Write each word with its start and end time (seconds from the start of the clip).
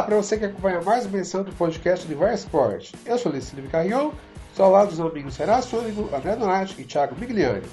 Olá, 0.00 0.06
para 0.06 0.16
você 0.16 0.38
que 0.38 0.46
acompanha 0.46 0.80
mais 0.80 1.04
uma 1.04 1.18
edição 1.18 1.42
do 1.42 1.52
podcast 1.52 2.06
Universo 2.06 2.46
Esporte. 2.46 2.94
Eu 3.04 3.18
sou 3.18 3.30
Felipe 3.30 3.68
Carrion, 3.68 4.12
sou 4.54 4.64
ao 4.64 4.72
lado 4.72 4.88
dos 4.88 4.98
amigos 4.98 5.36
Renato 5.36 5.66
Sônico, 5.66 6.08
André 6.16 6.36
Donati 6.36 6.80
e 6.80 6.84
Thiago 6.86 7.14
Migliani. 7.20 7.66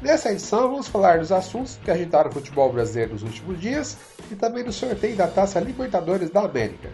Nessa 0.00 0.32
edição 0.32 0.62
vamos 0.70 0.88
falar 0.88 1.18
dos 1.18 1.30
assuntos 1.30 1.78
que 1.84 1.90
agitaram 1.90 2.30
o 2.30 2.32
futebol 2.32 2.72
brasileiro 2.72 3.12
nos 3.12 3.22
últimos 3.22 3.60
dias 3.60 3.98
e 4.32 4.34
também 4.34 4.64
do 4.64 4.72
sorteio 4.72 5.14
da 5.14 5.28
Taça 5.28 5.60
Libertadores 5.60 6.30
da 6.30 6.44
América. 6.44 6.88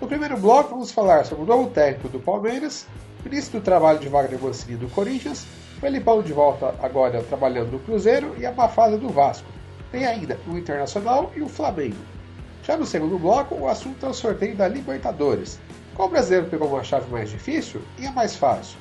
No 0.00 0.08
primeiro 0.08 0.36
bloco 0.36 0.70
vamos 0.70 0.90
falar 0.90 1.24
sobre 1.24 1.44
o 1.44 1.46
novo 1.46 1.70
técnico 1.70 2.08
do 2.08 2.18
Palmeiras, 2.18 2.84
o 3.24 3.28
início 3.28 3.52
do 3.52 3.60
trabalho 3.60 4.00
de 4.00 4.08
Wagner 4.08 4.42
Mancini 4.42 4.76
do 4.76 4.88
Corinthians, 4.88 5.46
Felipão 5.80 6.20
de 6.20 6.32
volta 6.32 6.74
agora 6.82 7.22
trabalhando 7.22 7.70
no 7.70 7.78
Cruzeiro 7.78 8.34
e 8.36 8.44
a 8.44 8.50
má 8.50 8.68
fase 8.68 8.96
do 8.96 9.08
Vasco. 9.08 9.46
Tem 9.92 10.04
ainda 10.04 10.36
o 10.48 10.58
Internacional 10.58 11.30
e 11.36 11.42
o 11.42 11.48
Flamengo. 11.48 11.96
Já 12.62 12.76
no 12.76 12.86
segundo 12.86 13.18
bloco, 13.18 13.56
o 13.56 13.68
assunto 13.68 14.06
é 14.06 14.08
o 14.08 14.14
sorteio 14.14 14.54
da 14.54 14.68
Libertadores. 14.68 15.58
Qual 15.94 16.08
brasileiro 16.08 16.46
pegou 16.46 16.68
uma 16.68 16.84
chave 16.84 17.10
mais 17.10 17.28
difícil 17.28 17.82
e 17.98 18.06
a 18.06 18.12
mais 18.12 18.36
fácil? 18.36 18.78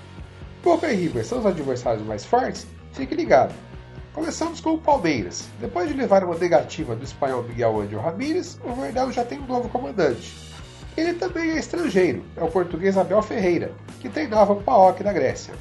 Boca 0.63 0.91
e 0.91 0.95
River 0.95 1.25
são 1.25 1.39
os 1.39 1.45
adversários 1.47 2.05
mais 2.05 2.23
fortes? 2.23 2.67
Fique 2.93 3.15
ligado. 3.15 3.53
Começamos 4.13 4.61
com 4.61 4.73
o 4.73 4.77
Palmeiras. 4.77 5.45
Depois 5.59 5.87
de 5.87 5.95
levar 5.95 6.23
uma 6.23 6.37
negativa 6.37 6.95
do 6.95 7.03
espanhol 7.03 7.41
Miguel 7.41 7.81
Angel 7.81 7.99
Ramírez, 7.99 8.59
o 8.63 8.73
Verdão 8.73 9.11
já 9.11 9.25
tem 9.25 9.39
um 9.39 9.47
novo 9.47 9.67
comandante. 9.69 10.37
Ele 10.95 11.13
também 11.13 11.51
é 11.51 11.57
estrangeiro, 11.57 12.23
é 12.35 12.43
o 12.43 12.51
português 12.51 12.97
Abel 12.97 13.21
Ferreira, 13.23 13.71
que 13.99 14.09
treinava 14.09 14.53
o 14.53 14.61
PAOK 14.61 15.03
da 15.03 15.13
Grécia. 15.13 15.53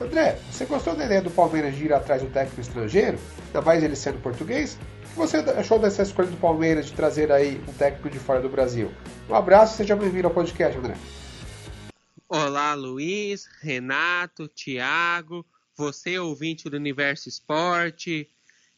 André, 0.00 0.36
você 0.50 0.66
gostou 0.66 0.94
da 0.94 1.06
ideia 1.06 1.22
do 1.22 1.30
Palmeiras 1.30 1.74
de 1.76 1.84
ir 1.84 1.92
atrás 1.92 2.20
do 2.20 2.28
técnico 2.28 2.60
estrangeiro, 2.60 3.16
ainda 3.46 3.62
mais 3.62 3.82
ele 3.82 3.94
sendo 3.94 4.20
português? 4.20 4.76
Que 5.14 5.18
você 5.18 5.36
achou 5.36 5.78
dessa 5.78 6.02
escolha 6.02 6.28
do 6.28 6.36
Palmeiras 6.36 6.86
de 6.86 6.92
trazer 6.92 7.30
aí 7.30 7.62
um 7.68 7.72
técnico 7.74 8.10
de 8.10 8.18
fora 8.18 8.40
do 8.40 8.48
Brasil? 8.48 8.92
Um 9.30 9.34
abraço 9.34 9.74
e 9.74 9.76
seja 9.76 9.94
bem-vindo 9.94 10.26
ao 10.26 10.34
podcast, 10.34 10.76
André. 10.76 10.96
Olá, 12.28 12.74
Luiz, 12.74 13.48
Renato, 13.62 14.48
Thiago, 14.48 15.46
você 15.76 16.18
ouvinte 16.18 16.68
do 16.68 16.76
Universo 16.76 17.28
Esporte. 17.28 18.28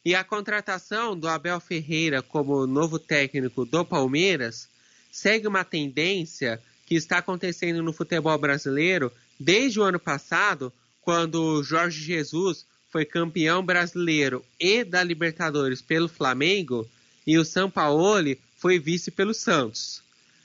E 0.05 0.13
a 0.13 0.23
contratação 0.23 1.17
do 1.17 1.27
Abel 1.27 1.59
Ferreira 1.59 2.21
como 2.21 2.67
novo 2.67 2.99
técnico 2.99 3.65
do 3.65 3.83
Palmeiras 3.83 4.69
segue 5.11 5.47
uma 5.47 5.65
tendência 5.65 6.61
que 6.85 6.93
está 6.93 7.17
acontecendo 7.17 7.81
no 7.81 7.91
futebol 7.91 8.37
brasileiro 8.37 9.11
desde 9.39 9.79
o 9.79 9.83
ano 9.83 9.99
passado, 9.99 10.71
quando 11.01 11.63
Jorge 11.63 11.99
Jesus 11.99 12.67
foi 12.97 13.05
campeão 13.05 13.63
brasileiro 13.63 14.43
e 14.59 14.83
da 14.83 15.03
Libertadores 15.03 15.83
pelo 15.83 16.09
Flamengo 16.09 16.83
e 17.27 17.37
o 17.37 17.45
São 17.45 17.69
Paulo 17.69 18.35
foi 18.55 18.79
vice 18.79 19.11
pelo 19.11 19.35
Santos. 19.35 20.01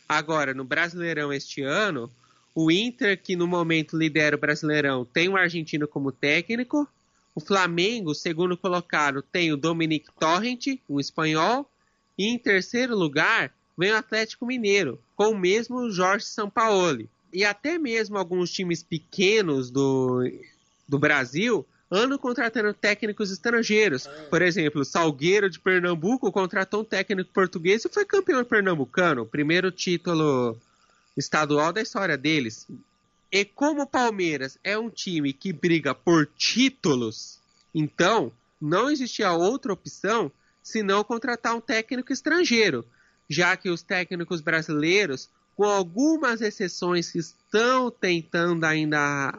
Agora, 0.06 0.52
no 0.52 0.62
Brasileirão 0.62 1.32
este 1.32 1.62
ano, 1.62 2.12
o 2.54 2.70
Inter, 2.70 3.18
que 3.18 3.36
no 3.36 3.46
momento 3.46 3.96
lidera 3.96 4.36
o 4.36 4.38
Brasileirão, 4.38 5.02
tem 5.02 5.30
o 5.30 5.36
argentino 5.38 5.88
como 5.88 6.12
técnico. 6.12 6.86
O 7.34 7.40
Flamengo, 7.40 8.14
segundo 8.14 8.54
colocado, 8.54 9.22
tem 9.22 9.50
o 9.50 9.56
Dominic 9.56 10.08
Torrent, 10.20 10.78
um 10.86 11.00
espanhol. 11.00 11.66
E 12.18 12.26
em 12.26 12.38
terceiro 12.38 12.94
lugar, 12.94 13.50
vem 13.78 13.92
o 13.92 13.96
Atlético 13.96 14.44
Mineiro, 14.44 15.00
com 15.16 15.30
o 15.30 15.38
mesmo 15.38 15.90
Jorge 15.90 16.26
Sampaoli. 16.26 17.08
E 17.32 17.46
até 17.46 17.78
mesmo 17.78 18.18
alguns 18.18 18.52
times 18.52 18.82
pequenos 18.82 19.70
do, 19.70 20.22
do 20.86 20.98
Brasil 20.98 21.66
andam 21.92 22.16
contratando 22.16 22.72
técnicos 22.72 23.30
estrangeiros. 23.30 24.08
Por 24.30 24.40
exemplo, 24.40 24.82
Salgueiro 24.82 25.50
de 25.50 25.60
Pernambuco 25.60 26.32
contratou 26.32 26.80
um 26.80 26.84
técnico 26.84 27.30
português 27.32 27.84
e 27.84 27.88
foi 27.90 28.06
campeão 28.06 28.42
pernambucano, 28.42 29.26
primeiro 29.26 29.70
título 29.70 30.56
estadual 31.14 31.70
da 31.70 31.82
história 31.82 32.16
deles. 32.16 32.66
E 33.30 33.44
como 33.44 33.82
o 33.82 33.86
Palmeiras 33.86 34.58
é 34.64 34.76
um 34.78 34.88
time 34.88 35.34
que 35.34 35.52
briga 35.52 35.94
por 35.94 36.26
títulos, 36.26 37.38
então 37.74 38.32
não 38.60 38.90
existia 38.90 39.32
outra 39.32 39.72
opção 39.72 40.32
senão 40.62 41.04
contratar 41.04 41.54
um 41.54 41.60
técnico 41.60 42.12
estrangeiro, 42.12 42.86
já 43.28 43.56
que 43.56 43.68
os 43.68 43.82
técnicos 43.82 44.40
brasileiros, 44.40 45.28
com 45.56 45.64
algumas 45.64 46.40
exceções 46.40 47.10
que 47.10 47.18
estão 47.18 47.90
tentando 47.90 48.64
ainda 48.64 49.38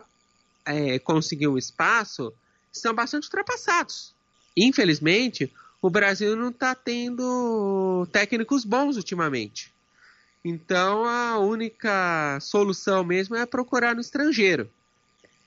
é, 0.66 1.00
conseguir 1.00 1.47
um 1.47 1.57
espaço, 1.57 2.33
são 2.73 2.94
bastante 2.94 3.25
ultrapassados. 3.25 4.13
Infelizmente, 4.57 5.53
o 5.81 5.89
Brasil 5.89 6.35
não 6.35 6.50
está 6.50 6.73
tendo 6.73 8.07
técnicos 8.11 8.66
bons 8.66 8.97
ultimamente. 8.97 9.72
Então 10.44 11.06
a 11.06 11.38
única 11.39 12.39
solução 12.41 13.03
mesmo 13.03 13.35
é 13.35 13.45
procurar 13.45 13.95
no 13.95 14.01
estrangeiro. 14.01 14.69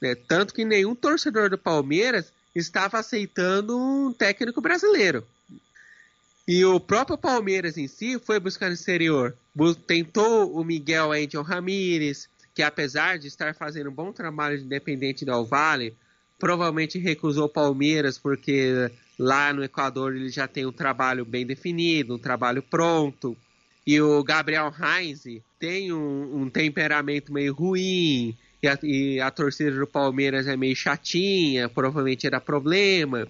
Né? 0.00 0.15
Tanto 0.15 0.54
que 0.54 0.65
nenhum 0.65 0.94
torcedor 0.94 1.50
do 1.50 1.59
Palmeiras 1.59 2.32
estava 2.54 2.98
aceitando 2.98 3.78
um 3.78 4.12
técnico 4.12 4.60
brasileiro. 4.60 5.26
E 6.48 6.65
o 6.65 6.78
próprio 6.78 7.19
Palmeiras 7.19 7.76
em 7.76 7.88
si 7.88 8.19
foi 8.19 8.38
buscar 8.38 8.69
no 8.69 8.75
exterior. 8.75 9.36
Tentou 9.86 10.54
o 10.54 10.65
Miguel 10.65 11.12
Angel 11.12 11.42
Ramírez, 11.42 12.28
que 12.54 12.62
apesar 12.62 13.19
de 13.19 13.26
estar 13.26 13.54
fazendo 13.54 13.91
um 13.91 13.92
bom 13.92 14.12
trabalho 14.12 14.56
de 14.56 14.65
independente 14.65 15.25
do 15.25 15.44
Vale, 15.44 15.94
provavelmente 16.38 16.98
recusou 16.98 17.48
Palmeiras 17.48 18.19
porque 18.19 18.91
lá 19.19 19.52
no 19.52 19.64
Equador 19.64 20.14
ele 20.14 20.28
já 20.28 20.47
tem 20.47 20.66
um 20.66 20.72
trabalho 20.72 21.24
bem 21.24 21.47
definido, 21.47 22.14
um 22.14 22.19
trabalho 22.19 22.62
pronto. 22.62 23.36
E 23.86 24.00
o 24.00 24.22
Gabriel 24.22 24.72
Heinz 24.72 25.24
tem 25.58 25.92
um, 25.92 26.42
um 26.42 26.50
temperamento 26.50 27.32
meio 27.32 27.54
ruim, 27.54 28.36
e 28.62 28.69
a, 28.69 28.78
e 28.82 29.20
a, 29.20 29.30
torcida 29.30 29.70
do 29.70 29.86
Palmeiras 29.86 30.47
é 30.47 30.56
meio 30.56 30.74
chatinha, 30.74 31.69
provavelmente 31.69 32.26
era 32.26 32.41
problema. 32.41 33.28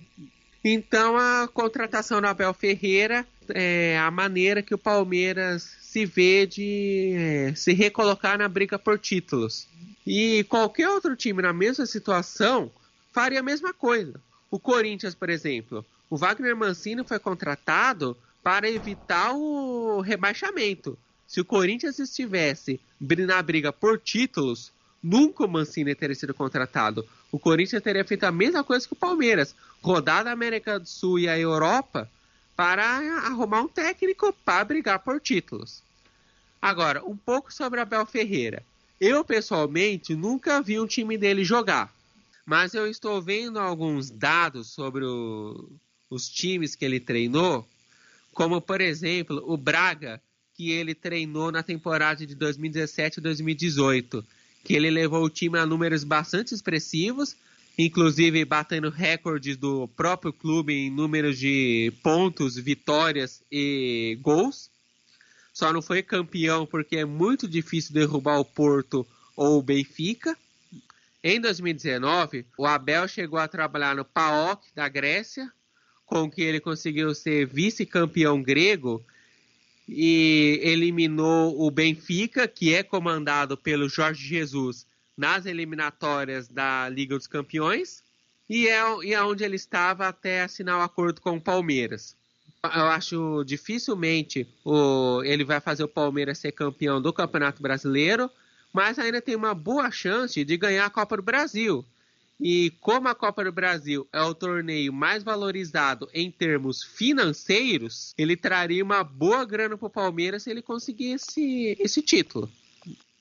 Então 0.64 1.16
a 1.16 1.46
contratação 1.46 2.20
do 2.20 2.26
Abel 2.26 2.54
Ferreira 2.54 3.26
é 3.50 3.98
a 3.98 4.10
maneira 4.10 4.62
que 4.62 4.74
o 4.74 4.78
Palmeiras 4.78 5.76
se 5.80 6.04
vê 6.04 6.46
de 6.46 7.14
é, 7.16 7.54
se 7.54 7.72
recolocar 7.72 8.38
na 8.38 8.48
briga 8.48 8.78
por 8.78 8.98
títulos. 8.98 9.68
E 10.06 10.44
qualquer 10.44 10.88
outro 10.88 11.14
time 11.14 11.42
na 11.42 11.52
mesma 11.52 11.84
situação 11.84 12.70
faria 13.16 13.40
a 13.40 13.42
mesma 13.42 13.72
coisa. 13.72 14.20
O 14.50 14.58
Corinthians, 14.58 15.14
por 15.14 15.30
exemplo, 15.30 15.82
o 16.10 16.18
Wagner 16.18 16.54
Mancini 16.54 17.02
foi 17.02 17.18
contratado 17.18 18.14
para 18.42 18.68
evitar 18.68 19.32
o 19.32 20.02
rebaixamento. 20.02 20.98
Se 21.26 21.40
o 21.40 21.44
Corinthians 21.44 21.98
estivesse 21.98 22.78
na 23.00 23.40
briga 23.40 23.72
por 23.72 23.98
títulos, 23.98 24.70
nunca 25.02 25.46
o 25.46 25.48
Mancini 25.48 25.94
teria 25.94 26.14
sido 26.14 26.34
contratado. 26.34 27.08
O 27.32 27.38
Corinthians 27.38 27.82
teria 27.82 28.04
feito 28.04 28.24
a 28.24 28.30
mesma 28.30 28.62
coisa 28.62 28.86
que 28.86 28.92
o 28.92 28.96
Palmeiras, 28.96 29.54
rodado 29.80 30.28
a 30.28 30.32
América 30.32 30.78
do 30.78 30.86
Sul 30.86 31.18
e 31.18 31.26
a 31.26 31.38
Europa 31.38 32.10
para 32.54 32.84
arrumar 33.24 33.62
um 33.62 33.68
técnico 33.68 34.30
para 34.44 34.62
brigar 34.62 34.98
por 34.98 35.22
títulos. 35.22 35.82
Agora, 36.60 37.02
um 37.02 37.16
pouco 37.16 37.50
sobre 37.50 37.80
Abel 37.80 38.04
Ferreira. 38.04 38.62
Eu, 39.00 39.24
pessoalmente, 39.24 40.14
nunca 40.14 40.60
vi 40.60 40.78
um 40.78 40.86
time 40.86 41.16
dele 41.16 41.44
jogar. 41.44 41.95
Mas 42.46 42.74
eu 42.74 42.86
estou 42.86 43.20
vendo 43.20 43.58
alguns 43.58 44.08
dados 44.08 44.68
sobre 44.68 45.04
o, 45.04 45.68
os 46.08 46.28
times 46.28 46.76
que 46.76 46.84
ele 46.84 47.00
treinou, 47.00 47.68
como 48.32 48.60
por 48.60 48.80
exemplo 48.80 49.42
o 49.44 49.56
Braga, 49.56 50.22
que 50.54 50.70
ele 50.70 50.94
treinou 50.94 51.50
na 51.50 51.64
temporada 51.64 52.24
de 52.24 52.36
2017 52.36 53.18
e 53.18 53.20
2018, 53.20 54.24
que 54.64 54.74
ele 54.74 54.90
levou 54.90 55.24
o 55.24 55.28
time 55.28 55.58
a 55.58 55.66
números 55.66 56.04
bastante 56.04 56.54
expressivos, 56.54 57.36
inclusive 57.76 58.44
batendo 58.44 58.90
recordes 58.90 59.56
do 59.56 59.88
próprio 59.88 60.32
clube 60.32 60.72
em 60.72 60.88
números 60.88 61.38
de 61.38 61.92
pontos, 62.00 62.56
vitórias 62.56 63.42
e 63.50 64.16
gols. 64.22 64.70
Só 65.52 65.72
não 65.72 65.82
foi 65.82 66.00
campeão 66.00 66.64
porque 66.64 66.96
é 66.96 67.04
muito 67.04 67.48
difícil 67.48 67.92
derrubar 67.92 68.38
o 68.38 68.44
Porto 68.44 69.04
ou 69.36 69.58
o 69.58 69.62
Benfica. 69.62 70.36
Em 71.28 71.40
2019, 71.40 72.46
o 72.56 72.64
Abel 72.64 73.08
chegou 73.08 73.36
a 73.36 73.48
trabalhar 73.48 73.96
no 73.96 74.04
PAOK 74.04 74.68
da 74.72 74.88
Grécia, 74.88 75.52
com 76.04 76.30
que 76.30 76.40
ele 76.40 76.60
conseguiu 76.60 77.12
ser 77.16 77.48
vice-campeão 77.48 78.40
grego 78.40 79.04
e 79.88 80.60
eliminou 80.62 81.60
o 81.60 81.68
Benfica, 81.68 82.46
que 82.46 82.72
é 82.72 82.84
comandado 82.84 83.56
pelo 83.56 83.88
Jorge 83.88 84.24
Jesus 84.24 84.86
nas 85.16 85.46
eliminatórias 85.46 86.46
da 86.46 86.88
Liga 86.88 87.16
dos 87.16 87.26
Campeões, 87.26 88.04
e 88.48 88.68
é, 88.68 88.80
e 89.02 89.12
é 89.12 89.20
onde 89.20 89.42
ele 89.42 89.56
estava 89.56 90.06
até 90.06 90.42
assinar 90.42 90.78
o 90.78 90.82
acordo 90.82 91.20
com 91.20 91.38
o 91.38 91.40
Palmeiras. 91.40 92.16
Eu 92.62 92.84
acho 92.84 93.42
dificilmente 93.42 94.46
o, 94.64 95.24
ele 95.24 95.42
vai 95.42 95.58
fazer 95.60 95.82
o 95.82 95.88
Palmeiras 95.88 96.38
ser 96.38 96.52
campeão 96.52 97.02
do 97.02 97.12
Campeonato 97.12 97.60
Brasileiro, 97.60 98.30
mas 98.76 98.98
ainda 98.98 99.22
tem 99.22 99.34
uma 99.34 99.54
boa 99.54 99.90
chance 99.90 100.44
de 100.44 100.54
ganhar 100.54 100.84
a 100.84 100.90
Copa 100.90 101.16
do 101.16 101.22
Brasil. 101.22 101.82
E 102.38 102.68
como 102.78 103.08
a 103.08 103.14
Copa 103.14 103.42
do 103.42 103.50
Brasil 103.50 104.06
é 104.12 104.20
o 104.20 104.34
torneio 104.34 104.92
mais 104.92 105.22
valorizado 105.22 106.10
em 106.12 106.30
termos 106.30 106.82
financeiros, 106.82 108.12
ele 108.18 108.36
traria 108.36 108.84
uma 108.84 109.02
boa 109.02 109.46
grana 109.46 109.78
para 109.78 109.86
o 109.86 109.90
Palmeiras 109.90 110.42
se 110.42 110.50
ele 110.50 110.60
conseguir 110.60 111.12
esse, 111.12 111.74
esse 111.80 112.02
título. 112.02 112.50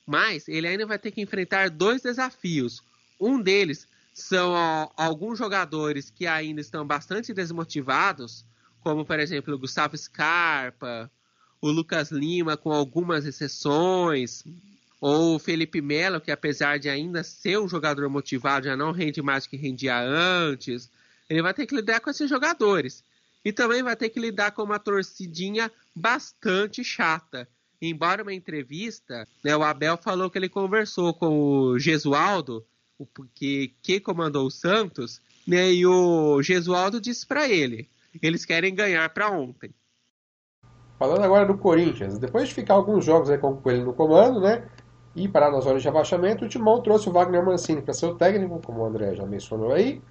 Mas 0.06 0.46
ele 0.50 0.68
ainda 0.68 0.86
vai 0.86 1.00
ter 1.00 1.12
que 1.12 1.22
enfrentar 1.22 1.70
dois 1.70 2.02
desafios. 2.02 2.84
Um 3.18 3.42
deles 3.42 3.88
são 4.14 4.52
ó, 4.52 4.90
alguns 4.98 5.40
jogadores 5.40 6.10
que 6.10 6.28
ainda 6.28 6.60
estão 6.60 6.86
bastante 6.86 7.34
desmotivados, 7.34 8.44
como 8.82 9.06
por 9.06 9.22
exemplo 9.22 9.56
o 9.56 9.60
Gustavo 9.60 9.98
Scarpa, 9.98 11.10
o 11.62 11.72
Lucas 11.72 12.12
Lima, 12.12 12.58
com 12.58 12.74
algumas 12.74 13.26
exceções, 13.26 14.44
ou 15.00 15.36
o 15.36 15.40
Felipe 15.40 15.82
Melo, 15.82 16.22
que 16.22 16.32
apesar 16.32 16.80
de 16.80 16.90
ainda 16.90 17.24
ser 17.24 17.60
um 17.60 17.68
jogador 17.68 18.10
motivado, 18.10 18.66
já 18.66 18.78
não 18.78 18.92
rende 18.92 19.22
mais 19.22 19.46
que 19.46 19.58
rendia 19.58 20.00
antes. 20.00 20.90
Ele 21.30 21.42
vai 21.42 21.54
ter 21.54 21.66
que 21.66 21.76
lidar 21.76 22.00
com 22.00 22.10
esses 22.10 22.30
jogadores. 22.30 23.04
E 23.44 23.54
também 23.54 23.84
vai 23.84 23.96
ter 23.96 24.10
que 24.10 24.20
lidar 24.20 24.52
com 24.52 24.64
uma 24.64 24.80
torcidinha 24.80 25.72
bastante 25.96 26.84
chata. 26.84 27.48
Embora 27.82 28.24
uma 28.24 28.34
entrevista, 28.34 29.28
né, 29.44 29.56
o 29.56 29.64
Abel 29.64 29.98
falou 29.98 30.30
que 30.30 30.38
ele 30.38 30.50
conversou 30.50 31.14
com 31.14 31.38
o 31.38 31.80
Gesualdo, 31.80 32.66
o 32.98 33.06
que, 33.36 33.74
que 33.84 34.00
comandou 34.00 34.48
o 34.48 34.52
Santos, 34.52 35.22
né, 35.46 35.72
e 35.72 35.86
o 35.86 36.42
Gesualdo 36.42 37.00
disse 37.00 37.26
para 37.26 37.48
ele: 37.48 37.88
eles 38.22 38.46
querem 38.46 38.74
ganhar 38.74 39.08
para 39.10 39.30
ontem. 39.30 39.72
Falando 40.98 41.24
agora 41.24 41.46
do 41.46 41.58
Corinthians, 41.58 42.18
depois 42.18 42.48
de 42.48 42.56
ficar 42.56 42.76
alguns 42.76 43.04
jogos 43.04 43.30
aí 43.30 43.38
com 43.38 43.62
ele 43.66 43.84
no 43.84 43.94
comando, 43.94 44.40
né, 44.40 44.68
e 45.16 45.28
parar 45.28 45.50
na 45.50 45.60
zona 45.62 45.80
de 45.80 45.88
abaixamento, 45.88 46.46
o 46.46 46.48
Timão 46.48 46.82
trouxe 46.82 47.08
o 47.08 47.12
Wagner 47.12 47.44
Mancini 47.44 47.82
para 47.82 47.94
ser 47.94 48.08
o 48.08 48.16
técnico, 48.16 48.60
como 48.66 48.82
o 48.82 48.86
André 48.86 49.16
já 49.16 49.26
mencionou 49.26 49.72
aí. 49.72 50.02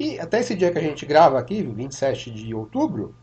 E 0.00 0.18
até 0.18 0.40
esse 0.40 0.54
dia 0.54 0.70
que 0.70 0.78
a 0.78 0.82
gente 0.82 1.04
grava 1.04 1.38
aqui, 1.38 1.62
27 1.62 2.30
de 2.30 2.54
outubro, 2.54 3.14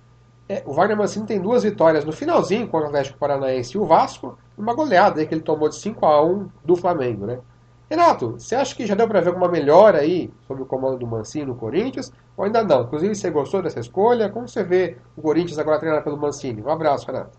é, 0.48 0.62
o 0.66 0.74
Wagner 0.74 0.98
Mancini 0.98 1.26
tem 1.26 1.42
duas 1.42 1.64
vitórias 1.64 2.06
no 2.06 2.12
finalzinho 2.12 2.68
contra 2.68 2.86
o 2.86 2.90
Atlético 2.90 3.18
Paranaense 3.18 3.76
e 3.76 3.80
o 3.80 3.86
Vasco, 3.86 4.38
uma 4.56 4.74
goleada 4.76 5.20
aí 5.20 5.26
que 5.26 5.34
ele 5.34 5.42
tomou 5.42 5.68
de 5.68 5.76
5 5.78 6.06
a 6.06 6.24
1 6.24 6.48
do 6.64 6.76
Flamengo, 6.76 7.26
né? 7.26 7.40
Renato, 7.90 8.32
você 8.32 8.56
acha 8.56 8.76
que 8.76 8.86
já 8.86 8.96
deu 8.96 9.08
para 9.08 9.22
ver 9.22 9.30
alguma 9.30 9.48
melhora 9.48 10.00
aí 10.00 10.32
sobre 10.48 10.64
o 10.64 10.66
comando 10.66 10.98
do 10.98 11.08
Mancini 11.08 11.46
no 11.46 11.56
Corinthians? 11.56 12.12
Ou 12.36 12.44
ainda 12.44 12.64
não? 12.64 12.84
Inclusive, 12.84 13.16
você 13.16 13.30
gostou 13.30 13.62
dessa 13.62 13.80
escolha? 13.80 14.30
Como 14.30 14.48
você 14.48 14.64
vê 14.64 14.98
o 15.16 15.22
Corinthians 15.22 15.60
agora 15.60 15.80
treinado 15.80 16.04
pelo 16.04 16.18
Mancini? 16.18 16.62
Um 16.62 16.70
abraço, 16.70 17.06
Renato. 17.06 17.38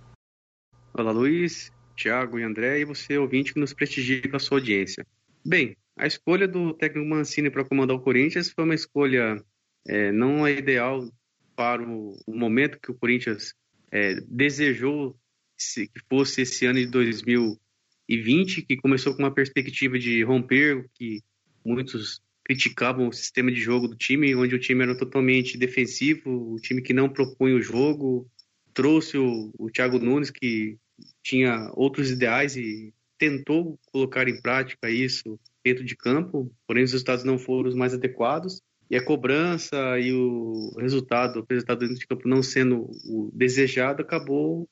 Olá, 0.95 1.11
Luiz. 1.11 1.76
Tiago 1.97 2.39
e 2.39 2.43
André, 2.43 2.81
e 2.81 2.85
você, 2.85 3.17
ouvinte, 3.19 3.53
que 3.53 3.61
nos 3.61 3.73
prestigia 3.73 4.29
com 4.29 4.37
a 4.37 4.41
sua 4.41 4.59
audiência. 4.59 5.07
Bem, 5.45 5.77
a 5.97 6.07
escolha 6.07 6.47
do 6.47 6.75
técnico 6.75 7.09
Mancini 7.09 7.51
para 7.51 7.65
comandar 7.65 7.97
o 7.97 8.01
Corinthians 8.01 8.51
foi 8.51 8.65
uma 8.65 8.75
escolha 8.75 9.43
é, 9.89 10.13
não 10.13 10.47
ideal 10.49 11.09
para 11.57 11.83
o, 11.83 12.15
momento 12.29 12.79
que 12.79 12.91
o 12.91 12.95
Corinthians 12.95 13.55
é, 13.91 14.21
desejou 14.29 15.19
se, 15.57 15.89
que 15.89 16.01
fosse 16.09 16.43
esse 16.43 16.67
ano 16.67 16.79
de 16.79 16.87
2020, 16.87 18.63
que 18.63 18.77
começou 18.77 19.15
com 19.15 19.23
uma 19.23 19.35
perspectiva 19.35 19.99
de 19.99 20.23
romper 20.23 20.77
o 20.77 20.89
que 20.95 21.23
muitos 21.65 22.21
criticavam 22.45 23.09
o 23.09 23.13
sistema 23.13 23.51
de 23.51 23.61
jogo 23.61 23.89
do 23.89 23.97
time, 23.97 24.37
onde 24.37 24.55
o 24.55 24.59
time 24.59 24.83
era 24.83 24.97
totalmente 24.97 25.57
defensivo, 25.57 26.53
o 26.55 26.61
time 26.61 26.83
que 26.83 26.93
não 26.93 27.09
propunha 27.09 27.57
o 27.57 27.63
jogo, 27.63 28.31
trouxe 28.75 29.17
o, 29.17 29.51
o 29.59 29.71
Thiago 29.71 29.99
Nunes, 29.99 30.31
que 30.31 30.79
tinha 31.23 31.71
outros 31.75 32.11
ideais 32.11 32.57
e 32.57 32.93
tentou 33.19 33.79
colocar 33.93 34.29
em 34.29 34.41
prática 34.41 34.91
isso 34.91 35.39
dentro 35.65 35.85
de 35.85 35.97
campo, 35.97 36.51
porém 36.67 36.85
os 36.85 36.93
resultados 36.93 37.25
não 37.25 37.39
foram 37.39 37.69
os 37.69 37.75
mais 37.75 37.95
adequados. 37.95 38.61
E 38.89 38.97
a 38.97 39.05
cobrança 39.05 39.99
e 39.99 40.13
o 40.13 40.73
resultado 40.79 41.41
apresentado 41.41 41.81
dentro 41.81 41.97
de 41.97 42.07
campo 42.07 42.29
não 42.29 42.43
sendo 42.43 42.89
o 43.05 43.31
desejado 43.35 44.03
acabou 44.03 44.69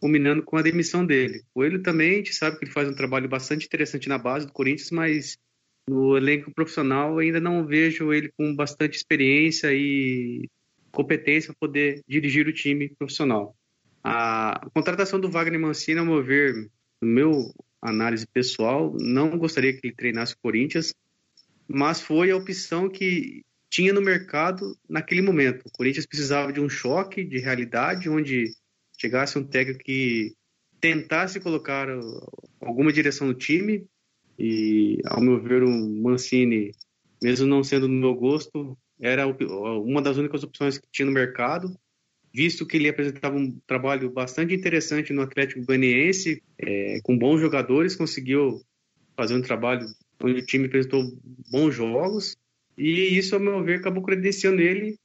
culminando 0.00 0.44
com 0.44 0.56
a 0.56 0.62
demissão 0.62 1.04
dele. 1.04 1.42
O 1.52 1.64
ele 1.64 1.80
também, 1.80 2.12
a 2.12 2.16
gente 2.16 2.34
sabe 2.34 2.56
que 2.56 2.64
ele 2.64 2.72
faz 2.72 2.88
um 2.88 2.94
trabalho 2.94 3.28
bastante 3.28 3.66
interessante 3.66 4.08
na 4.08 4.16
base 4.16 4.46
do 4.46 4.52
Corinthians, 4.52 4.92
mas 4.92 5.38
no 5.88 6.16
elenco 6.16 6.52
profissional 6.52 7.18
ainda 7.18 7.40
não 7.40 7.66
vejo 7.66 8.12
ele 8.12 8.30
com 8.36 8.54
bastante 8.54 8.96
experiência 8.96 9.72
e 9.72 10.48
competência 10.92 11.52
para 11.52 11.68
poder 11.68 12.00
dirigir 12.06 12.46
o 12.46 12.52
time 12.52 12.90
profissional. 12.96 13.56
A 14.10 14.66
contratação 14.72 15.20
do 15.20 15.30
Wagner 15.30 15.60
Mancini, 15.60 16.00
ao 16.00 16.06
meu 16.06 16.24
ver, 16.24 16.70
no 16.98 17.06
meu 17.06 17.54
análise 17.82 18.26
pessoal, 18.26 18.96
não 18.98 19.36
gostaria 19.36 19.70
que 19.70 19.86
ele 19.86 19.94
treinasse 19.94 20.32
o 20.32 20.38
Corinthians, 20.38 20.94
mas 21.68 22.00
foi 22.00 22.30
a 22.30 22.36
opção 22.36 22.88
que 22.88 23.44
tinha 23.68 23.92
no 23.92 24.00
mercado 24.00 24.74
naquele 24.88 25.20
momento. 25.20 25.66
O 25.66 25.70
Corinthians 25.70 26.06
precisava 26.06 26.50
de 26.50 26.58
um 26.58 26.70
choque 26.70 27.22
de 27.22 27.38
realidade, 27.38 28.08
onde 28.08 28.46
chegasse 28.98 29.38
um 29.38 29.44
técnico 29.44 29.84
que 29.84 30.32
tentasse 30.80 31.38
colocar 31.38 31.86
alguma 32.62 32.90
direção 32.90 33.26
no 33.26 33.34
time, 33.34 33.86
e, 34.38 35.02
ao 35.04 35.20
meu 35.20 35.38
ver, 35.38 35.62
o 35.62 35.68
Mancini, 35.68 36.72
mesmo 37.22 37.46
não 37.46 37.62
sendo 37.62 37.86
do 37.86 37.92
meu 37.92 38.14
gosto, 38.14 38.74
era 38.98 39.26
uma 39.26 40.00
das 40.00 40.16
únicas 40.16 40.42
opções 40.42 40.78
que 40.78 40.88
tinha 40.90 41.04
no 41.04 41.12
mercado 41.12 41.78
visto 42.38 42.64
que 42.64 42.76
ele 42.76 42.88
apresentava 42.88 43.36
um 43.36 43.58
trabalho 43.66 44.08
bastante 44.10 44.54
interessante 44.54 45.12
no 45.12 45.22
Atlético 45.22 45.64
Goianiense, 45.64 46.40
é, 46.56 47.00
com 47.02 47.18
bons 47.18 47.40
jogadores, 47.40 47.96
conseguiu 47.96 48.62
fazer 49.16 49.34
um 49.34 49.42
trabalho 49.42 49.84
onde 50.22 50.38
o 50.38 50.46
time 50.46 50.66
apresentou 50.66 51.02
bons 51.50 51.74
jogos, 51.74 52.36
e 52.76 53.18
isso, 53.18 53.34
ao 53.34 53.40
meu 53.40 53.60
ver, 53.64 53.80
acabou 53.80 54.04
credenciando 54.04 54.60
ele 54.60 54.96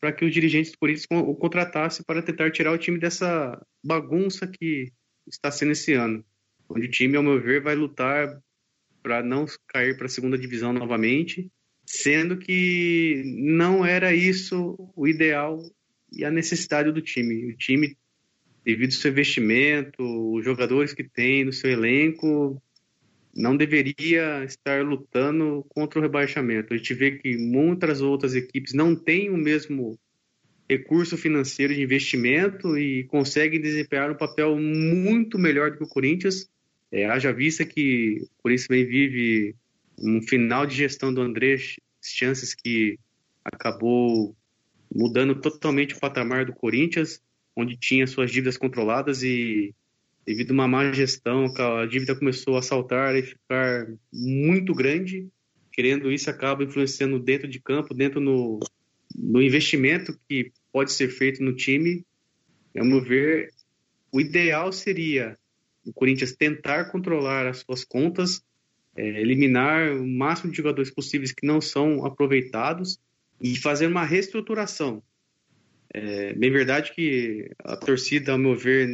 para 0.00 0.12
que 0.12 0.24
os 0.24 0.34
dirigentes 0.34 0.72
do 0.72 0.78
Corinthians 0.78 1.06
o 1.08 1.36
contratassem 1.36 2.04
para 2.04 2.20
tentar 2.20 2.50
tirar 2.50 2.72
o 2.72 2.78
time 2.78 2.98
dessa 2.98 3.64
bagunça 3.84 4.48
que 4.48 4.90
está 5.28 5.52
sendo 5.52 5.70
esse 5.70 5.92
ano, 5.92 6.24
onde 6.68 6.86
o 6.88 6.90
time, 6.90 7.16
ao 7.16 7.22
meu 7.22 7.40
ver, 7.40 7.62
vai 7.62 7.76
lutar 7.76 8.42
para 9.04 9.22
não 9.22 9.46
cair 9.68 9.96
para 9.96 10.06
a 10.06 10.10
segunda 10.10 10.36
divisão 10.36 10.72
novamente, 10.72 11.48
sendo 11.86 12.36
que 12.36 13.22
não 13.24 13.86
era 13.86 14.12
isso 14.12 14.76
o 14.96 15.06
ideal 15.06 15.62
e 16.14 16.24
a 16.24 16.30
necessidade 16.30 16.92
do 16.92 17.00
time. 17.00 17.52
O 17.52 17.56
time, 17.56 17.96
devido 18.64 18.90
ao 18.90 18.96
seu 18.96 19.10
investimento, 19.10 20.02
os 20.34 20.44
jogadores 20.44 20.92
que 20.92 21.04
tem 21.04 21.44
no 21.44 21.52
seu 21.52 21.70
elenco, 21.70 22.60
não 23.34 23.56
deveria 23.56 24.44
estar 24.44 24.84
lutando 24.84 25.64
contra 25.70 25.98
o 25.98 26.02
rebaixamento. 26.02 26.74
A 26.74 26.76
gente 26.76 26.94
vê 26.94 27.12
que 27.12 27.36
muitas 27.36 28.00
outras 28.00 28.34
equipes 28.34 28.74
não 28.74 28.94
têm 28.94 29.30
o 29.30 29.36
mesmo 29.36 29.98
recurso 30.68 31.16
financeiro 31.16 31.74
de 31.74 31.82
investimento 31.82 32.78
e 32.78 33.04
conseguem 33.04 33.60
desempenhar 33.60 34.10
um 34.10 34.16
papel 34.16 34.56
muito 34.56 35.38
melhor 35.38 35.70
do 35.70 35.78
que 35.78 35.84
o 35.84 35.88
Corinthians. 35.88 36.48
É, 36.90 37.06
haja 37.06 37.32
vista 37.32 37.64
que 37.64 38.18
o 38.22 38.42
Corinthians 38.42 38.68
também 38.68 38.86
vive 38.86 39.56
um 39.98 40.20
final 40.22 40.66
de 40.66 40.74
gestão 40.74 41.12
do 41.12 41.20
André 41.20 41.56
Chances 42.02 42.54
que 42.54 42.98
acabou 43.44 44.36
mudando 44.94 45.34
totalmente 45.40 45.94
o 45.94 46.00
patamar 46.00 46.44
do 46.44 46.52
Corinthians, 46.52 47.20
onde 47.56 47.76
tinha 47.76 48.06
suas 48.06 48.30
dívidas 48.30 48.56
controladas 48.56 49.22
e 49.22 49.74
devido 50.24 50.50
a 50.50 50.54
uma 50.54 50.68
má 50.68 50.92
gestão, 50.92 51.46
a 51.56 51.86
dívida 51.86 52.14
começou 52.14 52.56
a 52.56 52.62
saltar 52.62 53.16
e 53.16 53.22
ficar 53.22 53.86
muito 54.12 54.74
grande. 54.74 55.28
Querendo 55.72 56.12
isso, 56.12 56.30
acaba 56.30 56.62
influenciando 56.62 57.18
dentro 57.18 57.48
de 57.48 57.58
campo, 57.60 57.94
dentro 57.94 58.20
no, 58.20 58.60
no 59.14 59.42
investimento 59.42 60.18
que 60.28 60.52
pode 60.72 60.92
ser 60.92 61.08
feito 61.08 61.42
no 61.42 61.56
time. 61.56 62.04
Ao 62.76 62.84
meu 62.84 63.02
ver, 63.02 63.50
o 64.12 64.20
ideal 64.20 64.72
seria 64.72 65.36
o 65.84 65.92
Corinthians 65.92 66.32
tentar 66.32 66.84
controlar 66.86 67.46
as 67.46 67.58
suas 67.58 67.84
contas, 67.84 68.42
é, 68.94 69.20
eliminar 69.20 69.90
o 69.92 70.06
máximo 70.06 70.50
de 70.50 70.56
jogadores 70.58 70.90
possíveis 70.90 71.32
que 71.32 71.46
não 71.46 71.60
são 71.60 72.04
aproveitados 72.04 73.00
e 73.42 73.56
fazer 73.56 73.88
uma 73.88 74.04
reestruturação. 74.04 75.02
É 75.92 76.32
bem 76.32 76.50
verdade 76.50 76.92
que 76.94 77.50
a 77.58 77.76
torcida, 77.76 78.32
ao 78.32 78.38
meu 78.38 78.56
ver, 78.56 78.88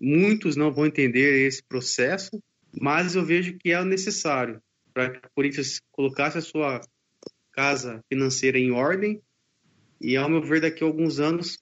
muitos 0.00 0.56
não 0.56 0.72
vão 0.72 0.86
entender 0.86 1.46
esse 1.46 1.62
processo, 1.62 2.42
mas 2.80 3.16
eu 3.16 3.24
vejo 3.24 3.58
que 3.58 3.72
é 3.72 3.84
necessário 3.84 4.62
para 4.94 5.10
que 5.10 5.18
o 5.18 5.30
Corinthians 5.34 5.80
colocasse 5.90 6.38
a 6.38 6.42
sua 6.42 6.80
casa 7.52 8.02
financeira 8.08 8.58
em 8.58 8.70
ordem 8.70 9.20
e, 10.00 10.16
ao 10.16 10.30
meu 10.30 10.40
ver, 10.40 10.60
daqui 10.60 10.82
a 10.82 10.86
alguns 10.86 11.18
anos 11.18 11.58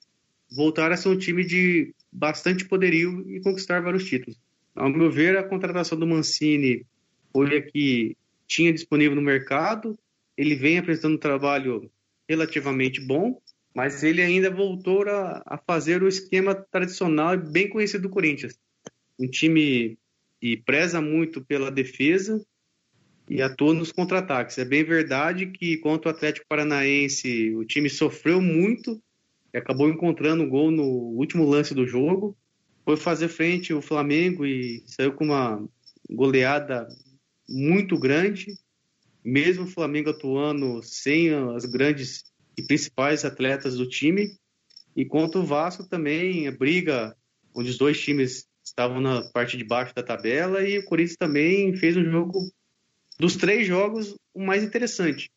voltar 0.54 0.92
a 0.92 0.96
ser 0.96 1.08
um 1.08 1.18
time 1.18 1.44
de 1.44 1.94
bastante 2.12 2.64
poderio 2.64 3.28
e 3.28 3.40
conquistar 3.40 3.80
vários 3.80 4.04
títulos. 4.04 4.38
Ao 4.74 4.88
meu 4.88 5.10
ver, 5.10 5.36
a 5.36 5.42
contratação 5.42 5.98
do 5.98 6.06
Mancini 6.06 6.86
foi 7.32 7.56
a 7.56 7.62
que 7.62 8.16
tinha 8.46 8.72
disponível 8.72 9.16
no 9.16 9.22
mercado. 9.22 9.98
Ele 10.36 10.54
vem 10.54 10.78
apresentando 10.78 11.14
um 11.14 11.18
trabalho 11.18 11.90
relativamente 12.30 13.00
bom, 13.00 13.42
mas 13.74 14.04
ele 14.04 14.22
ainda 14.22 14.48
voltou 14.48 15.02
a, 15.08 15.42
a 15.44 15.58
fazer 15.58 16.00
o 16.00 16.06
esquema 16.06 16.54
tradicional 16.54 17.34
e 17.34 17.38
bem 17.38 17.68
conhecido 17.68 18.02
do 18.02 18.08
Corinthians. 18.08 18.56
Um 19.18 19.26
time 19.26 19.98
que 20.40 20.56
preza 20.56 21.00
muito 21.00 21.44
pela 21.44 21.72
defesa 21.72 22.40
e 23.28 23.42
atua 23.42 23.74
nos 23.74 23.90
contra-ataques. 23.90 24.58
É 24.58 24.64
bem 24.64 24.84
verdade 24.84 25.46
que 25.46 25.76
contra 25.78 26.10
o 26.10 26.14
Atlético 26.14 26.46
Paranaense 26.48 27.52
o 27.56 27.64
time 27.64 27.90
sofreu 27.90 28.40
muito 28.40 29.02
e 29.52 29.58
acabou 29.58 29.88
encontrando 29.88 30.44
o 30.44 30.48
gol 30.48 30.70
no 30.70 30.84
último 30.84 31.44
lance 31.44 31.74
do 31.74 31.84
jogo. 31.84 32.36
Foi 32.84 32.96
fazer 32.96 33.28
frente 33.28 33.74
o 33.74 33.82
Flamengo 33.82 34.46
e 34.46 34.84
saiu 34.86 35.12
com 35.12 35.24
uma 35.24 35.68
goleada 36.08 36.88
muito 37.48 37.98
grande, 37.98 38.56
mesmo 39.24 39.64
o 39.64 39.68
Flamengo 39.68 40.10
atuando 40.10 40.82
sem 40.82 41.32
as 41.32 41.64
grandes 41.64 42.24
e 42.56 42.62
principais 42.62 43.24
atletas 43.24 43.76
do 43.76 43.88
time. 43.88 44.36
E 44.96 45.04
contra 45.04 45.40
o 45.40 45.44
Vasco 45.44 45.88
também, 45.88 46.48
a 46.48 46.52
briga 46.52 47.16
onde 47.54 47.70
os 47.70 47.78
dois 47.78 48.00
times 48.00 48.46
estavam 48.64 49.00
na 49.00 49.22
parte 49.30 49.56
de 49.56 49.64
baixo 49.64 49.94
da 49.94 50.02
tabela 50.02 50.62
e 50.66 50.78
o 50.78 50.84
Corinthians 50.84 51.16
também 51.16 51.76
fez 51.76 51.96
um 51.96 52.04
jogo 52.04 52.50
dos 53.18 53.36
três 53.36 53.66
jogos 53.66 54.16
o 54.32 54.40
mais 54.40 54.62
interessante. 54.62 55.30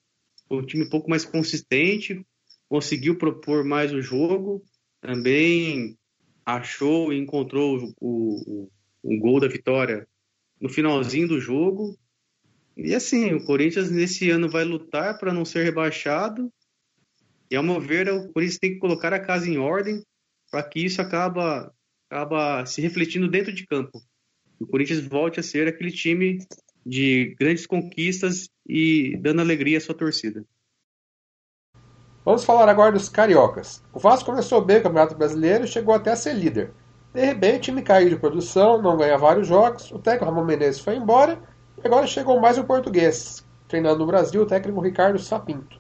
O 0.50 0.62
time 0.62 0.86
um 0.86 0.90
pouco 0.90 1.10
mais 1.10 1.26
consistente, 1.26 2.26
conseguiu 2.70 3.18
propor 3.18 3.64
mais 3.64 3.92
o 3.92 4.02
jogo, 4.02 4.64
também 5.02 5.98
achou 6.46 7.12
e 7.12 7.18
encontrou 7.18 7.94
o, 8.00 8.66
o, 8.66 8.70
o 9.04 9.20
gol 9.20 9.40
da 9.40 9.48
vitória 9.48 10.08
no 10.60 10.70
finalzinho 10.70 11.28
do 11.28 11.40
jogo. 11.40 11.98
E 12.76 12.96
assim, 12.96 13.34
o 13.34 13.46
Corinthians 13.46 13.92
nesse 13.92 14.30
ano 14.30 14.50
vai 14.50 14.64
lutar 14.64 15.18
para 15.20 15.34
não 15.34 15.46
ser 15.46 15.64
rebaixado. 15.64 16.52
E 17.50 17.56
ao 17.56 17.64
meu 17.64 17.80
ver, 17.80 18.10
o 18.10 18.32
Corinthians 18.34 18.60
tem 18.60 18.74
que 18.74 18.80
colocar 18.80 19.14
a 19.14 19.20
casa 19.20 19.48
em 19.48 19.58
ordem 19.58 20.04
para 20.50 20.64
que 20.64 20.84
isso 20.84 21.02
acaba, 21.02 21.74
acaba 22.10 22.66
se 22.66 22.82
refletindo 22.82 23.30
dentro 23.30 23.54
de 23.54 23.66
campo. 23.66 24.02
O 24.60 24.66
Corinthians 24.66 25.06
volte 25.06 25.40
a 25.40 25.44
ser 25.44 25.68
aquele 25.68 25.92
time 25.92 26.40
de 26.86 27.36
grandes 27.40 27.66
conquistas 27.66 28.50
e 28.68 29.18
dando 29.18 29.42
alegria 29.42 29.78
à 29.78 29.82
sua 29.82 29.96
torcida. 29.96 30.44
Vamos 32.26 32.46
falar 32.46 32.70
agora 32.70 32.94
dos 32.94 33.10
cariocas. 33.10 33.84
O 33.92 34.00
Vasco 34.00 34.26
começou 34.26 34.64
bem 34.64 34.78
o 34.78 34.84
Campeonato 34.84 35.16
Brasileiro 35.16 35.66
e 35.66 35.68
chegou 35.68 35.94
até 35.94 36.12
a 36.12 36.16
ser 36.16 36.34
líder. 36.34 36.74
De 37.14 37.24
repente, 37.24 37.58
o 37.58 37.62
time 37.62 37.82
caiu 37.82 38.10
de 38.10 38.16
produção, 38.16 38.82
não 38.82 38.98
ganha 38.98 39.18
vários 39.18 39.48
jogos, 39.48 39.92
o 39.92 40.00
técnico 40.00 40.26
Ramon 40.26 40.46
Menezes 40.46 40.82
foi 40.82 40.96
embora 40.96 41.40
agora 41.88 42.08
chegou 42.08 42.40
mais 42.40 42.58
um 42.58 42.64
português, 42.64 43.46
treinando 43.68 44.00
no 44.00 44.06
Brasil 44.06 44.42
o 44.42 44.46
técnico 44.46 44.80
Ricardo 44.80 45.20
Sapinto. 45.20 45.78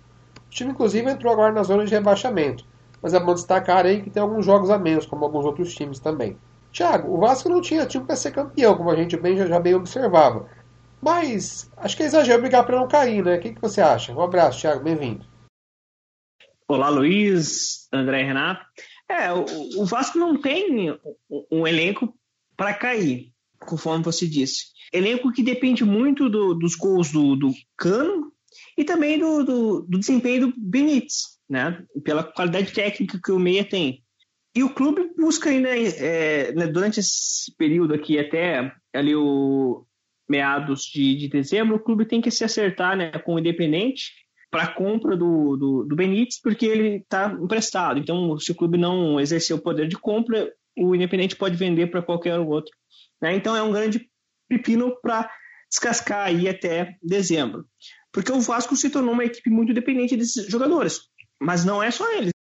O 0.48 0.50
time, 0.50 0.72
inclusive, 0.72 1.10
entrou 1.10 1.32
agora 1.32 1.54
na 1.54 1.64
zona 1.64 1.86
de 1.86 1.92
rebaixamento, 1.92 2.66
mas 3.02 3.14
é 3.14 3.20
bom 3.20 3.34
destacar 3.34 3.86
aí 3.86 4.02
que 4.02 4.10
tem 4.10 4.22
alguns 4.22 4.46
jogos 4.46 4.70
a 4.70 4.78
menos, 4.78 5.06
como 5.06 5.26
alguns 5.26 5.46
outros 5.46 5.74
times 5.74 6.00
também. 6.00 6.38
Thiago, 6.72 7.14
o 7.14 7.20
Vasco 7.20 7.50
não 7.50 7.62
tinha 7.62 7.86
time 7.86 8.06
para 8.06 8.16
ser 8.16 8.32
campeão, 8.32 8.76
como 8.76 8.90
a 8.90 8.96
gente 8.96 9.16
bem, 9.16 9.38
já, 9.38 9.46
já 9.46 9.60
bem 9.60 9.76
observava. 9.76 10.50
Mas 11.02 11.70
acho 11.78 11.98
que 11.98 12.04
é 12.04 12.06
exagero 12.06 12.42
brigar 12.42 12.66
para 12.66 12.80
não 12.80 12.88
cair, 12.88 13.24
né? 13.24 13.36
O 13.36 13.40
que, 13.42 13.54
que 13.54 13.62
você 13.62 13.82
acha? 13.82 14.14
Um 14.14 14.22
abraço, 14.22 14.62
Thiago, 14.62 14.84
bem-vindo. 14.84 15.26
Olá, 16.68 16.90
Luiz, 16.90 17.88
André 17.92 18.24
Renato. 18.24 18.66
É, 19.08 19.32
o, 19.34 19.44
o 19.82 19.86
Vasco 19.86 20.18
não 20.18 20.40
tem 20.40 20.92
um, 20.92 21.46
um 21.52 21.68
elenco 21.68 22.14
para 22.56 22.74
cair, 22.74 23.33
conforme 23.66 24.04
você 24.04 24.28
disse. 24.28 24.66
Elenco 24.92 25.32
que 25.32 25.42
depende 25.42 25.84
muito 25.84 26.30
do, 26.30 26.54
dos 26.54 26.76
gols 26.76 27.12
do, 27.12 27.36
do 27.36 27.52
Cano 27.78 28.32
e 28.78 28.84
também 28.84 29.18
do, 29.18 29.44
do, 29.82 30.00
desempenho 30.00 30.48
do 30.48 30.54
Benítez, 30.58 31.40
né? 31.50 31.84
Pela 32.04 32.24
qualidade 32.24 32.72
técnica 32.72 33.20
que 33.24 33.32
o 33.32 33.40
Meia 33.40 33.66
tem. 33.66 34.04
E 34.56 34.64
o 34.64 34.74
clube 34.74 35.12
busca 35.18 35.50
ainda, 35.50 35.70
é, 35.70 36.54
né, 36.54 36.68
durante 36.68 37.00
esse 37.00 37.56
período 37.58 37.94
aqui, 37.94 38.20
até 38.20 38.72
ali 38.94 39.16
o 39.16 39.86
meados 40.30 40.84
de, 40.84 41.16
de 41.16 41.28
dezembro, 41.28 41.76
o 41.76 41.80
clube 41.80 42.06
tem 42.06 42.22
que 42.22 42.32
se 42.32 42.44
acertar 42.44 42.96
né, 42.96 43.12
com 43.12 43.36
o 43.36 43.40
Independente 43.40 44.12
para 44.50 44.68
compra 44.68 45.18
do, 45.18 45.58
do, 45.58 45.84
do 45.84 45.96
Benítez, 45.96 46.40
porque 46.40 46.66
ele 46.66 46.98
está 46.98 47.36
emprestado. 47.42 48.00
Então, 48.00 48.38
se 48.38 48.52
o 48.52 48.56
clube 48.56 48.78
não 48.78 49.20
exercer 49.20 49.56
o 49.56 49.62
poder 49.62 49.88
de 49.88 49.98
compra, 49.98 50.52
o 50.78 50.96
Independente 50.96 51.36
pode 51.36 51.56
vender 51.56 51.88
para 51.88 52.02
qualquer 52.02 52.40
outro. 52.40 52.72
Né? 53.22 53.36
Então, 53.36 53.56
é 53.56 53.62
um 53.62 53.72
grande 53.72 54.10
pepino 54.48 54.96
para 55.02 55.30
descascar 55.70 56.28
aí 56.28 56.48
até 56.48 56.98
dezembro. 57.02 57.66
Porque 58.12 58.32
o 58.32 58.42
Vasco 58.42 58.76
se 58.76 58.90
tornou 58.90 59.14
uma 59.14 59.26
equipe 59.26 59.50
muito 59.50 59.74
dependente 59.74 60.16
desses 60.16 60.48
jogadores. 60.48 61.02
Mas 61.42 61.66
não 61.66 61.82
é 61.82 61.90
só 61.90 62.12
eles. 62.14 62.32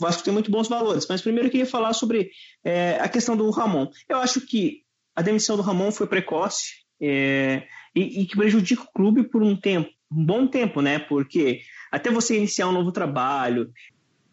O 0.00 0.04
Vasco 0.04 0.22
tem 0.22 0.32
muito 0.32 0.50
bons 0.50 0.68
valores. 0.68 1.06
Mas 1.08 1.22
primeiro 1.22 1.48
eu 1.48 1.50
queria 1.50 1.66
falar 1.66 1.92
sobre 1.92 2.30
é, 2.64 2.98
a 3.00 3.08
questão 3.08 3.36
do 3.36 3.50
Ramon. 3.50 3.88
Eu 4.08 4.18
acho 4.18 4.40
que 4.40 4.82
a 5.16 5.22
demissão 5.22 5.56
do 5.56 5.62
Ramon 5.62 5.90
foi 5.90 6.06
precoce 6.06 6.84
é, 7.02 7.66
e, 7.94 8.22
e 8.22 8.26
que 8.26 8.36
prejudica 8.36 8.82
o 8.82 8.92
clube 8.92 9.24
por 9.24 9.42
um 9.42 9.56
tempo 9.56 9.90
um 10.10 10.24
bom 10.24 10.46
tempo, 10.46 10.80
né? 10.80 10.98
Porque 10.98 11.60
até 11.90 12.10
você 12.10 12.36
iniciar 12.36 12.68
um 12.68 12.72
novo 12.72 12.92
trabalho 12.92 13.70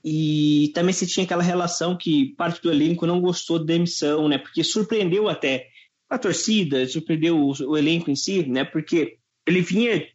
e 0.08 0.72
também 0.76 0.94
você 0.94 1.08
tinha 1.08 1.24
aquela 1.24 1.42
relação 1.42 1.98
que 1.98 2.36
parte 2.36 2.62
do 2.62 2.72
elenco 2.72 3.08
não 3.08 3.20
gostou 3.20 3.58
da 3.58 3.66
demissão, 3.66 4.28
né? 4.28 4.38
Porque 4.38 4.64
surpreendeu 4.64 5.28
até 5.28 5.68
a 6.08 6.20
torcida, 6.20 6.88
surpreendeu 6.88 7.40
o, 7.40 7.72
o 7.72 7.76
elenco 7.76 8.12
em 8.12 8.16
si, 8.16 8.48
né? 8.48 8.64
Porque 8.64 9.18
ele 9.48 9.62
vinha 9.62 10.08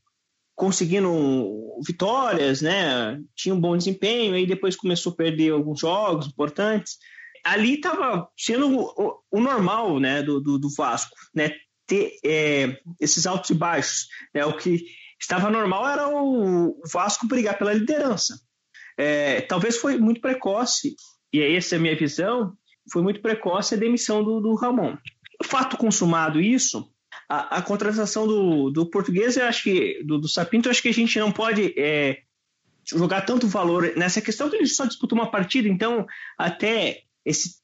conseguindo 0.54 1.80
vitórias, 1.84 2.62
né? 2.62 3.20
Tinha 3.34 3.52
um 3.52 3.60
bom 3.60 3.76
desempenho, 3.76 4.34
aí 4.34 4.46
depois 4.46 4.76
começou 4.76 5.12
a 5.12 5.16
perder 5.16 5.50
alguns 5.50 5.80
jogos 5.80 6.28
importantes. 6.28 6.96
Ali 7.44 7.74
estava 7.74 8.28
sendo 8.38 8.72
o, 8.72 9.18
o, 9.28 9.40
normal, 9.40 9.98
né, 9.98 10.22
do, 10.22 10.40
do, 10.40 10.56
do 10.56 10.70
Vasco, 10.72 11.16
né? 11.34 11.50
Ter 11.84 12.12
é, 12.24 12.78
esses 13.00 13.26
altos 13.26 13.50
e 13.50 13.54
baixos, 13.54 14.06
né? 14.32 14.46
O 14.46 14.56
que 14.56 14.84
estava 15.20 15.50
normal 15.50 15.88
era 15.88 16.08
o 16.08 16.80
Vasco 16.92 17.26
brigar 17.26 17.58
pela 17.58 17.72
liderança. 17.72 18.38
É, 19.02 19.40
talvez 19.40 19.78
foi 19.78 19.96
muito 19.96 20.20
precoce, 20.20 20.94
e 21.32 21.40
essa 21.40 21.74
é 21.74 21.78
a 21.78 21.80
minha 21.80 21.96
visão, 21.96 22.52
foi 22.92 23.00
muito 23.00 23.22
precoce 23.22 23.74
a 23.74 23.78
demissão 23.78 24.22
do, 24.22 24.40
do 24.40 24.54
Ramon. 24.54 24.94
Fato 25.42 25.78
consumado 25.78 26.38
isso, 26.38 26.86
a, 27.26 27.56
a 27.56 27.62
contratação 27.62 28.26
do, 28.26 28.70
do 28.70 28.90
português, 28.90 29.38
eu 29.38 29.46
acho 29.46 29.62
que, 29.62 30.04
do, 30.04 30.18
do 30.18 30.28
Sapinto, 30.28 30.68
eu 30.68 30.70
acho 30.70 30.82
que 30.82 30.90
a 30.90 30.92
gente 30.92 31.18
não 31.18 31.32
pode 31.32 31.72
é, 31.78 32.18
jogar 32.86 33.22
tanto 33.22 33.48
valor 33.48 33.90
nessa 33.96 34.20
questão 34.20 34.50
que 34.50 34.56
ele 34.56 34.66
só 34.66 34.84
disputou 34.84 35.18
uma 35.18 35.30
partida, 35.30 35.66
então 35.66 36.06
até 36.36 37.04
esse 37.24 37.54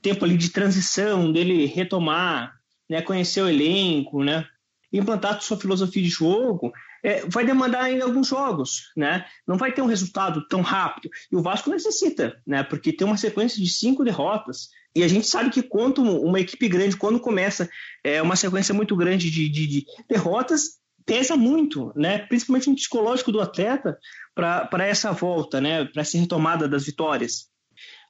tempo 0.00 0.24
ali 0.24 0.38
de 0.38 0.48
transição, 0.48 1.30
dele 1.30 1.66
retomar, 1.66 2.54
né, 2.88 3.02
conhecer 3.02 3.42
o 3.42 3.48
elenco, 3.48 4.24
né, 4.24 4.46
implantar 4.90 5.38
sua 5.42 5.60
filosofia 5.60 6.02
de 6.02 6.08
jogo, 6.08 6.72
é, 7.02 7.24
vai 7.26 7.44
demandar 7.44 7.84
ainda 7.84 8.04
alguns 8.04 8.28
jogos, 8.28 8.90
né? 8.96 9.24
Não 9.46 9.56
vai 9.56 9.72
ter 9.72 9.82
um 9.82 9.86
resultado 9.86 10.46
tão 10.48 10.60
rápido. 10.60 11.08
E 11.30 11.36
o 11.36 11.42
Vasco 11.42 11.70
necessita, 11.70 12.40
né? 12.46 12.62
Porque 12.62 12.92
tem 12.92 13.06
uma 13.06 13.16
sequência 13.16 13.62
de 13.62 13.68
cinco 13.68 14.04
derrotas. 14.04 14.68
E 14.94 15.02
a 15.02 15.08
gente 15.08 15.26
sabe 15.26 15.50
que 15.50 15.62
quando 15.62 16.02
uma 16.02 16.40
equipe 16.40 16.68
grande, 16.68 16.96
quando 16.96 17.20
começa 17.20 17.68
é, 18.02 18.20
uma 18.20 18.36
sequência 18.36 18.74
muito 18.74 18.96
grande 18.96 19.30
de, 19.30 19.48
de, 19.48 19.66
de 19.66 19.86
derrotas, 20.08 20.78
pesa 21.06 21.36
muito, 21.36 21.92
né? 21.96 22.18
Principalmente 22.18 22.68
no 22.68 22.76
psicológico 22.76 23.32
do 23.32 23.40
atleta 23.40 23.96
para 24.34 24.86
essa 24.86 25.12
volta, 25.12 25.60
né? 25.60 25.84
Para 25.84 26.02
essa 26.02 26.18
retomada 26.18 26.68
das 26.68 26.84
vitórias. 26.84 27.48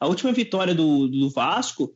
A 0.00 0.06
última 0.06 0.32
vitória 0.32 0.74
do, 0.74 1.08
do 1.08 1.30
Vasco 1.30 1.94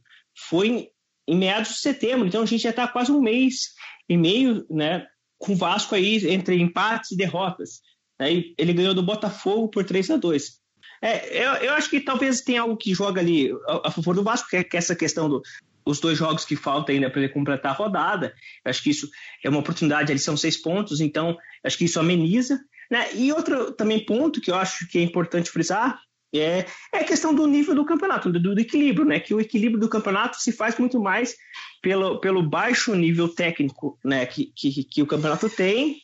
foi 0.48 0.88
em 1.26 1.36
meados 1.36 1.70
de 1.70 1.78
setembro, 1.78 2.26
então 2.26 2.42
a 2.42 2.46
gente 2.46 2.62
já 2.62 2.70
está 2.70 2.86
quase 2.88 3.12
um 3.12 3.20
mês 3.20 3.74
e 4.08 4.16
meio, 4.16 4.66
né? 4.70 5.06
Com 5.42 5.52
o 5.52 5.56
Vasco 5.56 5.94
aí 5.94 6.24
entre 6.28 6.56
empates 6.60 7.10
e 7.10 7.16
derrotas. 7.16 7.80
Aí 8.18 8.54
ele 8.56 8.72
ganhou 8.72 8.94
do 8.94 9.02
Botafogo 9.02 9.68
por 9.68 9.84
3 9.84 10.10
a 10.10 10.16
2 10.16 10.62
é, 11.04 11.44
eu, 11.44 11.52
eu, 11.54 11.72
acho 11.72 11.90
que 11.90 11.98
talvez 11.98 12.42
tenha 12.42 12.62
algo 12.62 12.76
que 12.76 12.94
joga 12.94 13.20
ali 13.20 13.50
a, 13.66 13.88
a 13.88 13.90
favor 13.90 14.14
do 14.14 14.22
Vasco, 14.22 14.48
que 14.48 14.56
é, 14.56 14.60
é 14.60 14.76
essa 14.76 14.94
questão 14.94 15.28
do, 15.28 15.42
os 15.84 15.98
dois 15.98 16.16
jogos 16.16 16.44
que 16.44 16.54
faltam 16.54 16.94
ainda 16.94 17.10
para 17.10 17.22
ele 17.22 17.32
completar 17.32 17.72
a 17.72 17.74
rodada. 17.74 18.32
Eu 18.64 18.70
acho 18.70 18.80
que 18.84 18.90
isso 18.90 19.10
é 19.42 19.48
uma 19.48 19.58
oportunidade, 19.58 20.12
eles 20.12 20.22
são 20.22 20.36
seis 20.36 20.56
pontos, 20.56 21.00
então 21.00 21.36
acho 21.64 21.76
que 21.76 21.86
isso 21.86 21.98
ameniza. 21.98 22.60
Né? 22.88 23.12
E 23.16 23.32
outro 23.32 23.72
também 23.72 24.04
ponto 24.04 24.40
que 24.40 24.52
eu 24.52 24.54
acho 24.54 24.86
que 24.86 24.98
é 24.98 25.02
importante 25.02 25.50
frisar 25.50 25.98
é, 26.40 26.66
é 26.92 27.04
questão 27.04 27.34
do 27.34 27.46
nível 27.46 27.74
do 27.74 27.84
campeonato, 27.84 28.30
do, 28.30 28.40
do, 28.40 28.60
equilíbrio, 28.60 29.04
né? 29.04 29.20
Que 29.20 29.34
o 29.34 29.40
equilíbrio 29.40 29.80
do 29.80 29.88
campeonato 29.88 30.40
se 30.40 30.52
faz 30.52 30.78
muito 30.78 31.00
mais 31.00 31.36
pelo, 31.82 32.20
pelo 32.20 32.42
baixo 32.42 32.94
nível 32.94 33.28
técnico 33.28 33.98
né, 34.04 34.24
que, 34.24 34.52
que, 34.56 34.84
que 34.84 35.02
o 35.02 35.06
campeonato 35.06 35.50
tem 35.50 35.98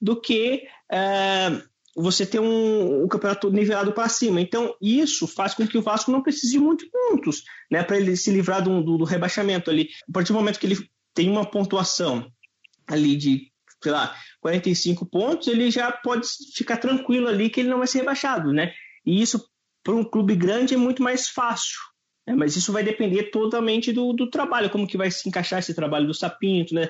do 0.00 0.20
que 0.20 0.66
é, 0.90 1.60
você 1.96 2.24
ter 2.24 2.40
um, 2.40 3.04
um, 3.04 3.08
campeonato 3.08 3.50
nivelado 3.50 3.92
para 3.92 4.08
cima. 4.08 4.40
Então, 4.40 4.74
isso 4.80 5.26
faz 5.26 5.54
com 5.54 5.66
que 5.66 5.78
o 5.78 5.82
Vasco 5.82 6.10
não 6.10 6.22
precise 6.22 6.52
de 6.52 6.58
muitos 6.58 6.88
pontos 6.88 7.42
né, 7.70 7.82
para 7.82 7.96
ele 7.96 8.16
se 8.16 8.30
livrar 8.30 8.62
do, 8.62 8.82
do, 8.82 8.98
do 8.98 9.04
rebaixamento 9.04 9.70
ali. 9.70 9.88
A 10.08 10.12
partir 10.12 10.32
do 10.32 10.38
momento 10.38 10.58
que 10.58 10.66
ele 10.66 10.78
tem 11.12 11.30
uma 11.30 11.44
pontuação 11.44 12.26
ali 12.86 13.16
de, 13.16 13.52
sei 13.82 13.92
lá, 13.92 14.14
45 14.40 15.06
pontos, 15.06 15.46
ele 15.46 15.70
já 15.70 15.90
pode 15.92 16.26
ficar 16.54 16.76
tranquilo 16.76 17.28
ali 17.28 17.48
que 17.48 17.60
ele 17.60 17.68
não 17.68 17.78
vai 17.78 17.86
ser 17.86 17.98
rebaixado, 17.98 18.52
né? 18.52 18.72
E 19.06 19.22
isso 19.22 19.44
para 19.84 19.94
um 19.94 20.02
clube 20.02 20.34
grande 20.34 20.74
é 20.74 20.76
muito 20.76 21.02
mais 21.02 21.28
fácil. 21.28 21.78
Né? 22.26 22.34
Mas 22.34 22.56
isso 22.56 22.72
vai 22.72 22.82
depender 22.82 23.24
totalmente 23.24 23.92
do, 23.92 24.12
do 24.12 24.28
trabalho, 24.28 24.70
como 24.70 24.86
que 24.86 24.96
vai 24.96 25.10
se 25.10 25.28
encaixar 25.28 25.60
esse 25.60 25.74
trabalho 25.74 26.06
do 26.06 26.14
Sapinto, 26.14 26.74
né? 26.74 26.88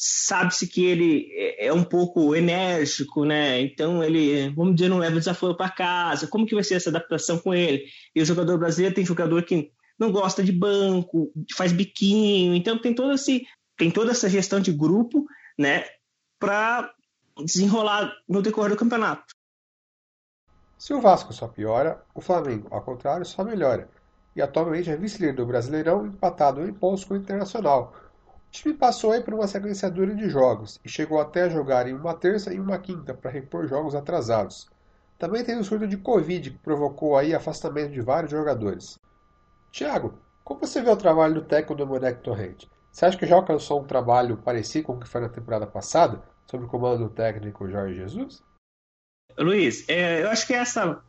sabe-se 0.00 0.68
que 0.68 0.84
ele 0.84 1.28
é, 1.32 1.66
é 1.66 1.72
um 1.72 1.82
pouco 1.82 2.36
enérgico, 2.36 3.24
né? 3.24 3.60
Então 3.60 4.02
ele, 4.02 4.48
vamos 4.50 4.76
dizer, 4.76 4.88
não 4.88 4.98
leva 4.98 5.18
desafio 5.18 5.56
para 5.56 5.68
casa. 5.68 6.28
Como 6.28 6.46
que 6.46 6.54
vai 6.54 6.62
ser 6.62 6.74
essa 6.74 6.88
adaptação 6.88 7.36
com 7.36 7.52
ele? 7.52 7.84
E 8.14 8.22
o 8.22 8.24
jogador 8.24 8.56
brasileiro 8.58 8.94
tem 8.94 9.04
jogador 9.04 9.42
que 9.42 9.72
não 9.98 10.12
gosta 10.12 10.44
de 10.44 10.52
banco, 10.52 11.32
faz 11.52 11.72
biquinho, 11.72 12.54
então 12.54 12.78
tem 12.78 12.94
todo 12.94 13.12
esse 13.12 13.44
tem 13.76 13.90
toda 13.90 14.12
essa 14.12 14.28
gestão 14.28 14.60
de 14.60 14.72
grupo, 14.72 15.24
né, 15.56 15.84
para 16.38 16.92
desenrolar 17.44 18.12
no 18.28 18.42
decorrer 18.42 18.70
do 18.70 18.76
campeonato. 18.76 19.34
Se 20.78 20.94
o 20.94 21.00
Vasco 21.00 21.32
só 21.32 21.48
piora, 21.48 22.00
o 22.14 22.20
Flamengo, 22.20 22.68
ao 22.70 22.80
contrário, 22.80 23.26
só 23.26 23.42
melhora. 23.42 23.88
E 24.36 24.40
atualmente 24.40 24.88
é 24.88 24.96
vice-líder 24.96 25.34
do 25.34 25.44
Brasileirão, 25.44 26.06
empatado 26.06 26.64
em 26.64 26.72
pontos 26.72 27.04
com 27.04 27.14
o 27.14 27.16
Internacional. 27.16 27.92
O 28.28 28.50
time 28.52 28.72
passou 28.72 29.10
aí 29.10 29.20
por 29.20 29.34
uma 29.34 29.48
sequência 29.48 29.90
dura 29.90 30.14
de 30.14 30.30
jogos 30.30 30.78
e 30.84 30.88
chegou 30.88 31.20
até 31.20 31.42
a 31.42 31.48
jogar 31.48 31.88
em 31.88 31.94
uma 31.94 32.14
terça 32.14 32.54
e 32.54 32.60
uma 32.60 32.78
quinta 32.78 33.12
para 33.12 33.28
repor 33.28 33.66
jogos 33.66 33.96
atrasados. 33.96 34.68
Também 35.18 35.42
tem 35.42 35.58
o 35.58 35.64
surto 35.64 35.88
de 35.88 35.96
Covid 35.96 36.52
que 36.52 36.58
provocou 36.58 37.16
aí 37.16 37.34
afastamento 37.34 37.90
de 37.90 38.00
vários 38.00 38.30
jogadores. 38.30 39.00
Tiago, 39.72 40.14
como 40.44 40.60
você 40.60 40.80
vê 40.80 40.90
o 40.90 40.96
trabalho 40.96 41.34
do 41.34 41.42
técnico 41.42 41.74
do 41.74 41.88
Moleque 41.88 42.22
Torrente? 42.22 42.70
Você 42.92 43.04
acha 43.04 43.18
que 43.18 43.26
já 43.26 43.34
alcançou 43.34 43.80
um 43.80 43.86
trabalho 43.86 44.36
parecido 44.36 44.86
com 44.86 44.92
o 44.92 45.00
que 45.00 45.08
foi 45.08 45.22
na 45.22 45.28
temporada 45.28 45.66
passada, 45.66 46.22
sob 46.46 46.64
o 46.64 46.68
comando 46.68 47.02
do 47.02 47.10
técnico 47.10 47.68
Jorge 47.68 47.96
Jesus? 47.96 48.44
Luiz, 49.38 49.84
é, 49.88 50.22
eu 50.22 50.28
acho 50.28 50.46
que 50.46 50.52
essa, 50.52 51.00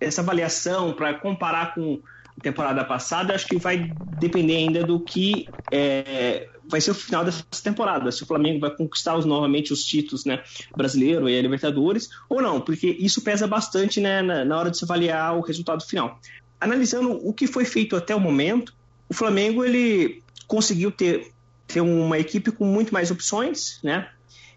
essa 0.00 0.20
avaliação 0.20 0.92
para 0.92 1.14
comparar 1.14 1.74
com 1.74 2.00
a 2.38 2.42
temporada 2.42 2.84
passada, 2.84 3.34
acho 3.34 3.46
que 3.46 3.56
vai 3.56 3.92
depender 3.98 4.56
ainda 4.56 4.84
do 4.84 5.00
que 5.00 5.48
é, 5.70 6.48
vai 6.68 6.80
ser 6.80 6.90
o 6.90 6.94
final 6.94 7.24
dessa 7.24 7.44
temporada. 7.62 8.10
Se 8.12 8.22
o 8.22 8.26
Flamengo 8.26 8.60
vai 8.60 8.70
conquistar 8.70 9.16
os, 9.16 9.24
novamente 9.24 9.72
os 9.72 9.84
títulos 9.84 10.24
né, 10.24 10.42
brasileiro 10.76 11.28
e 11.28 11.38
a 11.38 11.42
Libertadores 11.42 12.08
ou 12.28 12.42
não, 12.42 12.60
porque 12.60 12.88
isso 12.98 13.22
pesa 13.22 13.46
bastante 13.46 14.00
né, 14.00 14.22
na, 14.22 14.44
na 14.44 14.58
hora 14.58 14.70
de 14.70 14.78
se 14.78 14.84
avaliar 14.84 15.36
o 15.36 15.40
resultado 15.40 15.84
final. 15.84 16.20
Analisando 16.60 17.12
o 17.26 17.32
que 17.32 17.46
foi 17.46 17.64
feito 17.64 17.96
até 17.96 18.14
o 18.14 18.20
momento, 18.20 18.74
o 19.08 19.14
Flamengo 19.14 19.64
ele 19.64 20.22
conseguiu 20.46 20.90
ter, 20.90 21.32
ter 21.66 21.80
uma 21.80 22.18
equipe 22.18 22.50
com 22.50 22.64
muito 22.64 22.92
mais 22.92 23.10
opções, 23.10 23.78
né? 23.82 24.08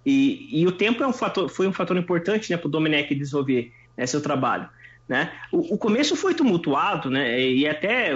E, 0.06 0.62
e 0.62 0.68
o 0.68 0.72
tempo 0.72 1.04
é 1.04 1.08
um 1.08 1.14
fator, 1.14 1.50
foi 1.50 1.68
um 1.68 1.74
fator 1.74 1.98
importante 1.98 2.50
né, 2.52 2.58
para 2.58 2.68
o 2.68 2.72
Domenech 2.72 3.14
desenvolver 3.14 3.74
né, 3.98 4.06
seu 4.06 4.22
trabalho. 4.22 4.70
Né? 5.08 5.32
O, 5.52 5.76
o, 5.76 5.78
começo 5.78 6.16
foi 6.16 6.36
tumultuado, 6.36 7.10
né? 7.10 7.42
E 7.42 7.68
até 7.68 8.12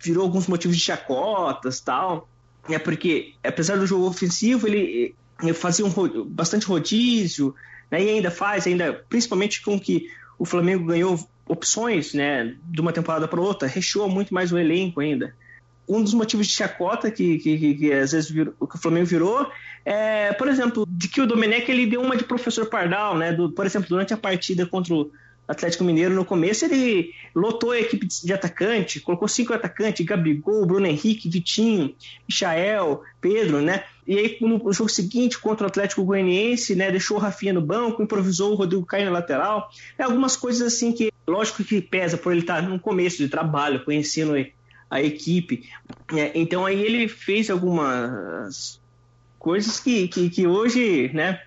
virou 0.00 0.22
alguns 0.22 0.46
motivos 0.46 0.76
de 0.76 0.82
chacotas 0.82 1.80
tal. 1.80 2.28
É 2.68 2.78
porque, 2.78 3.34
apesar 3.42 3.76
do 3.76 3.86
jogo 3.86 4.06
ofensivo, 4.06 4.68
ele, 4.68 5.14
ele 5.42 5.52
fazia 5.52 5.84
um, 5.84 5.90
bastante 6.26 6.66
rodízio, 6.66 7.52
né? 7.90 8.00
E 8.04 8.08
ainda 8.10 8.30
faz, 8.30 8.66
ainda 8.66 9.04
principalmente 9.08 9.60
com 9.60 9.78
que 9.78 10.08
o 10.38 10.44
Flamengo 10.44 10.84
ganhou 10.84 11.18
opções, 11.48 12.14
né? 12.14 12.54
De 12.64 12.80
uma 12.80 12.92
temporada 12.92 13.26
para 13.26 13.40
outra, 13.40 13.66
recheou 13.66 14.08
muito 14.08 14.32
mais 14.32 14.52
o 14.52 14.58
elenco 14.58 15.00
ainda 15.00 15.34
um 15.96 16.02
dos 16.02 16.14
motivos 16.14 16.46
de 16.46 16.54
chacota 16.54 17.10
que, 17.10 17.38
que, 17.38 17.58
que, 17.58 17.74
que 17.74 17.92
às 17.92 18.12
vezes 18.12 18.30
virou, 18.30 18.54
que 18.54 18.76
o 18.76 18.78
Flamengo 18.78 19.06
virou 19.06 19.50
é, 19.84 20.32
por 20.32 20.48
exemplo, 20.48 20.86
de 20.88 21.08
que 21.08 21.20
o 21.20 21.26
Domenech 21.26 21.70
ele 21.70 21.86
deu 21.86 22.02
uma 22.02 22.16
de 22.16 22.24
professor 22.24 22.66
Pardal, 22.66 23.16
né? 23.16 23.32
Do, 23.32 23.50
por 23.50 23.64
exemplo, 23.64 23.88
durante 23.88 24.12
a 24.12 24.16
partida 24.16 24.66
contra 24.66 24.94
o 24.94 25.10
Atlético 25.48 25.82
Mineiro 25.82 26.14
no 26.14 26.24
começo, 26.24 26.64
ele 26.64 27.12
lotou 27.34 27.72
a 27.72 27.80
equipe 27.80 28.06
de 28.06 28.32
atacante, 28.32 29.00
colocou 29.00 29.26
cinco 29.26 29.52
atacantes, 29.52 30.04
Gabigol, 30.06 30.64
Bruno 30.66 30.86
Henrique, 30.86 31.28
Vitinho, 31.28 31.94
Michael, 32.28 33.02
Pedro, 33.20 33.60
né? 33.60 33.82
E 34.06 34.18
aí 34.18 34.38
no 34.40 34.72
jogo 34.72 34.88
seguinte, 34.88 35.38
contra 35.38 35.66
o 35.66 35.68
Atlético 35.68 36.04
Goianiense, 36.04 36.74
né, 36.74 36.90
deixou 36.90 37.16
o 37.16 37.20
Rafinha 37.20 37.52
no 37.52 37.60
banco, 37.60 38.02
improvisou 38.02 38.52
o 38.52 38.54
Rodrigo 38.54 38.84
Caio 38.84 39.06
na 39.06 39.12
lateral. 39.12 39.70
É 39.98 40.02
algumas 40.04 40.36
coisas 40.36 40.62
assim 40.62 40.92
que, 40.92 41.12
lógico 41.26 41.64
que 41.64 41.80
pesa 41.80 42.16
por 42.16 42.32
ele 42.32 42.42
estar 42.42 42.62
no 42.62 42.78
começo 42.78 43.18
de 43.18 43.28
trabalho, 43.28 43.84
conhecendo 43.84 44.36
a 44.90 45.00
equipe. 45.00 45.68
É, 46.14 46.32
então 46.34 46.66
aí 46.66 46.82
ele 46.82 47.08
fez 47.08 47.48
algumas 47.48 48.80
coisas 49.38 49.78
que, 49.78 50.08
que, 50.08 50.28
que 50.28 50.46
hoje, 50.46 51.10
né, 51.14 51.40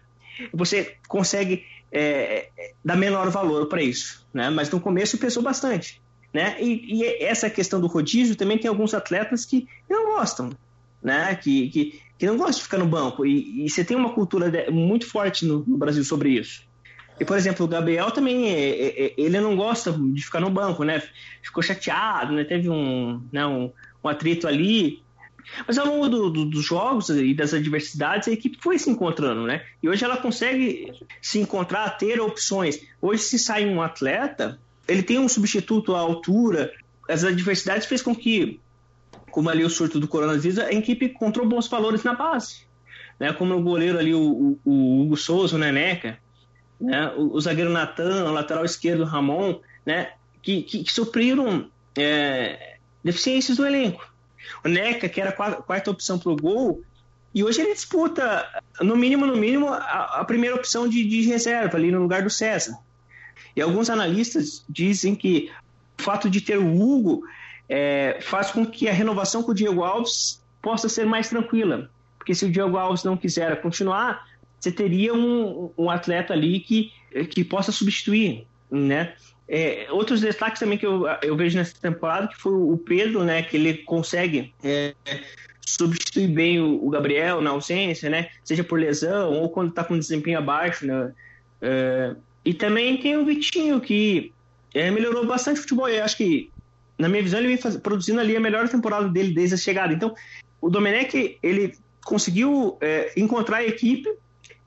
você 0.52 0.96
consegue 1.08 1.66
é, 1.92 2.50
dar 2.84 2.96
menor 2.96 3.30
valor 3.30 3.68
para 3.68 3.84
isso, 3.84 4.26
né? 4.34 4.50
Mas 4.50 4.70
no 4.72 4.80
começo 4.80 5.18
pesou 5.18 5.44
bastante, 5.44 6.02
né? 6.34 6.56
E, 6.60 7.02
e, 7.02 7.24
essa 7.24 7.50
questão 7.50 7.80
do 7.80 7.88
rodízio 7.88 8.36
também 8.36 8.58
tem 8.58 8.68
alguns 8.68 8.96
atletas 8.96 9.46
que 9.46 9.68
não 9.88 10.16
gostam, 10.16 10.50
né? 11.04 11.36
Que, 11.36 11.70
que, 11.70 12.02
que 12.18 12.26
não 12.26 12.36
gostam 12.36 12.58
de 12.58 12.64
ficar 12.64 12.78
no 12.80 12.88
banco 12.88 13.26
e, 13.26 13.66
e 13.66 13.70
você 13.70 13.84
tem 13.84 13.96
uma 13.96 14.14
cultura 14.14 14.72
muito 14.72 15.06
forte 15.08 15.46
no, 15.46 15.64
no 15.68 15.78
Brasil 15.78 16.04
sobre 16.04 16.30
isso. 16.30 16.64
E, 17.24 17.26
por 17.26 17.38
exemplo, 17.38 17.66
o 17.66 17.70
Gabriel 17.70 18.12
também, 18.12 18.50
é, 18.50 18.70
é, 18.70 19.06
é, 19.06 19.14
ele 19.16 19.40
não 19.40 19.56
gosta 19.56 19.94
de 19.94 20.22
ficar 20.22 20.42
no 20.42 20.50
banco, 20.50 20.84
né? 20.84 21.02
Ficou 21.42 21.64
chateado, 21.64 22.34
né? 22.34 22.44
Teve 22.44 22.70
um, 22.70 23.24
né, 23.32 23.48
um, 23.48 23.72
um 24.04 24.10
atrito 24.10 24.46
ali. 24.46 25.02
Mas 25.66 25.78
ao 25.78 25.88
longo 25.88 26.10
do, 26.10 26.30
do, 26.30 26.46
dos 26.46 26.66
jogos 26.66 27.08
e 27.08 27.34
das 27.34 27.54
adversidades, 27.54 28.28
a 28.28 28.32
equipe 28.32 28.58
foi 28.62 28.78
se 28.78 28.90
encontrando, 28.90 29.44
né? 29.48 29.64
E 29.82 29.88
hoje 29.88 30.04
ela 30.04 30.18
consegue 30.18 30.92
se 31.22 31.40
encontrar, 31.40 31.92
ter 31.92 32.20
opções. 32.20 32.82
Hoje, 33.02 33.24
se 33.24 33.40
sai 33.40 33.66
um 33.66 33.82
atleta, 33.82 34.60
ele 34.86 35.02
tem 35.02 35.18
um 35.18 35.30
substituto 35.30 35.96
à 35.96 36.00
altura. 36.00 36.74
As 37.08 37.24
adversidades 37.24 37.88
fez 37.88 38.02
com 38.02 38.14
que, 38.14 38.60
como 39.32 39.50
ali 39.50 39.64
o 39.64 39.70
surto 39.70 39.98
do 39.98 40.10
coronavírus, 40.10 40.60
a 40.60 40.74
equipe 40.74 41.06
encontrou 41.06 41.48
bons 41.48 41.70
valores 41.70 42.04
na 42.04 42.14
base. 42.14 42.66
Né? 43.18 43.32
Como 43.32 43.56
o 43.56 43.64
goleiro 43.64 43.98
ali, 43.98 44.14
o, 44.14 44.20
o, 44.66 44.70
o 44.70 45.02
Hugo 45.04 45.16
Souza, 45.16 45.56
o 45.56 45.60
Neneca, 45.60 46.22
né? 46.84 47.14
o, 47.16 47.34
o 47.34 47.42
zagueiro 47.42 47.72
Natan, 47.72 48.26
o 48.26 48.34
lateral 48.34 48.66
esquerdo 48.66 49.06
Ramon, 49.06 49.60
né? 49.86 50.12
que, 50.42 50.62
que, 50.64 50.84
que 50.84 50.92
supriram 50.92 51.70
é, 51.98 52.76
deficiências 53.04 53.58
do 53.58 53.66
elenco. 53.66 54.06
O 54.64 54.68
Neca, 54.68 55.08
que 55.08 55.22
era 55.22 55.30
a 55.30 55.34
quarta, 55.34 55.62
quarta 55.62 55.92
opção 55.92 56.20
para 56.20 56.32
o 56.32 56.36
gol, 56.36 56.84
e 57.34 57.44
hoje 57.44 57.62
ele 57.62 57.74
disputa, 57.74 58.46
no 58.82 58.96
mínimo, 58.96 59.26
no 59.26 59.36
mínimo, 59.36 59.70
a, 59.70 60.20
a 60.20 60.26
primeira 60.26 60.56
opção 60.56 60.88
de, 60.88 61.08
de, 61.08 61.22
reserva, 61.22 61.78
ali 61.78 61.90
no 61.90 62.02
lugar 62.02 62.22
do 62.22 62.30
César. 62.30 62.78
E 63.56 63.62
alguns 63.62 63.90
analistas 63.90 64.64
dizem 64.70 65.16
que 65.16 65.52
o 65.98 66.04
fato 66.04 66.30
de 66.30 66.42
ter 66.42 66.60
o 66.60 66.82
Hugo 66.82 67.24
é, 67.68 68.20
faz 68.22 68.52
com 68.52 68.66
que 68.66 68.88
a 68.88 68.94
renovação 68.94 69.42
com 69.42 69.52
o 69.52 69.56
Diego 69.56 69.84
Alves 69.84 70.44
possa 70.62 70.90
ser 70.90 71.06
mais 71.06 71.30
tranquila. 71.30 71.90
Porque 72.18 72.36
se 72.36 72.46
o 72.46 72.52
Diego 72.52 72.78
Alves 72.78 73.04
não 73.04 73.18
quiser 73.18 73.62
continuar, 73.62 74.28
você 74.64 74.72
teria 74.72 75.14
um, 75.14 75.72
um 75.78 75.90
atleta 75.90 76.32
ali 76.32 76.62
que, 76.62 76.94
que 77.30 77.44
possa 77.44 77.70
substituir, 77.70 78.48
né? 78.72 79.14
É, 79.46 79.88
outros 79.92 80.22
destaques 80.22 80.58
também 80.58 80.78
que 80.78 80.86
eu, 80.86 81.06
eu 81.22 81.36
vejo 81.36 81.58
nessa 81.58 81.76
temporada 81.78 82.30
que 82.30 82.38
foi 82.38 82.54
o 82.54 82.78
Pedro, 82.78 83.26
né? 83.26 83.44
Que 83.44 83.58
ele 83.58 83.80
consegue 83.80 84.54
é, 84.64 84.96
substituir 85.66 86.30
bem 86.30 86.62
o, 86.62 86.82
o, 86.82 86.90
Gabriel 86.90 87.42
na 87.42 87.50
ausência, 87.50 88.10
né? 88.10 88.30
Seja 88.42 88.64
por 88.64 88.80
lesão 88.80 89.34
ou 89.34 89.50
quando 89.50 89.70
está 89.70 89.84
com 89.84 90.00
desempenho 90.00 90.38
abaixo, 90.38 90.88
né? 90.88 91.12
É, 91.62 92.16
e 92.46 92.54
também 92.54 92.96
tem 93.02 93.18
o 93.18 93.26
Vitinho 93.26 93.82
que 93.82 94.32
é, 94.74 94.90
melhorou 94.90 95.28
bastante 95.28 95.60
o 95.60 95.64
futebol. 95.64 95.90
Eu 95.90 96.06
acho 96.06 96.16
que, 96.16 96.50
na 96.98 97.10
minha 97.10 97.22
visão, 97.22 97.40
ele 97.40 97.50
vem 97.50 97.58
faz, 97.58 97.76
produzindo 97.76 98.22
ali 98.22 98.34
a 98.34 98.40
melhor 98.40 98.70
temporada 98.70 99.10
dele 99.10 99.34
desde 99.34 99.56
a 99.56 99.58
chegada. 99.58 99.94
Então, 99.94 100.16
o 100.62 100.70
Domenech 100.70 101.38
ele 101.44 101.76
conseguiu 102.06 102.78
é, 102.80 103.12
encontrar 103.18 103.58
a 103.58 103.66
equipe 103.66 104.10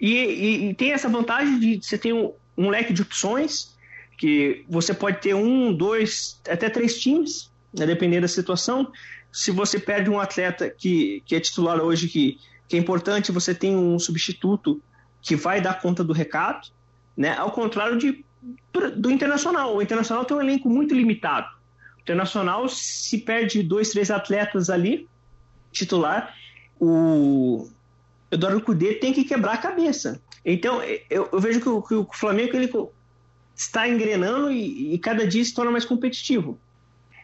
e, 0.01 0.15
e, 0.15 0.71
e, 0.71 0.75
tem 0.75 0.93
essa 0.93 1.09
vantagem 1.09 1.59
de 1.59 1.81
você 1.83 1.97
ter 1.97 2.13
um, 2.13 2.33
um, 2.57 2.69
leque 2.69 2.93
de 2.93 3.03
opções, 3.03 3.75
que 4.19 4.65
você 4.69 4.95
pode 4.95 5.21
ter 5.21 5.35
um, 5.35 5.73
dois, 5.73 6.41
até 6.49 6.69
três 6.69 7.01
times, 7.01 7.51
né, 7.73 7.87
dependendo 7.87 8.23
da 8.23 8.29
situação. 8.29 8.91
Se 9.33 9.51
você 9.51 9.79
perde 9.79 10.09
um 10.09 10.21
atleta 10.21 10.71
que, 10.71 11.23
que 11.27 11.35
é 11.35 11.41
titular 11.41 11.81
hoje, 11.81 12.09
que, 12.09 12.39
que 12.69 12.77
é 12.77 12.79
importante, 12.79 13.33
você 13.33 13.55
tem 13.55 13.77
um 13.77 13.99
substituto 13.99 14.81
que 15.23 15.37
vai 15.37 15.61
dar 15.61 15.81
conta 15.81 16.05
do 16.05 16.13
recado, 16.13 16.69
né? 17.17 17.37
Ao 17.37 17.51
contrário 17.51 17.99
de, 17.99 18.25
do 18.97 19.11
Internacional. 19.11 19.77
O 19.77 19.83
Internacional 19.83 20.25
tem 20.25 20.37
um 20.37 20.41
elenco 20.41 20.69
muito 20.69 20.95
limitado. 20.95 21.49
O 21.99 22.01
Internacional, 22.01 22.69
se 22.69 23.19
perde 23.19 23.63
dois, 23.63 23.91
três 23.91 24.11
atletas 24.11 24.71
ali, 24.71 25.09
titular, 25.73 26.35
o, 26.79 27.69
Eduardo 28.31 28.61
Cudê 28.61 28.95
tem 28.95 29.13
que 29.13 29.25
quebrar 29.25 29.55
a 29.55 29.59
cabeça. 29.59 30.21
Então, 30.45 30.83
eu, 31.11 31.29
eu 31.33 31.41
vejo 31.41 31.61
que 31.61 31.69
o, 31.69 31.83
que 31.83 31.95
o, 31.95 32.09
Flamengo 32.13 32.57
ele 32.57 32.71
está 33.55 33.89
engrenando 33.89 34.51
e, 34.51 34.95
e, 34.95 34.99
cada 34.99 35.27
dia 35.27 35.45
se 35.45 35.55
torna 35.55 35.71
mais 35.71 35.85
competitivo. 35.85 36.59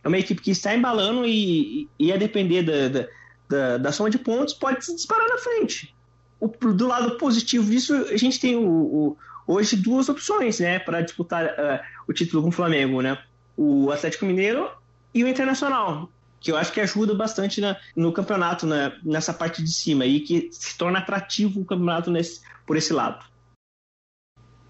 É 0.03 0.09
uma 0.09 0.19
equipe 0.19 0.41
que 0.41 0.51
está 0.51 0.75
embalando 0.75 1.25
e, 1.25 1.89
e 1.99 2.13
a 2.13 2.17
depender 2.17 2.63
da, 2.63 2.89
da, 2.89 3.09
da, 3.49 3.79
da, 3.79 3.93
soma 3.93 4.11
de 4.11 4.19
pontos 4.19 4.55
pode 4.55 4.85
se 4.85 4.95
disparar 4.95 5.29
na 5.29 5.39
frente. 5.39 5.95
O, 6.41 6.49
do 6.49 6.89
lado 6.89 7.17
positivo 7.19 7.71
disso, 7.71 7.95
a 7.95 8.17
gente 8.17 8.41
tem 8.41 8.57
o, 8.57 8.67
o 8.67 9.17
hoje 9.47 9.77
duas 9.77 10.09
opções 10.09 10.59
né, 10.61 10.79
para 10.79 11.01
disputar 11.01 11.45
uh, 11.45 11.81
o 12.09 12.13
título 12.13 12.43
com 12.43 12.49
o 12.49 12.53
Flamengo. 12.53 13.01
Né? 13.01 13.17
O 13.57 13.91
Atlético 13.91 14.25
Mineiro 14.25 14.69
e 15.15 15.23
o 15.23 15.29
Internacional. 15.29 16.11
Que 16.43 16.51
eu 16.51 16.57
acho 16.57 16.73
que 16.73 16.81
ajuda 16.81 17.15
bastante 17.15 17.61
na, 17.61 17.77
no 17.97 18.13
campeonato, 18.13 18.67
né, 18.67 18.93
nessa 19.05 19.33
parte 19.33 19.63
de 19.63 19.73
cima, 19.73 20.05
e 20.05 20.21
que 20.21 20.49
se 20.53 20.77
torna 20.77 20.99
atrativo 20.99 21.61
o 21.61 21.65
campeonato 21.65 22.11
nesse, 22.11 22.41
por 22.67 22.77
esse 22.77 22.93
lado. 22.93 23.25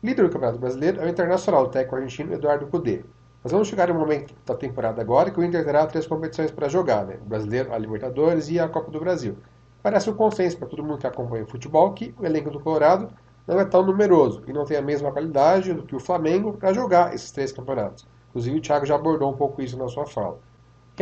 Líder 0.02 0.24
do 0.24 0.30
Campeonato 0.30 0.58
Brasileiro 0.58 1.00
é 1.00 1.06
o 1.06 1.08
Internacional, 1.08 1.64
o 1.64 1.68
técnico 1.68 1.96
argentino 1.96 2.35
Eduardo 2.35 2.66
Cudê. 2.66 3.04
Mas 3.42 3.52
vamos 3.52 3.68
chegar 3.68 3.90
um 3.90 3.98
momento 3.98 4.35
da 4.44 4.54
temporada 4.54 5.00
agora 5.00 5.30
que 5.30 5.38
o 5.38 5.44
Inter 5.44 5.64
terá 5.64 5.87
três 5.87 6.06
competições 6.06 6.50
para 6.50 6.68
jogar, 6.68 7.06
né? 7.06 7.18
O 7.22 7.24
Brasileiro, 7.24 7.72
a 7.72 7.78
Libertadores 7.78 8.48
e 8.48 8.58
a 8.58 8.68
Copa 8.68 8.90
do 8.90 9.00
Brasil. 9.00 9.37
Parece 9.82 10.11
um 10.11 10.14
consenso 10.14 10.58
para 10.58 10.68
todo 10.68 10.85
mundo 10.85 10.98
que 10.98 11.06
acompanha 11.06 11.44
o 11.44 11.48
futebol 11.48 11.92
que 11.92 12.14
o 12.18 12.26
elenco 12.26 12.50
do 12.50 12.61
Colorado 12.61 13.12
não 13.46 13.58
é 13.58 13.64
tão 13.64 13.85
numeroso 13.85 14.42
e 14.46 14.52
não 14.52 14.64
tem 14.64 14.76
a 14.76 14.82
mesma 14.82 15.11
qualidade 15.11 15.72
do 15.72 15.82
que 15.82 15.96
o 15.96 16.00
Flamengo 16.00 16.52
para 16.52 16.72
jogar 16.72 17.14
esses 17.14 17.32
três 17.32 17.50
campeonatos. 17.50 18.06
Inclusive 18.30 18.58
o 18.58 18.62
Thiago 18.62 18.87
já 18.87 18.94
abordou 18.94 19.30
um 19.30 19.37
pouco 19.37 19.61
isso 19.61 19.76
na 19.76 19.88
sua 19.88 20.06
fala. 20.06 20.38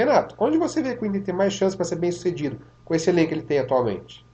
Renato, 0.00 0.34
onde 0.38 0.56
você 0.56 0.82
vê 0.82 0.96
que 0.96 1.02
o 1.02 1.06
Inter 1.06 1.22
tem 1.22 1.34
mais 1.34 1.52
chance 1.52 1.76
para 1.76 1.84
ser 1.84 1.96
bem 1.96 2.10
sucedido 2.10 2.58
com 2.84 2.94
esse 2.94 3.10
elenco 3.10 3.28
que 3.28 3.34
ele 3.34 3.46
tem 3.46 3.58
atualmente? 3.58 4.24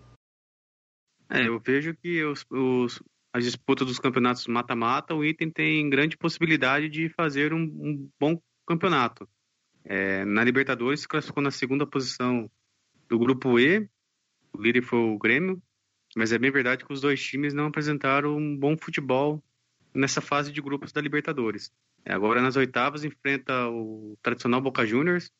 É, 1.28 1.48
eu 1.48 1.58
vejo 1.58 1.92
que 1.96 2.22
os, 2.24 2.46
os, 2.48 3.02
as 3.32 3.42
disputas 3.42 3.84
dos 3.84 3.98
campeonatos 3.98 4.46
mata-mata, 4.46 5.12
o 5.12 5.24
Inter 5.24 5.52
tem 5.52 5.90
grande 5.90 6.16
possibilidade 6.16 6.88
de 6.88 7.08
fazer 7.08 7.52
um, 7.52 7.62
um 7.62 8.08
bom 8.18 8.40
campeonato. 8.64 9.28
É, 9.84 10.24
na 10.24 10.44
Libertadores 10.44 11.00
se 11.00 11.08
classificou 11.08 11.42
na 11.42 11.50
segunda 11.50 11.84
posição 11.84 12.48
do 13.08 13.18
grupo 13.18 13.58
E, 13.58 13.88
o 14.52 14.62
líder 14.62 14.82
foi 14.82 15.00
o 15.00 15.18
Grêmio, 15.18 15.60
mas 16.16 16.32
é 16.32 16.38
bem 16.38 16.52
verdade 16.52 16.84
que 16.84 16.92
os 16.92 17.00
dois 17.00 17.20
times 17.20 17.52
não 17.52 17.66
apresentaram 17.66 18.36
um 18.36 18.56
bom 18.56 18.76
futebol 18.78 19.42
nessa 19.92 20.20
fase 20.20 20.52
de 20.52 20.62
grupos 20.62 20.92
da 20.92 21.00
Libertadores. 21.00 21.72
É, 22.04 22.12
agora 22.12 22.40
nas 22.40 22.54
oitavas 22.54 23.04
enfrenta 23.04 23.68
o 23.68 24.16
tradicional 24.22 24.60
Boca 24.60 24.86
Juniors, 24.86 25.32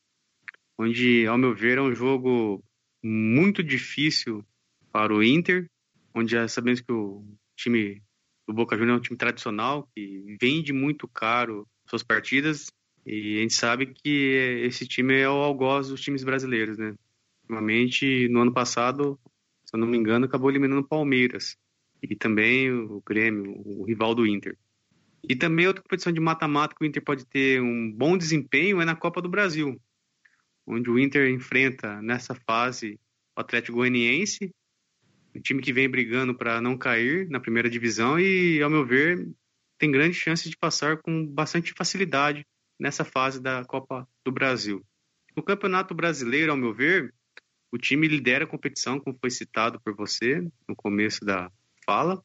onde, 0.77 1.25
ao 1.25 1.37
meu 1.37 1.53
ver, 1.53 1.77
é 1.77 1.81
um 1.81 1.93
jogo 1.93 2.63
muito 3.03 3.63
difícil 3.63 4.45
para 4.91 5.13
o 5.13 5.23
Inter, 5.23 5.69
onde 6.13 6.31
já 6.31 6.47
sabemos 6.47 6.81
que 6.81 6.91
o 6.91 7.23
time 7.55 8.01
do 8.47 8.53
Boca 8.53 8.77
Juniors 8.77 8.97
é 8.97 8.99
um 8.99 9.03
time 9.03 9.17
tradicional, 9.17 9.87
que 9.95 10.37
vende 10.39 10.71
muito 10.71 11.07
caro 11.07 11.67
suas 11.85 12.03
partidas, 12.03 12.67
e 13.05 13.37
a 13.37 13.41
gente 13.41 13.53
sabe 13.53 13.87
que 13.87 14.61
esse 14.63 14.85
time 14.85 15.15
é 15.15 15.29
o 15.29 15.33
algoz 15.33 15.89
dos 15.89 16.01
times 16.01 16.23
brasileiros, 16.23 16.77
né? 16.77 16.93
Ultimamente, 17.43 18.27
no 18.27 18.41
ano 18.41 18.53
passado, 18.53 19.17
se 19.63 19.75
eu 19.75 19.79
não 19.79 19.87
me 19.87 19.97
engano, 19.97 20.25
acabou 20.25 20.49
eliminando 20.49 20.81
o 20.81 20.87
Palmeiras 20.87 21.57
e 22.03 22.15
também 22.15 22.71
o 22.71 23.01
Grêmio, 23.05 23.61
o 23.65 23.83
rival 23.85 24.13
do 24.13 24.27
Inter. 24.27 24.57
E 25.27 25.35
também 25.35 25.67
outra 25.67 25.81
competição 25.81 26.11
de 26.11 26.19
mata-mata 26.19 26.75
que 26.75 26.83
o 26.83 26.87
Inter 26.87 27.03
pode 27.03 27.25
ter 27.25 27.61
um 27.61 27.91
bom 27.91 28.17
desempenho 28.17 28.81
é 28.81 28.85
na 28.85 28.95
Copa 28.95 29.21
do 29.21 29.29
Brasil, 29.29 29.79
onde 30.67 30.89
o 30.89 30.99
Inter 30.99 31.29
enfrenta 31.29 32.01
nessa 32.01 32.35
fase 32.35 32.99
o 33.35 33.39
Atlético 33.39 33.77
Goianiense, 33.77 34.51
um 35.33 35.39
time 35.39 35.61
que 35.61 35.71
vem 35.71 35.89
brigando 35.89 36.35
para 36.35 36.59
não 36.59 36.77
cair 36.77 37.29
na 37.29 37.39
primeira 37.39 37.69
divisão 37.69 38.19
e, 38.19 38.61
ao 38.61 38.69
meu 38.69 38.85
ver, 38.85 39.29
tem 39.77 39.91
grande 39.91 40.15
chance 40.15 40.49
de 40.49 40.57
passar 40.57 40.97
com 40.97 41.25
bastante 41.25 41.73
facilidade 41.73 42.45
nessa 42.79 43.05
fase 43.05 43.39
da 43.39 43.63
Copa 43.63 44.07
do 44.25 44.31
Brasil. 44.31 44.83
No 45.35 45.43
Campeonato 45.43 45.93
Brasileiro, 45.93 46.51
ao 46.51 46.57
meu 46.57 46.73
ver, 46.73 47.13
o 47.71 47.77
time 47.77 48.07
lidera 48.07 48.45
a 48.45 48.47
competição, 48.47 48.99
como 48.99 49.17
foi 49.19 49.29
citado 49.29 49.79
por 49.79 49.95
você 49.95 50.41
no 50.67 50.75
começo 50.75 51.23
da 51.23 51.51
fala, 51.85 52.23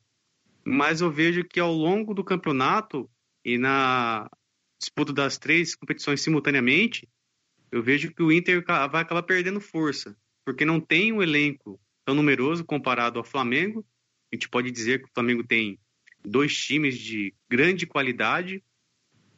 mas 0.64 1.00
eu 1.00 1.10
vejo 1.10 1.44
que 1.44 1.60
ao 1.60 1.72
longo 1.72 2.14
do 2.14 2.24
campeonato 2.24 3.10
e 3.44 3.58
na 3.58 4.28
disputa 4.80 5.12
das 5.12 5.38
três 5.38 5.74
competições 5.74 6.20
simultaneamente, 6.20 7.08
eu 7.72 7.82
vejo 7.82 8.12
que 8.12 8.22
o 8.22 8.30
Inter 8.30 8.62
vai 8.64 9.00
acabar 9.00 9.22
perdendo 9.22 9.58
força, 9.58 10.14
porque 10.44 10.62
não 10.62 10.78
tem 10.78 11.10
um 11.10 11.22
elenco 11.22 11.80
tão 12.04 12.14
numeroso 12.14 12.64
comparado 12.64 13.18
ao 13.18 13.24
Flamengo. 13.24 13.84
A 14.30 14.36
gente 14.36 14.48
pode 14.48 14.70
dizer 14.70 14.98
que 14.98 15.06
o 15.06 15.12
Flamengo 15.14 15.42
tem 15.42 15.78
dois 16.22 16.54
times 16.54 16.98
de 16.98 17.34
grande 17.48 17.86
qualidade. 17.86 18.62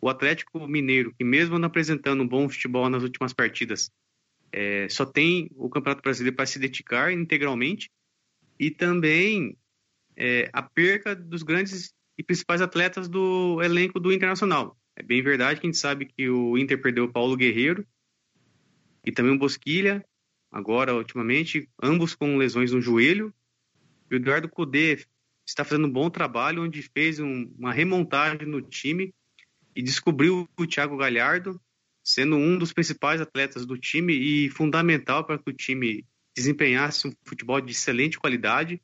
O 0.00 0.08
Atlético 0.08 0.66
Mineiro, 0.66 1.14
que 1.14 1.22
mesmo 1.24 1.58
não 1.58 1.68
apresentando 1.68 2.22
um 2.22 2.28
bom 2.28 2.48
futebol 2.48 2.90
nas 2.90 3.04
últimas 3.04 3.32
partidas, 3.32 3.90
é, 4.50 4.88
só 4.88 5.06
tem 5.06 5.48
o 5.54 5.70
Campeonato 5.70 6.02
Brasileiro 6.02 6.36
para 6.36 6.46
se 6.46 6.58
dedicar 6.58 7.12
integralmente 7.12 7.90
e 8.58 8.70
também 8.70 9.56
é, 10.16 10.50
a 10.52 10.62
perca 10.62 11.14
dos 11.14 11.42
grandes 11.44 11.94
e 12.18 12.22
principais 12.22 12.60
atletas 12.60 13.08
do 13.08 13.62
elenco 13.62 14.00
do 14.00 14.12
Internacional. 14.12 14.76
É 14.96 15.02
bem 15.02 15.22
verdade 15.22 15.60
que 15.60 15.66
a 15.66 15.70
gente 15.70 15.78
sabe 15.78 16.06
que 16.06 16.28
o 16.28 16.58
Inter 16.58 16.80
perdeu 16.80 17.04
o 17.04 17.12
Paulo 17.12 17.36
Guerreiro 17.36 17.86
e 19.04 19.12
também 19.12 19.34
o 19.34 19.38
Bosquilha, 19.38 20.04
agora 20.50 20.94
ultimamente, 20.94 21.68
ambos 21.82 22.14
com 22.14 22.36
lesões 22.36 22.72
no 22.72 22.80
joelho. 22.80 23.32
O 24.10 24.14
Eduardo 24.14 24.48
Cudê 24.48 25.04
está 25.46 25.64
fazendo 25.64 25.86
um 25.86 25.92
bom 25.92 26.08
trabalho, 26.08 26.62
onde 26.62 26.82
fez 26.82 27.20
um, 27.20 27.52
uma 27.58 27.72
remontagem 27.72 28.46
no 28.46 28.62
time 28.62 29.14
e 29.76 29.82
descobriu 29.82 30.48
o 30.56 30.66
Thiago 30.66 30.96
Galhardo, 30.96 31.60
sendo 32.02 32.36
um 32.36 32.56
dos 32.56 32.72
principais 32.72 33.20
atletas 33.20 33.66
do 33.66 33.76
time 33.76 34.14
e 34.14 34.48
fundamental 34.50 35.24
para 35.24 35.38
que 35.38 35.50
o 35.50 35.54
time 35.54 36.06
desempenhasse 36.34 37.08
um 37.08 37.12
futebol 37.24 37.60
de 37.60 37.72
excelente 37.72 38.18
qualidade. 38.18 38.80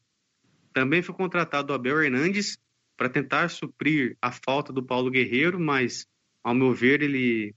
Também 0.73 1.03
foi 1.03 1.15
contratado 1.15 1.73
o 1.73 1.77
Abel 1.77 2.03
Hernandes 2.03 2.59
para 2.97 3.09
tentar 3.09 3.49
suprir 3.49 4.17
a 4.21 4.31
falta 4.31 4.73
do 4.73 4.83
Paulo 4.83 5.11
Guerreiro, 5.11 5.59
mas, 5.59 6.07
ao 6.43 6.55
meu 6.55 6.73
ver, 6.73 7.03
ele 7.03 7.55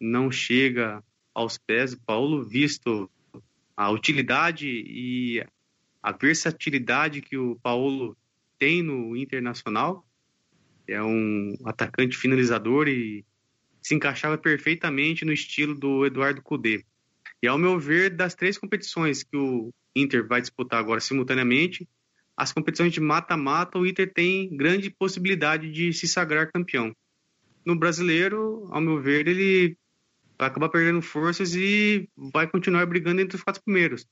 não 0.00 0.30
chega 0.30 1.02
aos 1.36 1.58
pés 1.58 1.90
do 1.90 2.00
Paulo, 2.00 2.42
visto 2.42 3.10
a 3.76 3.90
utilidade 3.90 4.66
e 4.66 5.44
a 6.02 6.10
versatilidade 6.10 7.20
que 7.20 7.36
o 7.36 7.56
Paulo 7.62 8.16
tem 8.58 8.82
no 8.82 9.14
Internacional. 9.14 10.02
É 10.88 11.02
um 11.02 11.54
atacante 11.66 12.16
finalizador 12.16 12.88
e 12.88 13.22
se 13.82 13.94
encaixava 13.94 14.38
perfeitamente 14.38 15.26
no 15.26 15.32
estilo 15.32 15.74
do 15.74 16.06
Eduardo 16.06 16.40
Cudê. 16.40 16.82
E 17.42 17.46
ao 17.46 17.58
meu 17.58 17.78
ver, 17.78 18.16
das 18.16 18.34
três 18.34 18.56
competições 18.56 19.22
que 19.22 19.36
o 19.36 19.70
Inter 19.94 20.26
vai 20.26 20.40
disputar 20.40 20.80
agora 20.80 21.00
simultaneamente, 21.00 21.86
as 22.34 22.50
competições 22.50 22.94
de 22.94 23.00
mata-mata, 23.00 23.78
o 23.78 23.86
Inter 23.86 24.10
tem 24.10 24.56
grande 24.56 24.88
possibilidade 24.88 25.70
de 25.70 25.92
se 25.92 26.08
sagrar 26.08 26.50
campeão. 26.50 26.96
No 27.62 27.76
brasileiro, 27.76 28.66
ao 28.70 28.80
meu 28.80 29.02
ver, 29.02 29.28
ele 29.28 29.76
vai 30.38 30.48
acabar 30.48 30.68
perdendo 30.68 31.02
forças 31.02 31.54
e 31.54 32.08
vai 32.32 32.46
continuar 32.46 32.86
brigando 32.86 33.20
entre 33.20 33.36
os 33.36 33.42
quatro 33.42 33.62
primeiros. 33.62 34.06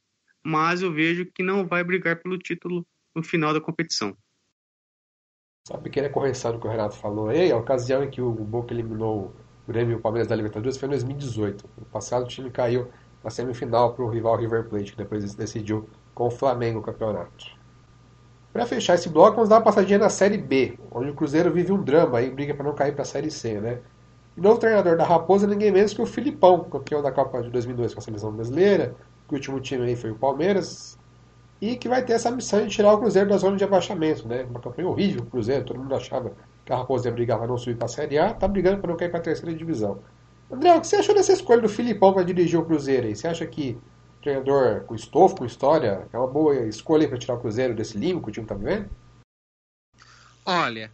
Mas 0.45 0.83
eu 0.83 0.93
vejo 0.93 1.27
que 1.27 1.43
não 1.43 1.67
vai 1.67 1.83
brigar 1.83 2.21
pelo 2.23 2.39
título 2.39 2.87
no 3.15 3.23
final 3.23 3.53
da 3.53 3.61
competição. 3.61 4.17
Só 5.67 5.75
uma 5.75 5.83
pequena 5.83 6.11
correção 6.11 6.53
do 6.53 6.61
que 6.61 6.67
o 6.67 6.71
Renato 6.71 6.97
falou 6.97 7.29
aí, 7.29 7.51
a 7.51 7.57
ocasião 7.57 8.05
em 8.05 8.11
que 8.11 8.21
o 8.21 8.31
Boca 8.31 8.75
eliminou 8.75 9.35
o 9.67 9.73
Grêmio 9.73 9.93
e 9.93 9.97
o 9.97 10.01
Palmeiras 10.01 10.29
da 10.29 10.37
Libertadores 10.37 10.77
foi 10.77 10.89
em 10.89 10.91
2018. 10.91 11.65
No 11.79 11.87
passado, 11.87 12.25
o 12.25 12.29
time 12.29 12.51
caiu 12.51 12.91
na 13.23 13.31
semifinal 13.31 13.95
para 13.95 14.05
o 14.05 14.11
rival 14.11 14.37
River 14.37 14.69
Plate, 14.69 14.93
que 14.93 14.99
depois 14.99 15.35
decidiu 15.35 15.89
com 16.15 16.27
o 16.27 16.31
Flamengo 16.31 16.81
o 16.81 16.83
campeonato. 16.83 17.47
Para 18.53 18.67
fechar 18.67 18.95
esse 18.95 19.09
bloco, 19.09 19.37
vamos 19.37 19.49
dar 19.49 19.57
uma 19.57 19.65
passadinha 19.65 19.99
na 19.99 20.11
Série 20.11 20.37
B, 20.37 20.79
onde 20.91 21.11
o 21.11 21.15
Cruzeiro 21.15 21.51
vive 21.51 21.73
um 21.73 21.83
drama 21.83 22.21
e 22.21 22.31
briga 22.31 22.55
para 22.55 22.65
não 22.65 22.75
cair 22.75 22.93
para 22.93 23.03
a 23.03 23.07
Série 23.07 23.31
C, 23.31 23.59
né? 23.61 23.81
O 24.37 24.41
novo 24.41 24.59
treinador 24.59 24.97
da 24.97 25.05
Raposa 25.05 25.47
ninguém 25.47 25.71
menos 25.71 25.95
que 25.95 26.03
o 26.03 26.07
Filipão, 26.07 26.65
campeão 26.65 27.01
da 27.01 27.13
Copa 27.13 27.41
de 27.43 27.51
2002 27.51 27.95
com 27.95 28.01
a 28.01 28.03
seleção 28.03 28.33
brasileira, 28.33 28.95
que 29.29 29.35
o 29.35 29.37
último 29.37 29.61
time 29.61 29.85
aí 29.85 29.97
foi 29.97 30.11
o 30.11 30.17
Palmeiras, 30.17 30.99
e 31.61 31.77
que 31.77 31.89
vai 31.89 32.05
ter 32.05 32.15
essa 32.15 32.31
missão 32.31 32.67
de 32.67 32.75
tirar 32.75 32.93
o 32.93 32.99
Cruzeiro 32.99 33.29
da 33.29 33.37
zona 33.37 33.57
de 33.57 33.65
abaixamento, 33.65 34.27
né? 34.27 34.45
Uma 34.51 34.61
campanha 34.61 34.89
horrível 34.89 35.23
o 35.23 35.27
Cruzeiro, 35.27 35.65
todo 35.65 35.79
mundo 35.79 35.95
achava 35.95 36.33
que 36.65 36.73
a 36.73 36.77
Raposa 36.77 37.09
ia 37.09 37.13
brigar 37.15 37.39
para 37.39 37.47
não 37.47 37.57
subir 37.57 37.77
para 37.77 37.87
a 37.87 37.89
Série 37.89 38.19
A, 38.19 38.35
tá 38.35 38.49
brigando 38.49 38.81
para 38.81 38.91
não 38.91 38.97
cair 38.97 39.11
para 39.11 39.21
a 39.21 39.23
terceira 39.23 39.55
divisão. 39.55 40.01
André, 40.51 40.75
o 40.75 40.81
que 40.81 40.87
você 40.87 40.97
achou 40.97 41.15
dessa 41.15 41.33
escolha 41.33 41.63
do 41.63 41.69
Filipão 41.69 42.13
para 42.13 42.25
dirigir 42.25 42.59
o 42.59 42.65
Cruzeiro 42.65 43.07
aí? 43.07 43.15
Você 43.15 43.29
acha 43.29 43.47
que 43.47 43.79
treinador 44.21 44.83
com 44.83 44.95
estofo, 44.95 45.37
com 45.37 45.45
história, 45.45 46.07
é 46.13 46.19
uma 46.19 46.27
boa 46.27 46.55
escolha 46.67 47.09
para 47.09 47.19
tirar 47.19 47.35
o 47.35 47.41
Cruzeiro 47.41 47.75
desse 47.75 47.97
limbo 47.97 48.23
que 48.23 48.29
o 48.31 48.33
time 48.33 48.45
está 48.45 48.55
vivendo? 48.55 48.91
Olha, 50.45 50.91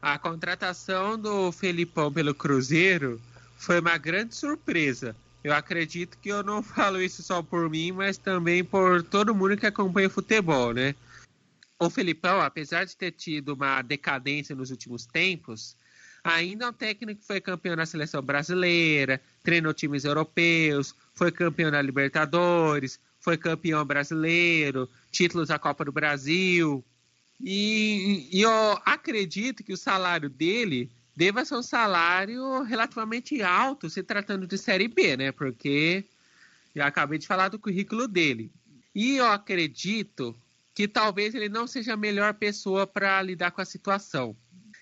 a 0.00 0.18
contratação 0.18 1.18
do 1.18 1.50
Felipão 1.52 2.12
pelo 2.12 2.34
Cruzeiro 2.34 3.20
foi 3.56 3.80
uma 3.80 3.98
grande 3.98 4.34
surpresa. 4.34 5.14
Eu 5.42 5.52
acredito 5.52 6.18
que 6.18 6.28
eu 6.28 6.42
não 6.42 6.62
falo 6.64 7.00
isso 7.00 7.22
só 7.22 7.42
por 7.42 7.68
mim, 7.68 7.92
mas 7.92 8.16
também 8.18 8.64
por 8.64 9.02
todo 9.02 9.34
mundo 9.34 9.56
que 9.56 9.66
acompanha 9.66 10.10
futebol, 10.10 10.72
né? 10.72 10.94
o 11.78 11.88
Felipão, 11.88 12.40
apesar 12.40 12.84
de 12.84 12.96
ter 12.96 13.12
tido 13.12 13.54
uma 13.54 13.82
decadência 13.82 14.54
nos 14.54 14.70
últimos 14.70 15.06
tempos, 15.06 15.76
ainda 16.24 16.64
é 16.64 16.68
um 16.68 16.72
técnico 16.72 17.20
que 17.20 17.26
foi 17.26 17.40
campeão 17.40 17.76
na 17.76 17.86
seleção 17.86 18.20
brasileira, 18.20 19.20
treinou 19.44 19.72
times 19.72 20.04
europeus, 20.04 20.94
foi 21.14 21.30
campeão 21.30 21.70
na 21.70 21.80
Libertadores, 21.80 22.98
foi 23.20 23.36
campeão 23.36 23.84
brasileiro, 23.84 24.88
títulos 25.12 25.48
da 25.48 25.58
Copa 25.58 25.84
do 25.84 25.92
Brasil. 25.92 26.84
E, 27.40 28.28
e, 28.32 28.40
eu 28.42 28.50
acredito 28.84 29.62
que 29.62 29.72
o 29.72 29.76
salário 29.76 30.28
dele 30.28 30.90
deva 31.14 31.44
ser 31.44 31.54
um 31.54 31.62
salário 31.62 32.62
relativamente 32.62 33.42
alto, 33.42 33.88
se 33.88 34.02
tratando 34.02 34.46
de 34.46 34.58
Série 34.58 34.88
B, 34.88 35.16
né? 35.16 35.32
Porque 35.32 36.04
Eu 36.74 36.84
acabei 36.84 37.18
de 37.18 37.26
falar 37.26 37.48
do 37.48 37.58
currículo 37.58 38.06
dele. 38.06 38.52
E 38.94 39.16
eu 39.16 39.26
acredito 39.26 40.36
que 40.74 40.86
talvez 40.86 41.34
ele 41.34 41.48
não 41.48 41.66
seja 41.66 41.94
a 41.94 41.96
melhor 41.96 42.34
pessoa 42.34 42.86
para 42.86 43.20
lidar 43.22 43.50
com 43.50 43.60
a 43.60 43.64
situação. 43.64 44.36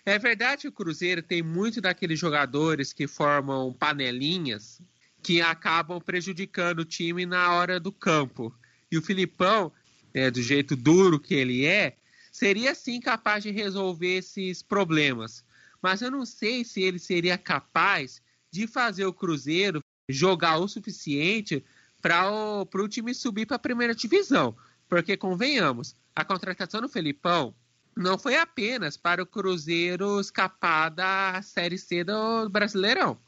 É 0.04 0.18
verdade 0.18 0.62
que 0.62 0.68
o 0.68 0.72
Cruzeiro 0.72 1.22
tem 1.22 1.42
muito 1.42 1.80
daqueles 1.80 2.18
jogadores 2.18 2.92
que 2.92 3.06
formam 3.06 3.72
panelinhas 3.72 4.80
que 5.22 5.40
acabam 5.40 6.00
prejudicando 6.00 6.80
o 6.80 6.84
time 6.84 7.26
na 7.26 7.52
hora 7.52 7.80
do 7.80 7.90
campo. 7.90 8.54
E 8.88 8.96
o 8.96 9.02
Filipão, 9.02 9.72
é, 10.14 10.30
do 10.30 10.40
jeito 10.40 10.76
duro 10.76 11.18
que 11.18 11.34
ele 11.34 11.66
é, 11.66 11.96
seria 12.36 12.74
sim 12.74 13.00
capaz 13.00 13.42
de 13.42 13.50
resolver 13.50 14.18
esses 14.18 14.62
problemas. 14.62 15.42
Mas 15.80 16.02
eu 16.02 16.10
não 16.10 16.26
sei 16.26 16.64
se 16.64 16.82
ele 16.82 16.98
seria 16.98 17.38
capaz 17.38 18.20
de 18.50 18.66
fazer 18.66 19.06
o 19.06 19.12
Cruzeiro 19.12 19.80
jogar 20.06 20.58
o 20.58 20.68
suficiente 20.68 21.64
para 22.02 22.30
o 22.30 22.88
time 22.88 23.14
subir 23.14 23.46
para 23.46 23.56
a 23.56 23.58
primeira 23.58 23.94
divisão. 23.94 24.54
Porque, 24.86 25.16
convenhamos, 25.16 25.96
a 26.14 26.26
contratação 26.26 26.82
do 26.82 26.90
Felipão 26.90 27.54
não 27.96 28.18
foi 28.18 28.36
apenas 28.36 28.98
para 28.98 29.22
o 29.22 29.26
Cruzeiro 29.26 30.20
escapar 30.20 30.90
da 30.90 31.40
Série 31.42 31.78
C 31.78 32.04
do 32.04 32.50
Brasileirão, 32.50 33.18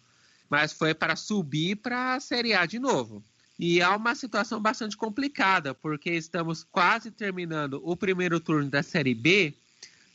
mas 0.50 0.70
foi 0.70 0.92
para 0.92 1.16
subir 1.16 1.76
para 1.76 2.14
a 2.14 2.20
Série 2.20 2.52
A 2.52 2.66
de 2.66 2.78
novo. 2.78 3.24
E 3.58 3.80
é 3.80 3.88
uma 3.88 4.14
situação 4.14 4.60
bastante 4.60 4.96
complicada, 4.96 5.74
porque 5.74 6.10
estamos 6.10 6.62
quase 6.62 7.10
terminando 7.10 7.80
o 7.82 7.96
primeiro 7.96 8.38
turno 8.38 8.70
da 8.70 8.82
Série 8.82 9.14
B 9.14 9.52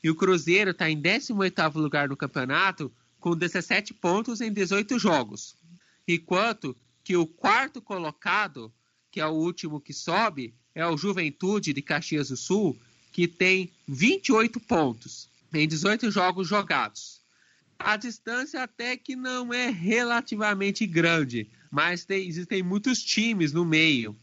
e 0.02 0.10
o 0.10 0.16
Cruzeiro 0.16 0.72
está 0.72 0.90
em 0.90 1.02
18º 1.02 1.76
lugar 1.76 2.08
no 2.08 2.16
campeonato 2.16 2.92
com 3.20 3.36
17 3.36 3.94
pontos 3.94 4.42
em 4.42 4.52
18 4.52 4.98
jogos. 4.98 5.56
Enquanto 6.08 6.76
que 7.04 7.16
o 7.18 7.28
quarto 7.28 7.82
colocado, 7.82 8.74
que 9.12 9.20
é 9.20 9.26
o 9.26 9.32
último 9.32 9.80
que 9.80 9.94
sobe, 9.94 10.54
é 10.74 10.86
o 10.86 10.98
Juventude 10.98 11.74
de 11.74 11.82
Caxias 11.82 12.30
do 12.30 12.38
Sul, 12.38 12.78
que 13.12 13.28
tem 13.28 13.72
28 13.88 14.60
pontos 14.62 15.30
em 15.54 15.68
18 15.68 16.10
jogos 16.10 16.48
jogados. 16.48 17.22
A 17.78 17.96
distância 17.96 18.64
até 18.64 18.98
que 18.98 19.16
não 19.16 19.54
é 19.54 19.70
relativamente 19.70 20.86
grande, 20.88 21.50
mas 21.74 22.06
tem, 22.06 22.28
existem 22.28 22.62
muitos 22.62 23.02
times 23.02 23.52
no 23.52 23.66
meio 23.66 24.16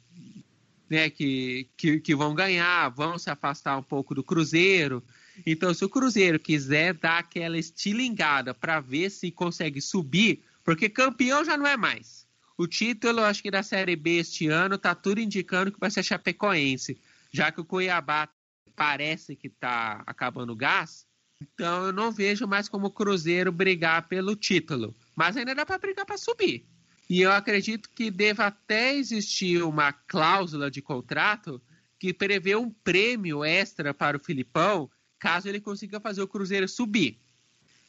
né, 0.88 1.10
que, 1.10 1.68
que, 1.76 1.98
que 1.98 2.14
vão 2.14 2.32
ganhar, 2.32 2.88
vão 2.90 3.18
se 3.18 3.28
afastar 3.28 3.76
um 3.76 3.82
pouco 3.82 4.14
do 4.14 4.22
Cruzeiro. 4.22 5.02
Então, 5.44 5.74
se 5.74 5.84
o 5.84 5.88
Cruzeiro 5.88 6.38
quiser 6.38 6.94
dar 6.94 7.18
aquela 7.18 7.58
estilingada 7.58 8.54
para 8.54 8.78
ver 8.78 9.10
se 9.10 9.32
consegue 9.32 9.80
subir, 9.80 10.44
porque 10.62 10.88
campeão 10.88 11.44
já 11.44 11.56
não 11.56 11.66
é 11.66 11.76
mais 11.76 12.24
o 12.56 12.68
título, 12.68 13.24
acho 13.24 13.42
que 13.42 13.50
da 13.50 13.64
Série 13.64 13.96
B 13.96 14.18
este 14.18 14.46
ano, 14.46 14.78
tá 14.78 14.94
tudo 14.94 15.20
indicando 15.20 15.72
que 15.72 15.80
vai 15.80 15.90
ser 15.90 16.04
Chapecoense, 16.04 17.00
já 17.32 17.50
que 17.50 17.60
o 17.60 17.64
Cuiabá 17.64 18.28
parece 18.76 19.34
que 19.34 19.48
tá 19.48 20.04
acabando 20.06 20.52
o 20.52 20.56
gás. 20.56 21.04
Então 21.42 21.86
eu 21.86 21.92
não 21.92 22.12
vejo 22.12 22.46
mais 22.46 22.68
como 22.68 22.86
o 22.86 22.92
Cruzeiro 22.92 23.50
brigar 23.50 24.06
pelo 24.06 24.36
título, 24.36 24.94
mas 25.16 25.36
ainda 25.36 25.52
dá 25.52 25.66
para 25.66 25.78
brigar 25.78 26.06
para 26.06 26.16
subir. 26.16 26.64
E 27.10 27.22
eu 27.22 27.32
acredito 27.32 27.90
que 27.92 28.08
deva 28.08 28.46
até 28.46 28.94
existir 28.94 29.64
uma 29.64 29.92
cláusula 29.92 30.70
de 30.70 30.80
contrato 30.80 31.60
que 31.98 32.14
prevê 32.14 32.54
um 32.54 32.70
prêmio 32.70 33.44
extra 33.44 33.92
para 33.92 34.16
o 34.16 34.20
Filipão 34.20 34.88
caso 35.18 35.48
ele 35.48 35.60
consiga 35.60 35.98
fazer 35.98 36.22
o 36.22 36.28
Cruzeiro 36.28 36.68
subir. 36.68 37.18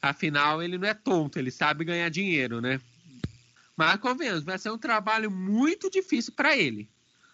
Afinal, 0.02 0.64
ele 0.64 0.76
não 0.76 0.88
é 0.88 0.96
tonto, 0.96 1.38
ele 1.38 1.52
sabe 1.52 1.86
ganhar 1.86 2.10
dinheiro, 2.10 2.60
né? 2.60 2.82
Mas 3.78 4.00
convenhamos, 4.00 4.44
vai 4.44 4.58
ser 4.58 4.72
um 4.72 4.78
trabalho 4.78 5.30
muito 5.30 5.88
difícil 5.88 6.34
para 6.34 6.58
ele. 6.58 6.90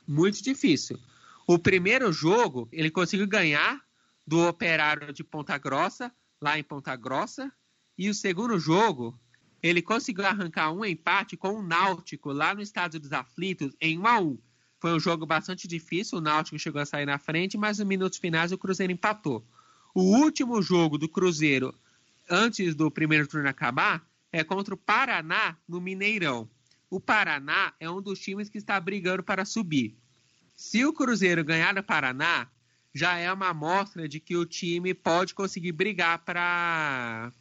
Muito 0.05 0.43
difícil. 0.43 0.99
O 1.47 1.57
primeiro 1.57 2.11
jogo, 2.11 2.67
ele 2.69 2.91
conseguiu 2.91 3.27
ganhar 3.27 3.81
do 4.25 4.45
Operário 4.45 5.13
de 5.13 5.23
Ponta 5.23 5.57
Grossa, 5.57 6.11
lá 6.41 6.59
em 6.59 6.63
Ponta 6.63 6.93
Grossa. 6.97 7.49
E 7.97 8.09
o 8.09 8.13
segundo 8.13 8.59
jogo, 8.59 9.17
ele 9.67 9.81
conseguiu 9.81 10.25
arrancar 10.25 10.71
um 10.71 10.85
empate 10.85 11.35
com 11.35 11.59
o 11.59 11.63
Náutico, 11.63 12.31
lá 12.31 12.53
no 12.53 12.61
Estádio 12.61 12.99
dos 12.99 13.11
Aflitos, 13.11 13.75
em 13.81 13.97
1 13.97 14.07
a 14.07 14.19
1 14.19 14.37
Foi 14.79 14.93
um 14.93 14.99
jogo 14.99 15.25
bastante 15.25 15.67
difícil, 15.67 16.19
o 16.19 16.21
Náutico 16.21 16.59
chegou 16.59 16.81
a 16.81 16.85
sair 16.85 17.05
na 17.05 17.17
frente, 17.17 17.57
mas 17.57 17.79
nos 17.79 17.87
minutos 17.87 18.17
finais 18.17 18.51
o 18.51 18.57
Cruzeiro 18.57 18.93
empatou. 18.93 19.45
O 19.93 20.01
último 20.19 20.61
jogo 20.61 20.97
do 20.97 21.09
Cruzeiro, 21.09 21.73
antes 22.29 22.75
do 22.75 22.91
primeiro 22.91 23.27
turno 23.27 23.49
acabar, 23.49 24.07
é 24.31 24.43
contra 24.43 24.73
o 24.73 24.77
Paraná 24.77 25.57
no 25.67 25.81
Mineirão. 25.81 26.49
O 26.89 26.99
Paraná 26.99 27.73
é 27.79 27.89
um 27.89 28.01
dos 28.01 28.19
times 28.19 28.49
que 28.49 28.57
está 28.57 28.79
brigando 28.79 29.23
para 29.23 29.43
subir. 29.43 29.97
Se 30.55 30.85
o 30.85 30.93
Cruzeiro 30.93 31.43
ganhar 31.43 31.73
no 31.73 31.83
Paraná, 31.83 32.47
já 32.93 33.17
é 33.17 33.31
uma 33.31 33.49
amostra 33.49 34.07
de 34.07 34.19
que 34.19 34.35
o 34.35 34.45
time 34.45 34.93
pode 34.93 35.33
conseguir 35.33 35.71
brigar 35.71 36.19
para 36.19 37.31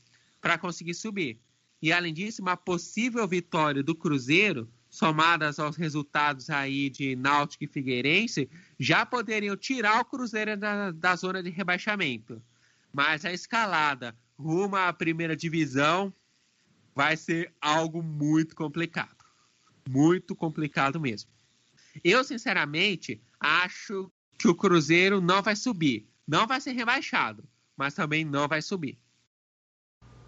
conseguir 0.61 0.95
subir. 0.95 1.41
E 1.87 1.93
além 1.93 2.13
disso, 2.13 2.43
uma 2.43 2.57
possível 2.57 3.29
vitória 3.29 3.81
do 3.81 3.95
Cruzeiro, 3.95 4.69
somadas 4.91 5.61
aos 5.61 5.77
resultados 5.77 6.51
aí 6.51 6.91
de 6.91 7.15
Náutico 7.15 7.63
e 7.63 7.69
Figueirense, 7.69 8.51
já 8.77 9.07
poderiam 9.07 9.57
tirar 9.57 10.01
o 10.01 10.05
Cruzeiro 10.05 10.57
da, 10.57 10.91
da 10.91 11.15
zona 11.15 11.41
de 11.41 11.49
rebaixamento. 11.49 12.43
Mas 12.93 13.25
a 13.25 13.33
escalada 13.33 14.17
rumo 14.37 14.75
à 14.75 14.93
primeira 14.93 15.37
divisão 15.37 16.13
vai 16.93 17.17
ser 17.17 17.55
algo 17.61 18.03
muito 18.03 18.57
complicado. 18.57 19.25
Muito 19.89 20.35
complicado 20.35 20.99
mesmo. 20.99 21.31
Eu, 22.03 22.25
sinceramente, 22.25 23.23
acho 23.39 24.11
que 24.37 24.49
o 24.49 24.57
Cruzeiro 24.57 25.21
não 25.21 25.41
vai 25.41 25.55
subir. 25.55 26.05
Não 26.27 26.49
vai 26.49 26.61
ser 26.61 26.73
rebaixado, 26.73 27.45
mas 27.77 27.95
também 27.95 28.25
não 28.25 28.49
vai 28.49 28.61
subir. 28.61 28.99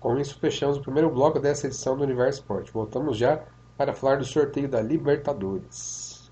Com 0.00 0.16
isso, 0.16 0.38
fechamos 0.38 0.76
o 0.76 0.80
primeiro 0.80 1.10
bloco 1.10 1.40
dessa 1.40 1.66
edição 1.66 1.96
do 1.96 2.04
Universo 2.04 2.40
Esporte. 2.40 2.70
Voltamos 2.70 3.16
já 3.16 3.40
para 3.76 3.92
falar 3.92 4.16
do 4.16 4.24
sorteio 4.24 4.68
da 4.68 4.80
Libertadores. 4.80 6.30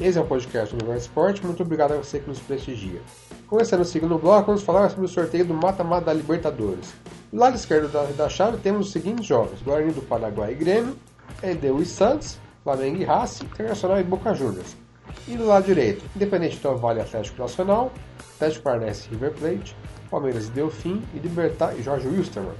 Esse 0.00 0.18
é 0.18 0.20
o 0.20 0.26
podcast 0.26 0.74
do 0.74 0.84
Universo 0.84 1.08
Esporte. 1.08 1.44
Muito 1.44 1.62
obrigado 1.64 1.92
a 1.92 1.96
você 1.96 2.20
que 2.20 2.28
nos 2.28 2.38
prestigia. 2.38 3.00
Começando 3.48 3.80
o 3.80 3.84
segundo 3.84 4.18
bloco, 4.18 4.46
vamos 4.46 4.62
falar 4.62 4.88
sobre 4.88 5.06
o 5.06 5.08
sorteio 5.08 5.44
do 5.44 5.54
mata-mata 5.54 6.06
da 6.06 6.12
Libertadores. 6.12 6.94
Do 7.32 7.40
lado 7.40 7.56
esquerdo 7.56 7.90
da, 7.90 8.04
da 8.04 8.28
chave 8.28 8.58
temos 8.58 8.86
os 8.86 8.92
seguintes 8.92 9.26
jogos: 9.26 9.60
Guarani 9.62 9.92
do 9.92 10.02
Paraguai 10.02 10.52
e 10.52 10.54
Grêmio, 10.54 10.96
EDU 11.42 11.82
e 11.82 11.86
Santos, 11.86 12.38
Flamengo 12.62 12.98
e 12.98 13.04
Racing, 13.04 13.46
Internacional 13.46 13.98
e 13.98 14.04
Boca 14.04 14.32
Juniors. 14.32 14.81
E 15.28 15.36
do 15.36 15.46
lado 15.46 15.66
direito, 15.66 16.04
Independente 16.16 16.56
do 16.58 16.76
Vale 16.76 17.00
Atlético 17.00 17.40
Nacional, 17.40 17.92
Atlético 18.34 18.64
Paranaense 18.64 19.08
e 19.08 19.10
River 19.12 19.32
Plate, 19.34 19.76
Palmeiras 20.10 20.48
e 20.48 20.50
Delfim 20.50 21.02
e 21.14 21.18
Libertar 21.18 21.78
e 21.78 21.82
Jorge 21.82 22.08
Wilstermann. 22.08 22.54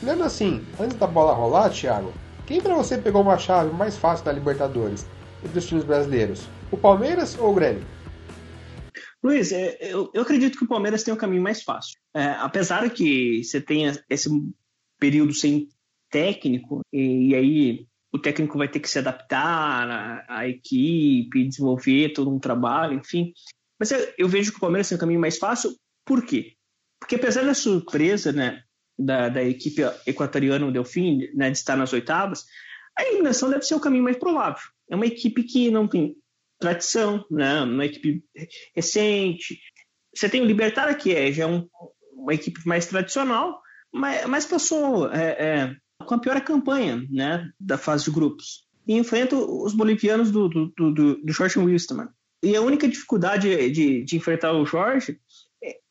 Lembrando 0.00 0.24
assim, 0.24 0.64
antes 0.78 0.96
da 0.98 1.06
bola 1.06 1.32
rolar, 1.32 1.70
Thiago, 1.70 2.12
quem 2.46 2.60
para 2.60 2.74
você 2.74 2.98
pegou 2.98 3.22
uma 3.22 3.38
chave 3.38 3.74
mais 3.74 3.96
fácil 3.96 4.24
da 4.24 4.32
Libertadores 4.32 5.06
entre 5.44 5.58
os 5.58 5.66
times 5.66 5.84
brasileiros? 5.84 6.46
O 6.70 6.76
Palmeiras 6.76 7.36
ou 7.38 7.50
o 7.50 7.54
Grêmio? 7.54 7.82
Luiz, 9.22 9.50
é, 9.52 9.76
eu, 9.80 10.10
eu 10.12 10.22
acredito 10.22 10.58
que 10.58 10.64
o 10.64 10.68
Palmeiras 10.68 11.02
tem 11.02 11.12
o 11.12 11.16
caminho 11.16 11.42
mais 11.42 11.62
fácil. 11.62 11.98
É, 12.14 12.24
apesar 12.38 12.88
que 12.90 13.42
você 13.42 13.60
tenha 13.60 13.92
esse 14.08 14.28
período 15.00 15.32
sem 15.32 15.68
técnico, 16.10 16.80
e, 16.92 17.30
e 17.30 17.34
aí 17.34 17.86
o 18.12 18.18
técnico 18.18 18.58
vai 18.58 18.68
ter 18.68 18.80
que 18.80 18.88
se 18.88 18.98
adaptar 18.98 20.24
à, 20.28 20.48
equipe, 20.48 21.46
desenvolver 21.46 22.12
todo 22.12 22.34
um 22.34 22.38
trabalho, 22.38 22.94
enfim. 22.94 23.32
Mas 23.78 23.90
eu, 24.16 24.28
vejo 24.28 24.52
que 24.52 24.58
o 24.58 24.60
Palmeiras 24.60 24.88
tem 24.88 24.96
o 24.96 25.00
caminho 25.00 25.20
mais 25.20 25.38
fácil, 25.38 25.74
por 26.04 26.24
quê? 26.24 26.54
Porque 26.98 27.16
apesar 27.16 27.44
da 27.44 27.52
surpresa 27.52 28.32
né, 28.32 28.62
da, 28.98 29.28
da 29.28 29.42
equipe 29.42 29.82
equatoriana, 30.06 30.66
o 30.66 30.72
Delfim, 30.72 31.28
né, 31.34 31.50
de 31.50 31.58
estar 31.58 31.76
nas 31.76 31.92
oitavas, 31.92 32.44
a 32.96 33.04
eliminação 33.04 33.50
deve 33.50 33.62
ser 33.62 33.74
o 33.74 33.80
caminho 33.80 34.04
mais 34.04 34.16
provável. 34.16 34.62
É 34.90 34.96
uma 34.96 35.06
equipe 35.06 35.42
que 35.42 35.70
não 35.70 35.86
tem 35.86 36.16
tradição, 36.58 37.24
né? 37.30 37.60
uma 37.62 37.84
equipe 37.84 38.24
recente. 38.74 39.60
Você 40.14 40.28
tem 40.28 40.40
o 40.40 40.46
Libertar, 40.46 40.94
que 40.96 41.14
é 41.14 41.30
já 41.30 41.44
é 41.44 41.46
um, 41.46 41.68
uma 42.12 42.32
equipe 42.32 42.66
mais 42.66 42.86
tradicional, 42.86 43.60
mas, 43.92 44.26
mas 44.26 44.46
passou 44.46 45.12
é, 45.12 45.30
é, 45.38 45.76
com 46.04 46.14
a 46.14 46.18
pior 46.18 46.40
campanha 46.42 47.04
né? 47.10 47.50
da 47.58 47.78
fase 47.78 48.04
de 48.04 48.10
grupos. 48.10 48.66
E 48.86 48.94
enfrenta 48.94 49.36
os 49.36 49.74
bolivianos 49.74 50.30
do, 50.30 50.48
do, 50.48 50.72
do, 50.76 50.92
do 51.16 51.32
Jorge 51.32 51.58
Wilstermann. 51.58 52.08
E 52.42 52.54
a 52.54 52.60
única 52.60 52.86
dificuldade 52.86 53.70
de, 53.70 54.04
de 54.04 54.16
enfrentar 54.16 54.52
o 54.52 54.64
Jorge 54.64 55.18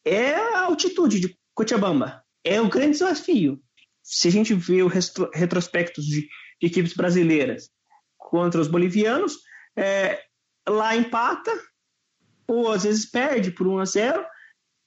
é, 0.06 0.36
a 0.36 0.62
altitude 0.62 1.20
de 1.20 1.38
Cochabamba. 1.54 2.24
É 2.44 2.62
o 2.62 2.70
grande 2.70 2.92
desafio. 2.92 3.60
Se 4.04 4.28
a 4.28 4.32
gente 4.32 4.54
vê 4.54 4.84
o 4.84 4.88
retrospectos 5.34 6.06
de, 6.06 6.22
de 6.22 6.68
equipes 6.68 6.94
brasileiras 6.94 7.70
contra 8.18 8.62
os 8.62 8.68
bolivianos, 8.68 9.40
é, 9.76 10.22
lá 10.70 10.96
empata, 10.96 11.52
ou 12.48 12.72
às 12.72 12.84
vezes 12.84 13.10
perde 13.10 13.52
por 13.52 13.68
1 13.68 13.80
a 13.80 13.86
0 13.86 14.26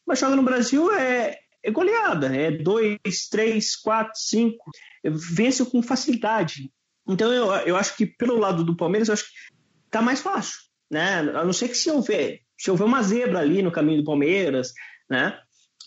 mas 0.06 0.20
joga 0.20 0.36
no 0.36 0.42
Brasil 0.42 0.90
é, 0.92 1.38
é 1.68 1.70
goleada, 1.70 2.34
é 2.34 2.50
2, 2.50 2.98
3, 3.30 3.76
4, 3.76 4.12
5, 4.14 4.70
vence 5.04 5.64
com 5.64 5.82
facilidade. 5.82 6.70
Então 7.08 7.32
eu, 7.32 7.46
eu 7.66 7.76
acho 7.76 7.96
que 7.96 8.06
pelo 8.06 8.36
lado 8.36 8.64
do 8.64 8.76
Palmeiras, 8.76 9.08
eu 9.08 9.14
acho 9.14 9.24
que 9.24 9.32
tá 9.90 10.02
mais 10.02 10.20
fácil, 10.20 10.58
né? 10.90 11.18
A 11.18 11.44
não 11.44 11.52
ser 11.52 11.68
que 11.68 11.76
se 11.76 11.90
houver, 11.90 12.40
se 12.58 12.70
houver 12.70 12.84
uma 12.84 13.02
zebra 13.02 13.40
ali 13.40 13.62
no 13.62 13.72
caminho 13.72 13.98
do 13.98 14.04
Palmeiras, 14.04 14.72
né? 15.08 15.38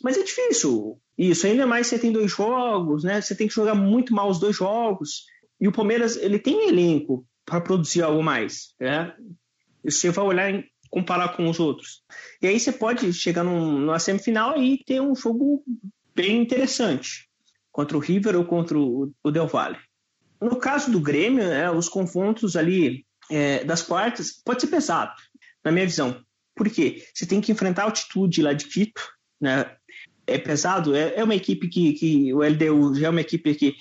Mas 0.04 0.18
é 0.18 0.24
difícil 0.24 1.00
isso, 1.18 1.46
ainda 1.46 1.68
mais 1.68 1.88
você 1.88 2.00
tem 2.00 2.12
dois 2.12 2.32
jogos, 2.32 3.04
né? 3.04 3.22
Você 3.22 3.36
tem 3.36 3.48
que 3.48 3.54
jogar 3.54 3.76
muito 3.76 4.14
mal 4.14 4.30
os 4.30 4.40
dois 4.40 4.56
jogos. 4.56 5.26
E 5.60 5.68
o 5.68 5.72
Palmeiras, 5.72 6.18
ele 6.18 6.40
tem 6.40 6.68
elenco 6.68 7.26
para 7.46 7.62
produzir 7.62 8.02
algo 8.02 8.24
mais, 8.24 8.74
né? 8.80 9.14
E 9.84 9.92
você 9.92 10.10
vai 10.10 10.26
olhar 10.26 10.54
e 10.54 10.66
comparar 10.92 11.30
com 11.30 11.50
os 11.50 11.60
outros. 11.60 12.04
E 12.42 12.48
aí 12.48 12.60
você 12.60 12.72
pode 12.72 13.12
chegar 13.14 13.44
num, 13.44 13.80
numa 13.80 13.98
semifinal 13.98 14.62
e 14.62 14.84
ter 14.84 15.02
um 15.02 15.16
jogo 15.16 15.64
bem 16.14 16.42
interessante 16.42 17.30
contra 17.72 17.98
o 17.98 18.00
River 18.00 18.36
ou 18.36 18.46
contra 18.46 18.78
o, 18.78 19.12
o 19.24 19.32
Del 19.32 19.48
Valle. 19.48 19.80
No 20.40 20.58
caso 20.58 20.92
do 20.92 21.00
Grêmio, 21.00 21.48
né, 21.48 21.72
os 21.72 21.88
confrontos 21.88 22.56
ali 22.56 23.06
é, 23.30 23.64
das 23.64 23.82
quartas 23.82 24.34
pode 24.44 24.62
ser 24.62 24.68
pesado, 24.68 25.14
na 25.64 25.72
minha 25.72 25.86
visão. 25.86 26.22
Por 26.56 26.70
quê? 26.70 27.04
Você 27.14 27.26
tem 27.26 27.40
que 27.40 27.52
enfrentar 27.52 27.84
a 27.84 27.86
altitude 27.86 28.42
lá 28.42 28.52
de 28.52 28.66
Quito, 28.66 29.02
né? 29.40 29.74
É 30.28 30.38
pesado, 30.38 30.96
é, 30.96 31.14
é 31.16 31.24
uma 31.24 31.36
equipe 31.36 31.68
que, 31.68 31.94
que 31.94 32.34
o 32.34 32.40
LDU 32.40 32.96
já 32.96 33.08
é 33.08 33.10
uma 33.10 33.22
equipe 33.22 33.56
que 33.56 33.76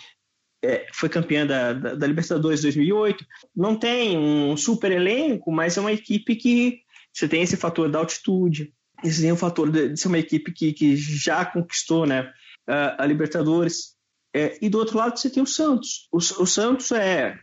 é, 0.62 0.86
foi 0.92 1.08
campeã 1.08 1.46
da, 1.46 1.72
da, 1.72 1.94
da, 1.94 2.06
Libertadores 2.06 2.62
2008. 2.62 3.24
Não 3.54 3.76
tem 3.76 4.16
um 4.16 4.56
super 4.56 4.92
elenco, 4.92 5.50
mas 5.50 5.76
é 5.76 5.80
uma 5.80 5.92
equipe 5.92 6.36
que 6.36 6.80
você 7.12 7.28
tem 7.28 7.42
esse 7.42 7.56
fator 7.56 7.90
da 7.90 7.98
altitude, 7.98 8.72
você 9.02 9.22
tem 9.22 9.32
o 9.32 9.36
fator 9.36 9.70
de, 9.70 9.96
ser 9.96 10.08
uma 10.08 10.18
equipe 10.18 10.52
que, 10.52 10.72
que 10.72 10.96
já 10.96 11.44
conquistou 11.44 12.06
né, 12.06 12.30
a, 12.66 13.04
Libertadores. 13.06 13.94
É, 14.34 14.58
e 14.62 14.68
do 14.68 14.78
outro 14.78 14.96
lado 14.96 15.18
você 15.18 15.28
tem 15.28 15.42
o 15.42 15.46
Santos. 15.46 16.08
O, 16.12 16.18
o, 16.18 16.46
Santos 16.46 16.92
é 16.92 17.36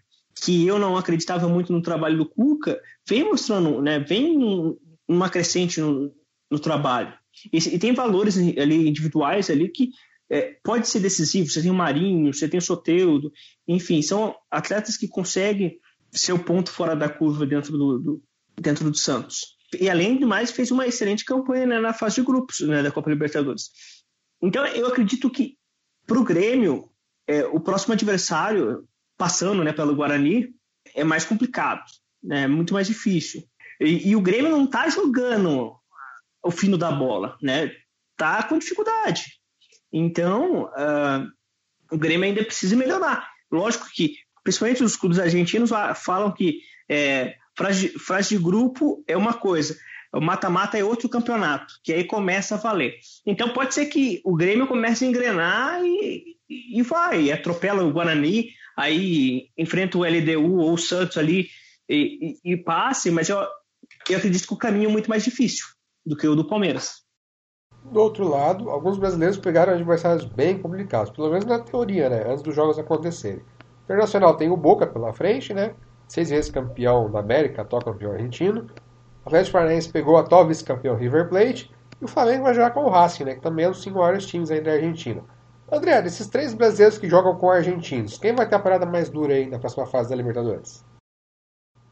que 0.43 0.65
eu 0.65 0.79
não 0.79 0.95
acreditava 0.95 1.49
muito 1.49 1.73
no 1.73 1.81
trabalho 1.81 2.17
do 2.17 2.29
Cuca, 2.29 2.79
vem 3.07 3.23
mostrando, 3.23 3.81
né, 3.81 3.99
vem 3.99 4.37
uma 5.07 5.29
crescente 5.29 5.81
no, 5.81 6.13
no 6.49 6.59
trabalho. 6.59 7.13
E, 7.51 7.57
e, 7.57 7.79
tem 7.79 7.93
valores 7.93 8.37
ali 8.37 8.87
individuais 8.87 9.49
ali 9.49 9.69
que 9.69 9.89
é, 10.29 10.57
pode 10.63 10.87
ser 10.87 10.99
decisivo. 10.99 11.49
Você 11.49 11.61
tem 11.61 11.71
o 11.71 11.73
Marinho, 11.73 12.33
você 12.33 12.47
tem 12.47 12.57
o 12.57 12.61
Soteudo, 12.61 13.31
enfim, 13.67 14.01
são 14.01 14.35
atletas 14.49 14.97
que 14.97 15.07
conseguem 15.07 15.77
ser 16.11 16.33
o 16.33 16.43
ponto 16.43 16.71
fora 16.71 16.95
da 16.95 17.09
curva 17.09 17.45
dentro 17.45 17.77
do, 17.77 17.99
do 17.99 18.23
dentro 18.59 18.89
do 18.89 18.97
Santos. 18.97 19.56
E 19.79 19.89
além 19.89 20.17
do 20.17 20.27
mais, 20.27 20.51
fez 20.51 20.71
uma 20.71 20.87
excelente 20.87 21.25
campanha 21.25 21.65
né, 21.65 21.79
na 21.79 21.93
fase 21.93 22.15
de 22.15 22.21
grupos 22.23 22.61
né, 22.61 22.81
da 22.81 22.91
Copa 22.91 23.09
Libertadores. 23.09 23.69
Então, 24.41 24.65
eu 24.67 24.87
acredito 24.87 25.29
que 25.29 25.57
para 26.05 26.19
o 26.19 26.23
Grêmio, 26.23 26.89
é, 27.27 27.45
o 27.45 27.59
próximo 27.59 27.93
adversário, 27.93 28.87
passando 29.17 29.63
né, 29.63 29.73
pelo 29.73 29.95
Guarani, 29.95 30.53
é 30.95 31.03
mais 31.03 31.25
complicado, 31.25 31.83
né, 32.23 32.47
muito 32.47 32.73
mais 32.73 32.87
difícil. 32.87 33.43
E, 33.79 34.09
e 34.09 34.15
o 34.15 34.21
Grêmio 34.21 34.51
não 34.51 34.65
está 34.65 34.87
jogando 34.89 35.75
o 36.41 36.51
fino 36.51 36.77
da 36.77 36.91
bola, 36.91 37.37
né? 37.41 37.71
Tá 38.15 38.41
com 38.43 38.57
dificuldade. 38.57 39.25
Então, 39.91 40.63
uh, 40.65 41.27
o 41.91 41.97
Grêmio 41.97 42.25
ainda 42.25 42.43
precisa 42.43 42.75
melhorar. 42.75 43.29
Lógico 43.51 43.87
que, 43.93 44.15
principalmente 44.43 44.83
os 44.83 44.95
clubes 44.95 45.19
argentinos 45.19 45.71
falam 45.95 46.31
que 46.31 46.61
é, 46.89 47.35
fase 47.99 48.37
de 48.37 48.43
grupo 48.43 49.03
é 49.07 49.17
uma 49.17 49.33
coisa, 49.33 49.75
o 50.13 50.21
mata-mata 50.21 50.77
é 50.77 50.83
outro 50.83 51.09
campeonato, 51.09 51.73
que 51.83 51.93
aí 51.93 52.03
começa 52.03 52.55
a 52.55 52.57
valer. 52.57 52.95
Então 53.25 53.49
pode 53.49 53.73
ser 53.73 53.87
que 53.87 54.21
o 54.23 54.35
Grêmio 54.35 54.67
comece 54.67 55.05
a 55.05 55.07
engrenar 55.07 55.83
e, 55.83 56.37
e 56.49 56.81
vai, 56.81 57.31
atropela 57.31 57.83
o 57.83 57.91
Guarani, 57.91 58.49
aí 58.75 59.49
enfrenta 59.57 59.97
o 59.97 60.03
LDU 60.03 60.57
ou 60.57 60.73
o 60.73 60.77
Santos 60.77 61.17
ali 61.17 61.47
e, 61.89 62.37
e, 62.43 62.53
e 62.53 62.57
passe, 62.57 63.11
mas 63.11 63.29
eu, 63.29 63.37
eu 64.09 64.17
acredito 64.17 64.47
que 64.47 64.53
o 64.53 64.57
caminho 64.57 64.89
é 64.89 64.91
muito 64.91 65.09
mais 65.09 65.23
difícil 65.23 65.65
do 66.05 66.15
que 66.15 66.27
o 66.27 66.35
do 66.35 66.47
Palmeiras. 66.47 67.05
Do 67.91 67.99
outro 68.01 68.27
lado, 68.27 68.69
alguns 68.69 68.97
brasileiros 68.97 69.37
pegaram 69.37 69.73
adversários 69.73 70.25
bem 70.25 70.57
complicados, 70.57 71.11
pelo 71.11 71.29
menos 71.29 71.45
na 71.45 71.59
teoria, 71.59 72.09
né, 72.09 72.23
antes 72.27 72.43
dos 72.43 72.55
jogos 72.55 72.77
acontecerem. 72.77 73.39
O 73.39 73.83
Internacional 73.83 74.35
tem 74.35 74.49
o 74.49 74.57
Boca 74.57 74.85
pela 74.85 75.13
frente, 75.13 75.53
né, 75.53 75.73
seis 76.07 76.29
vezes 76.29 76.51
campeão 76.51 77.11
da 77.11 77.19
América, 77.19 77.61
atual 77.61 77.81
campeão 77.81 78.11
argentino. 78.11 78.69
O 79.23 79.27
Atlético 79.27 79.53
Paranaense 79.53 79.89
pegou 79.89 80.17
a 80.17 80.21
atual 80.21 80.47
vice-campeão 80.47 80.95
River 80.95 81.29
Plate. 81.29 81.71
E 81.99 82.05
o 82.05 82.07
Flamengo 82.07 82.43
vai 82.43 82.53
jogar 82.53 82.71
com 82.71 82.85
o 82.85 82.89
Racing, 82.89 83.25
né, 83.25 83.35
que 83.35 83.41
também 83.41 83.65
é 83.65 83.67
um 83.67 83.71
dos 83.71 83.81
cinco 83.81 83.97
maiores 83.99 84.25
times 84.25 84.51
ainda 84.51 84.65
da 84.65 84.73
Argentina. 84.73 85.23
André, 85.71 86.01
desses 86.01 86.27
três 86.27 86.53
brasileiros 86.53 86.97
que 86.97 87.09
jogam 87.09 87.35
com 87.35 87.49
argentinos, 87.49 88.17
quem 88.17 88.33
vai 88.33 88.47
ter 88.47 88.55
a 88.55 88.59
parada 88.59 88.85
mais 88.85 89.09
dura 89.09 89.33
aí 89.33 89.47
na 89.47 89.59
próxima 89.59 89.85
fase 89.85 90.09
da 90.09 90.15
Libertadores? 90.15 90.85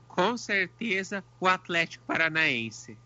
Com 0.08 0.38
certeza 0.38 1.24
o 1.42 1.48
Atlético 1.48 2.06
Paranaense. 2.06 2.98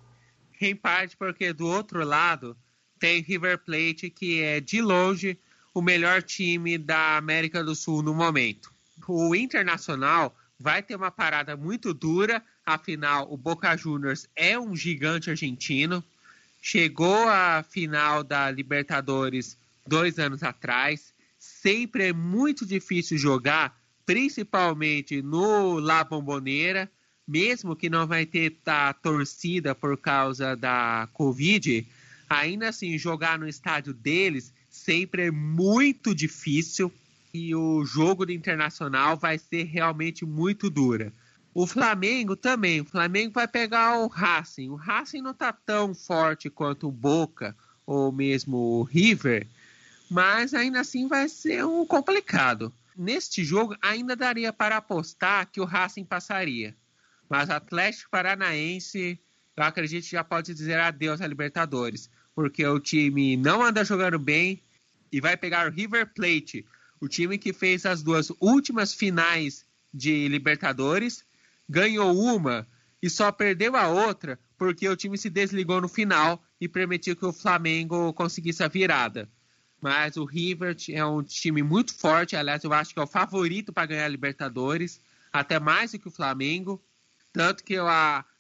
Em 0.62 0.76
parte 0.76 1.18
porque 1.18 1.54
do 1.54 1.66
outro 1.66 2.06
lado 2.06 2.56
tem 3.00 3.22
River 3.22 3.58
Plate, 3.60 4.10
que 4.10 4.44
é 4.44 4.60
de 4.60 4.82
longe 4.82 5.40
o 5.74 5.82
melhor 5.82 6.22
time 6.22 6.78
da 6.78 7.18
América 7.18 7.64
do 7.64 7.74
Sul 7.74 8.04
no 8.04 8.14
momento. 8.14 8.72
O 9.08 9.34
Internacional 9.34 10.36
vai 10.60 10.84
ter 10.84 10.96
uma 10.96 11.10
parada 11.10 11.56
muito 11.56 11.94
dura, 11.94 12.44
afinal, 12.66 13.32
o 13.32 13.38
Boca 13.38 13.76
Juniors 13.78 14.28
é 14.36 14.60
um 14.60 14.76
gigante 14.76 15.30
argentino, 15.30 16.04
chegou 16.62 17.30
à 17.30 17.64
final 17.64 18.24
da 18.24 18.52
Libertadores 18.52 19.58
dois 19.88 20.20
anos 20.20 20.44
atrás, 20.44 21.14
sempre 21.40 22.08
é 22.10 22.14
muito 22.14 22.66
difícil 22.66 23.18
jogar, 23.18 23.80
principalmente 24.06 25.22
no 25.22 25.80
La 25.80 26.04
Bombonera, 26.04 26.92
mesmo 27.26 27.76
que 27.76 27.90
não 27.90 28.06
vai 28.06 28.26
ter 28.26 28.58
a 28.66 28.94
torcida 28.94 29.74
por 29.74 29.98
causa 29.98 30.56
da 30.56 31.08
Covid, 31.14 31.88
ainda 32.30 32.70
assim 32.70 32.98
jogar 32.98 33.40
no 33.40 33.48
estádio 33.48 33.94
deles 33.94 34.54
sempre 34.70 35.28
é 35.28 35.32
muito 35.32 36.14
difícil 36.14 36.92
e 37.34 37.54
o 37.56 37.84
jogo 37.86 38.26
do 38.26 38.32
Internacional 38.32 39.18
vai 39.18 39.38
ser 39.38 39.64
realmente 39.64 40.26
muito 40.26 40.70
dura. 40.70 41.14
O 41.54 41.68
Flamengo 41.68 42.36
também. 42.36 42.82
O 42.82 42.86
Flamengo 42.86 43.34
vai 43.34 43.48
pegar 43.48 44.00
o 44.00 44.08
Racing. 44.08 44.70
O 44.70 44.76
Racing 44.76 45.22
não 45.22 45.32
está 45.32 45.52
tão 45.52 45.94
forte 45.94 46.50
quanto 46.50 46.88
o 46.88 46.92
Boca 46.92 47.56
ou 47.86 48.12
mesmo 48.12 48.58
o 48.58 48.84
River, 48.84 49.48
mas 50.10 50.54
ainda 50.54 50.80
assim 50.82 51.08
vai 51.08 51.28
ser 51.28 51.66
um 51.66 51.86
complicado. 51.86 52.72
Neste 52.96 53.44
jogo 53.44 53.76
ainda 53.82 54.16
daria 54.16 54.54
para 54.54 54.78
apostar 54.78 55.50
que 55.52 55.60
o 55.60 55.66
Racing 55.66 56.06
passaria. 56.06 56.76
Mas 57.28 57.50
Atlético 57.50 58.12
Paranaense, 58.12 59.20
eu 59.56 59.64
acredito 59.64 60.04
que 60.04 60.12
já 60.12 60.24
pode 60.24 60.54
dizer 60.54 60.80
adeus 60.80 61.22
à 61.22 61.28
Libertadores, 61.28 62.10
porque 62.36 62.66
o 62.66 62.80
time 62.80 63.36
não 63.36 63.64
anda 63.64 63.84
jogando 63.84 64.20
bem 64.20 64.62
e 65.12 65.20
vai 65.20 65.36
pegar 65.36 65.68
o 65.68 65.72
River 65.72 66.14
Plate, 66.14 66.66
o 67.02 67.08
time 67.08 67.38
que 67.38 67.54
fez 67.54 67.86
as 67.86 68.04
duas 68.04 68.32
últimas 68.40 68.94
finais 68.94 69.66
de 69.94 70.28
Libertadores, 70.28 71.24
ganhou 71.68 72.18
uma 72.18 72.68
e 73.02 73.10
só 73.10 73.32
perdeu 73.32 73.76
a 73.76 73.88
outra 73.88 74.40
porque 74.58 74.88
o 74.90 74.96
time 74.96 75.18
se 75.18 75.30
desligou 75.30 75.80
no 75.80 75.88
final 75.88 76.44
e 76.60 76.68
permitiu 76.68 77.16
que 77.16 77.26
o 77.26 77.32
Flamengo 77.32 78.12
conseguisse 78.14 78.62
a 78.62 78.68
virada. 78.68 79.30
Mas 79.82 80.18
o 80.18 80.26
River 80.26 80.76
é 80.90 81.06
um 81.06 81.24
time 81.24 81.64
muito 81.64 81.96
forte, 81.96 82.36
aliás, 82.36 82.66
eu 82.66 82.74
acho 82.74 82.94
que 82.94 83.00
é 83.00 83.04
o 83.04 83.08
favorito 83.08 83.72
para 83.72 83.86
ganhar 83.86 84.06
a 84.06 84.10
Libertadores, 84.10 85.00
até 85.32 85.58
mais 85.58 85.92
do 85.92 86.00
que 86.00 86.10
o 86.10 86.12
Flamengo. 86.12 86.84
Tanto 87.32 87.64
que 87.64 87.76
eu 87.76 87.86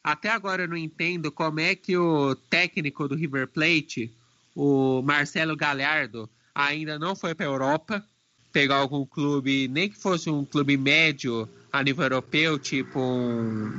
até 0.04 0.30
agora 0.30 0.64
eu 0.64 0.68
não 0.68 0.76
entendo 0.76 1.32
como 1.32 1.62
é 1.62 1.74
que 1.76 1.96
o 1.96 2.36
técnico 2.36 3.08
do 3.08 3.16
River 3.16 3.48
Plate, 3.48 4.14
o 4.54 5.02
Marcelo 5.02 5.56
Galhardo, 5.56 6.30
ainda 6.54 7.00
não 7.00 7.16
foi 7.16 7.34
para 7.34 7.46
a 7.46 7.50
Europa 7.50 8.06
pegar 8.52 8.78
algum 8.78 9.06
clube, 9.06 9.68
nem 9.68 9.90
que 9.90 9.98
fosse 9.98 10.30
um 10.30 10.44
clube 10.44 10.78
médio 10.78 11.48
a 11.72 11.84
nível 11.84 12.04
europeu, 12.06 12.58
tipo 12.58 13.00
um, 13.00 13.72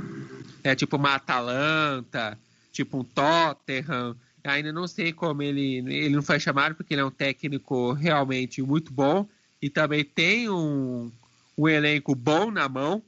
é, 0.63 0.75
tipo 0.75 0.97
uma 0.97 1.15
Atalanta, 1.15 2.39
tipo 2.73 2.99
um 2.99 3.05
Tottenham. 3.05 4.17
Ainda 4.43 4.73
não 4.73 4.87
sei 4.87 5.13
como 5.13 5.43
ele, 5.43 5.79
ele 5.79 6.15
não 6.15 6.23
foi 6.23 6.41
chamado, 6.41 6.75
porque 6.75 6.95
ele 6.95 7.01
é 7.01 7.05
um 7.05 7.11
técnico 7.11 7.93
realmente 7.93 8.63
muito 8.63 8.93
bom 8.93 9.29
e 9.61 9.69
também 9.69 10.05
tem 10.05 10.49
um, 10.49 11.11
um 11.59 11.69
elenco 11.69 12.15
bom 12.15 12.51
na 12.51 12.69
mão. 12.69 13.03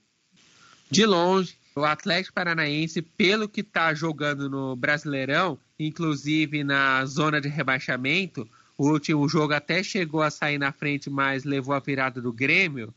De 0.90 1.06
longe, 1.06 1.56
o 1.74 1.84
Atlético 1.84 2.34
Paranaense, 2.34 3.00
pelo 3.00 3.48
que 3.48 3.62
está 3.62 3.94
jogando 3.94 4.50
no 4.50 4.76
Brasileirão, 4.76 5.58
inclusive 5.78 6.62
na 6.62 7.04
zona 7.06 7.40
de 7.40 7.48
rebaixamento, 7.48 8.46
o 8.82 8.90
último 8.90 9.28
jogo 9.28 9.54
até 9.54 9.80
chegou 9.80 10.22
a 10.22 10.30
sair 10.30 10.58
na 10.58 10.72
frente, 10.72 11.08
mas 11.08 11.44
levou 11.44 11.72
a 11.72 11.78
virada 11.78 12.20
do 12.20 12.32
Grêmio. 12.32 12.92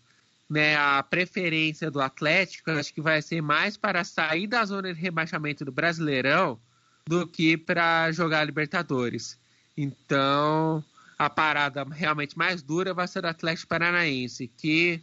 Né, 0.50 0.76
a 0.76 1.04
preferência 1.04 1.92
do 1.92 2.02
Atlético 2.02 2.72
acho 2.72 2.92
que 2.92 3.02
vai 3.02 3.22
ser 3.22 3.42
mais 3.42 3.78
para 3.78 4.04
sair 4.04 4.48
da 4.48 4.66
zona 4.66 4.94
de 4.94 5.00
rebaixamento 5.00 5.64
do 5.64 5.72
Brasileirão 5.72 6.60
do 7.08 7.28
que 7.28 7.56
para 7.56 8.12
jogar 8.12 8.44
Libertadores. 8.46 9.40
Então, 9.78 10.84
a 11.20 11.30
parada 11.30 11.84
realmente 11.84 12.36
mais 12.36 12.64
dura 12.64 12.92
vai 12.92 13.08
ser 13.08 13.24
o 13.24 13.28
Atlético 13.28 13.68
Paranaense, 13.68 14.48
que 14.58 15.00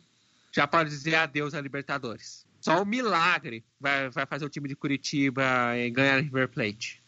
já 0.51 0.67
pode 0.67 0.91
dizer 0.91 1.15
adeus 1.15 1.55
à 1.55 1.61
Libertadores. 1.61 2.45
Só 2.61 2.83
o 2.83 2.87
milagre 2.87 3.65
vai, 3.81 4.11
vai 4.11 4.27
fazer 4.27 4.45
o 4.45 4.49
time 4.49 4.69
de 4.69 4.75
Curitiba 4.75 5.43
ganhar 5.93 6.19
o 6.19 6.23
River 6.23 6.49
Plate. 6.49 7.02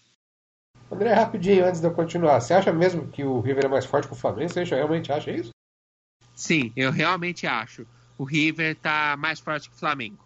André, 0.95 1.13
rapidinho, 1.13 1.67
antes 1.67 1.81
de 1.81 1.89
eu 1.89 1.93
continuar, 1.93 2.41
você 2.41 2.55
acha 2.55 2.73
mesmo 2.73 3.09
que 3.09 3.25
o 3.25 3.41
River 3.41 3.65
é 3.65 3.69
mais 3.69 3.85
forte 3.85 4.07
que 4.07 4.15
o 4.15 4.17
Flamengo? 4.17 4.49
Você 4.49 4.63
realmente 4.63 5.11
acha 5.11 5.29
isso? 5.33 5.51
Sim, 6.37 6.73
eu 6.77 6.93
realmente 6.93 7.49
acho. 7.49 7.85
O 8.17 8.23
River 8.23 8.77
está 8.77 9.17
mais 9.19 9.41
forte 9.41 9.69
que 9.69 9.75
o 9.75 9.79
Flamengo. 9.79 10.25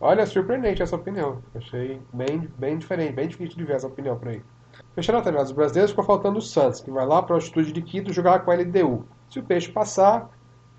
Olha, 0.00 0.26
surpreendente 0.26 0.82
essa 0.82 0.96
opinião. 0.96 1.40
Achei 1.54 2.02
bem, 2.12 2.48
bem 2.58 2.76
diferente, 2.76 3.12
bem 3.12 3.28
difícil 3.28 3.56
de 3.56 3.64
ver 3.64 3.76
essa 3.76 3.86
opinião 3.86 4.18
por 4.18 4.28
aí. 4.28 4.42
Fechando 4.96 5.18
a 5.18 5.22
tabela 5.22 5.44
dos 5.44 5.52
brasileiros, 5.52 5.92
ficou 5.92 6.04
faltando 6.04 6.40
o 6.40 6.42
Santos, 6.42 6.80
que 6.80 6.90
vai 6.90 7.06
lá 7.06 7.22
para 7.22 7.36
a 7.36 7.38
altitude 7.38 7.72
de 7.72 7.82
Quito 7.82 8.12
jogar 8.12 8.40
com 8.40 8.50
a 8.50 8.54
LDU. 8.56 9.06
Se 9.30 9.38
o 9.38 9.44
Peixe 9.44 9.70
passar, 9.70 10.28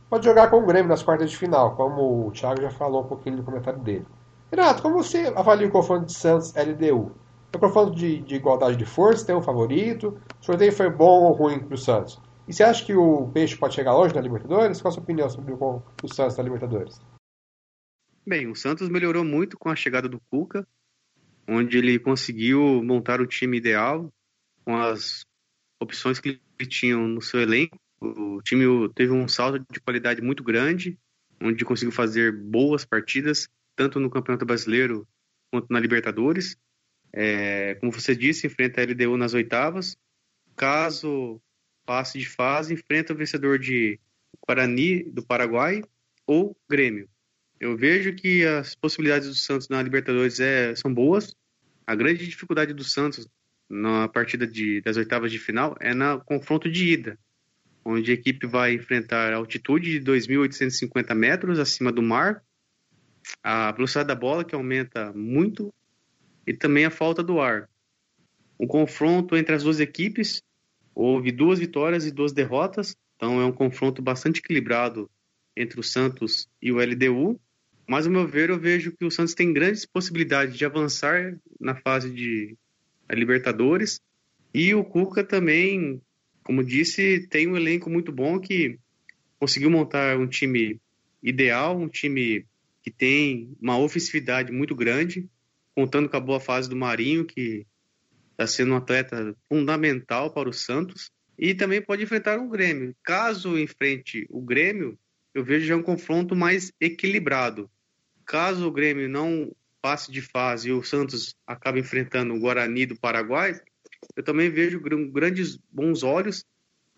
pode 0.10 0.26
jogar 0.26 0.50
com 0.50 0.58
o 0.58 0.66
Grêmio 0.66 0.90
nas 0.90 1.02
quartas 1.02 1.32
de 1.32 1.38
final, 1.38 1.78
como 1.78 2.28
o 2.28 2.32
Thiago 2.32 2.62
já 2.62 2.70
falou 2.70 3.04
um 3.04 3.08
pouquinho 3.08 3.38
no 3.38 3.44
comentário 3.44 3.80
dele. 3.80 4.06
Renato, 4.52 4.82
como 4.82 5.02
você 5.02 5.32
avalia 5.34 5.68
o 5.68 5.72
confronto 5.72 6.06
de 6.06 6.14
Santos 6.14 6.54
LDU? 6.54 7.23
É 7.54 7.58
um 7.58 7.60
confronto 7.60 7.96
de, 7.96 8.20
de 8.20 8.36
igualdade 8.36 8.76
de 8.76 8.86
força, 8.86 9.28
tem 9.28 9.36
um 9.36 9.42
favorito? 9.42 10.20
O 10.42 10.44
sorteio 10.44 10.72
foi 10.72 10.90
bom 10.90 11.24
ou 11.24 11.34
ruim 11.34 11.60
para 11.60 11.76
o 11.76 11.78
Santos? 11.78 12.20
E 12.48 12.54
você 12.54 12.64
acha 12.64 12.84
que 12.84 12.96
o 12.96 13.28
Peixe 13.28 13.56
pode 13.56 13.76
chegar 13.76 13.94
longe 13.94 14.14
na 14.16 14.22
Libertadores? 14.22 14.82
Qual 14.82 14.90
a 14.90 14.94
sua 14.94 15.04
opinião 15.04 15.30
sobre 15.30 15.54
o, 15.54 15.82
o 16.02 16.14
Santos 16.14 16.36
na 16.36 16.44
Libertadores? 16.44 17.00
Bem, 18.26 18.50
o 18.50 18.56
Santos 18.56 18.90
melhorou 18.90 19.24
muito 19.24 19.56
com 19.56 19.70
a 19.70 19.76
chegada 19.76 20.10
do 20.10 20.20
Cuca, 20.32 20.68
onde 21.48 21.78
ele 21.78 22.00
conseguiu 22.00 22.82
montar 22.84 23.22
o 23.22 23.28
time 23.28 23.58
ideal 23.58 24.12
com 24.66 24.76
as 24.76 25.24
opções 25.80 26.20
que 26.20 26.42
ele 26.58 26.70
tinha 26.70 26.98
no 26.98 27.22
seu 27.22 27.40
elenco. 27.40 27.78
O 28.02 28.42
time 28.42 28.90
teve 28.96 29.12
um 29.12 29.28
salto 29.28 29.64
de 29.72 29.80
qualidade 29.80 30.22
muito 30.22 30.44
grande, 30.44 30.98
onde 31.40 31.64
conseguiu 31.64 31.92
fazer 31.92 32.36
boas 32.36 32.84
partidas, 32.84 33.48
tanto 33.76 34.00
no 34.00 34.10
Campeonato 34.10 34.46
Brasileiro 34.46 35.08
quanto 35.52 35.68
na 35.70 35.80
Libertadores. 35.80 36.58
É, 37.14 37.76
como 37.76 37.92
você 37.92 38.16
disse, 38.16 38.48
enfrenta 38.48 38.82
a 38.82 38.84
LDU 38.84 39.16
nas 39.18 39.34
oitavas. 39.34 39.96
Caso 40.56 41.40
passe 41.86 42.18
de 42.18 42.28
fase, 42.28 42.74
enfrenta 42.74 43.14
o 43.14 43.16
vencedor 43.16 43.60
de 43.60 44.00
Guarani 44.46 45.04
do 45.04 45.24
Paraguai 45.24 45.82
ou 46.26 46.56
Grêmio. 46.70 47.08
Eu 47.60 47.78
vejo 47.78 48.14
que 48.14 48.46
as 48.46 48.76
possibilidades 48.76 49.28
do 49.28 49.36
Santos 49.36 49.70
na 49.70 49.82
Libertadores 49.82 50.40
é, 50.40 50.76
são 50.76 50.94
boas. 50.94 51.36
A 51.86 51.96
grande 51.96 52.28
dificuldade 52.28 52.74
do 52.74 52.84
Santos 52.84 53.28
na 53.70 54.08
partida 54.08 54.46
de, 54.46 54.82
das 54.82 54.98
oitavas 54.98 55.32
de 55.32 55.40
final 55.40 55.76
é 55.80 55.94
no 55.94 56.20
confronto 56.24 56.70
de 56.70 56.90
ida, 56.90 57.20
onde 57.84 58.12
a 58.12 58.14
equipe 58.14 58.46
vai 58.46 58.74
enfrentar 58.74 59.34
altitude 59.34 60.00
de 60.00 60.12
2.850 60.12 61.14
metros 61.16 61.60
acima 61.60 61.92
do 61.92 62.02
mar, 62.02 62.44
a 63.42 63.72
velocidade 63.72 64.08
da 64.08 64.16
bola 64.16 64.44
que 64.44 64.56
aumenta 64.56 65.12
muito 65.14 65.74
e 66.46 66.54
também 66.54 66.86
a 66.86 66.92
falta 66.92 67.24
do 67.24 67.40
ar. 67.40 67.70
O 68.58 68.68
confronto 68.68 69.36
entre 69.36 69.56
as 69.56 69.64
duas 69.64 69.80
equipes 69.80 70.42
houve 70.96 71.32
duas 71.32 71.60
vitórias 71.60 72.06
e 72.06 72.12
duas 72.12 72.32
derrotas, 72.32 72.96
então 73.16 73.42
é 73.42 73.46
um 73.46 73.52
confronto 73.52 74.02
bastante 74.02 74.40
equilibrado 74.40 75.10
entre 75.56 75.80
o 75.80 75.84
Santos 75.84 76.48
e 76.62 76.72
o 76.72 76.78
LDU. 76.78 77.40
Mas, 77.88 78.06
ao 78.06 78.12
meu 78.12 78.28
ver, 78.28 78.50
eu 78.50 78.60
vejo 78.60 78.92
que 78.92 79.06
o 79.06 79.12
Santos 79.12 79.34
tem 79.34 79.52
grandes 79.52 79.86
possibilidades 79.86 80.58
de 80.58 80.66
avançar 80.66 81.38
na 81.60 81.76
fase 81.76 82.10
de 82.12 82.56
Libertadores. 83.12 84.00
E 84.54 84.74
o 84.74 84.84
Cuca 84.84 85.24
também, 85.24 86.02
como 86.44 86.64
disse, 86.64 87.28
tem 87.28 87.48
um 87.48 87.58
elenco 87.58 87.90
muito 87.90 88.12
bom 88.12 88.40
que 88.40 88.80
conseguiu 89.40 89.70
montar 89.70 90.18
um 90.18 90.28
time 90.28 90.80
ideal, 91.22 91.78
um 91.78 91.90
time 91.90 92.46
que 92.82 92.92
tem 92.92 93.56
uma 93.62 93.78
ofensividade 93.78 94.52
muito 94.52 94.76
grande, 94.76 95.28
contando 95.76 96.10
com 96.10 96.18
a 96.18 96.20
boa 96.20 96.40
fase 96.40 96.70
do 96.70 96.76
Marinho, 96.76 97.26
que 97.26 97.66
está 98.32 98.48
sendo 98.48 98.74
um 98.74 98.78
atleta 98.78 99.36
fundamental 99.48 100.32
para 100.32 100.50
o 100.50 100.54
Santos. 100.54 101.10
E 101.38 101.54
também 101.54 101.82
pode 101.82 102.04
enfrentar 102.04 102.40
um 102.40 102.50
Grêmio. 102.50 102.96
Caso 103.04 103.58
enfrente 103.58 104.26
o 104.30 104.42
Grêmio, 104.42 104.98
eu 105.34 105.44
vejo 105.44 105.66
já 105.66 105.76
um 105.76 105.84
confronto 105.84 106.36
mais 106.36 106.72
equilibrado. 106.80 107.70
Caso 108.26 108.68
o 108.68 108.72
Grêmio 108.72 109.10
não 109.10 109.52
passe 109.82 110.12
de 110.12 110.22
fase 110.22 110.70
e 110.70 110.72
o 110.72 110.84
Santos 110.84 111.36
acabe 111.46 111.80
enfrentando 111.80 112.34
o 112.34 112.40
Guarani 112.40 112.86
do 112.86 112.98
Paraguai, 112.98 113.60
eu 114.16 114.24
também 114.24 114.50
vejo 114.50 114.80
grandes 114.80 115.58
bons 115.72 116.04
olhos 116.04 116.46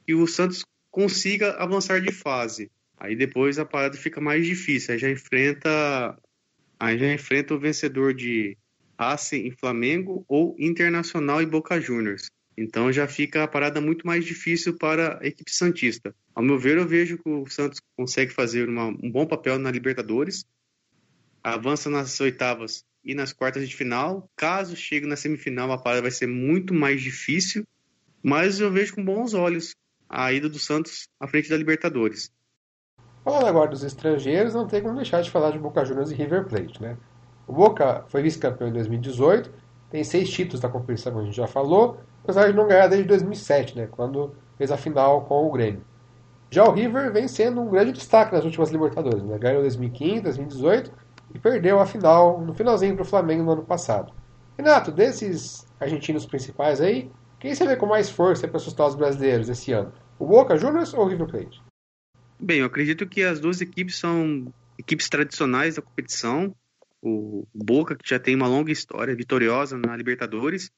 que 0.05 0.13
o 0.13 0.27
Santos 0.27 0.63
consiga 0.91 1.51
avançar 1.53 1.99
de 1.99 2.11
fase. 2.11 2.71
Aí 2.97 3.15
depois 3.15 3.57
a 3.57 3.65
parada 3.65 3.97
fica 3.97 4.21
mais 4.21 4.45
difícil. 4.45 4.93
Aí 4.93 4.99
já 4.99 5.09
enfrenta, 5.09 6.17
aí 6.79 6.97
já 6.97 7.11
enfrenta 7.11 7.53
o 7.53 7.59
vencedor 7.59 8.13
de 8.13 8.57
Racing 8.99 9.47
e 9.47 9.51
Flamengo 9.51 10.25
ou 10.27 10.55
Internacional 10.57 11.41
e 11.41 11.45
Boca 11.45 11.79
Juniors. 11.79 12.27
Então 12.57 12.91
já 12.91 13.07
fica 13.07 13.43
a 13.43 13.47
parada 13.47 13.81
muito 13.81 14.07
mais 14.07 14.23
difícil 14.23 14.77
para 14.77 15.19
a 15.21 15.27
equipe 15.27 15.51
Santista. 15.51 16.15
Ao 16.33 16.43
meu 16.43 16.57
ver, 16.57 16.77
eu 16.77 16.87
vejo 16.87 17.17
que 17.17 17.29
o 17.29 17.45
Santos 17.47 17.81
consegue 17.97 18.31
fazer 18.31 18.69
uma, 18.69 18.87
um 18.87 19.11
bom 19.11 19.25
papel 19.25 19.59
na 19.59 19.71
Libertadores, 19.71 20.45
avança 21.43 21.89
nas 21.89 22.19
oitavas 22.21 22.83
e 23.03 23.13
nas 23.13 23.33
quartas 23.33 23.67
de 23.67 23.75
final. 23.75 24.29
Caso 24.35 24.75
chegue 24.75 25.05
na 25.05 25.15
semifinal, 25.15 25.71
a 25.71 25.77
parada 25.77 26.01
vai 26.01 26.11
ser 26.11 26.27
muito 26.27 26.73
mais 26.73 27.01
difícil, 27.01 27.63
mas 28.23 28.59
eu 28.59 28.71
vejo 28.71 28.95
com 28.95 29.03
bons 29.03 29.33
olhos 29.33 29.75
a 30.07 30.31
ida 30.31 30.47
do 30.47 30.59
Santos 30.59 31.07
à 31.19 31.27
frente 31.27 31.49
da 31.49 31.57
Libertadores. 31.57 32.31
Falando 33.23 33.47
agora 33.47 33.71
dos 33.71 33.83
estrangeiros, 33.83 34.53
não 34.53 34.67
tem 34.67 34.81
como 34.81 34.95
deixar 34.95 35.21
de 35.21 35.31
falar 35.31 35.51
de 35.51 35.59
Boca 35.59 35.83
Juniors 35.83 36.11
e 36.11 36.15
River 36.15 36.47
Plate, 36.47 36.81
né? 36.81 36.97
O 37.47 37.53
Boca 37.53 38.03
foi 38.07 38.21
vice-campeão 38.21 38.69
em 38.69 38.73
2018, 38.73 39.51
tem 39.89 40.03
seis 40.03 40.29
títulos 40.29 40.61
da 40.61 40.69
competição, 40.69 41.11
como 41.11 41.23
a 41.23 41.25
gente 41.25 41.37
já 41.37 41.47
falou, 41.47 41.99
apesar 42.23 42.47
de 42.47 42.57
não 42.57 42.67
ganhar 42.67 42.87
desde 42.87 43.07
2007, 43.07 43.77
né, 43.77 43.87
quando 43.89 44.33
fez 44.57 44.71
a 44.71 44.77
final 44.77 45.21
com 45.25 45.47
o 45.47 45.51
Grêmio. 45.51 45.83
Já 46.49 46.63
o 46.63 46.71
River 46.71 47.11
vem 47.11 47.27
sendo 47.27 47.61
um 47.61 47.69
grande 47.69 47.91
destaque 47.91 48.33
nas 48.33 48.45
últimas 48.45 48.71
Libertadores, 48.71 49.23
né? 49.23 49.37
ganhou 49.37 49.61
2015, 49.61 50.21
2018 50.21 50.91
e 51.33 51.39
perdeu 51.39 51.79
a 51.79 51.85
final 51.85 52.39
no 52.39 52.53
finalzinho 52.53 52.95
para 52.95 53.03
o 53.03 53.05
Flamengo 53.05 53.43
no 53.43 53.51
ano 53.51 53.65
passado. 53.65 54.13
Renato, 54.57 54.91
desses 54.91 55.67
argentinos 55.79 56.25
principais 56.25 56.79
aí, 56.79 57.11
quem 57.39 57.53
você 57.53 57.67
vê 57.67 57.75
com 57.75 57.85
mais 57.85 58.09
força 58.09 58.47
para 58.47 58.57
assustar 58.57 58.87
os 58.87 58.95
brasileiros 58.95 59.49
esse 59.49 59.73
ano? 59.73 59.91
O 60.17 60.25
Boca 60.25 60.55
Juniors 60.55 60.93
ou 60.93 61.03
o 61.03 61.07
River 61.07 61.27
Plate? 61.27 61.61
Bem, 62.39 62.59
eu 62.59 62.65
acredito 62.65 63.05
que 63.05 63.21
as 63.21 63.39
duas 63.39 63.59
equipes 63.59 63.97
são 63.97 64.47
equipes 64.77 65.09
tradicionais 65.09 65.75
da 65.75 65.81
competição. 65.81 66.55
O 67.07 67.47
Boca, 67.53 67.95
que 67.95 68.09
já 68.09 68.17
tem 68.17 68.35
uma 68.35 68.47
longa 68.47 68.71
história 68.71 69.15
vitoriosa 69.15 69.77
na 69.77 69.95
Libertadores, 69.95 70.71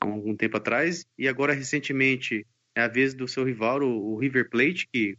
há 0.00 0.06
algum 0.06 0.36
tempo 0.36 0.56
atrás, 0.56 1.04
e 1.18 1.26
agora 1.26 1.52
recentemente 1.52 2.46
é 2.76 2.82
a 2.82 2.86
vez 2.86 3.12
do 3.12 3.26
seu 3.26 3.42
rival, 3.42 3.82
o, 3.82 4.16
River 4.16 4.48
Plate, 4.48 4.86
que, 4.86 5.18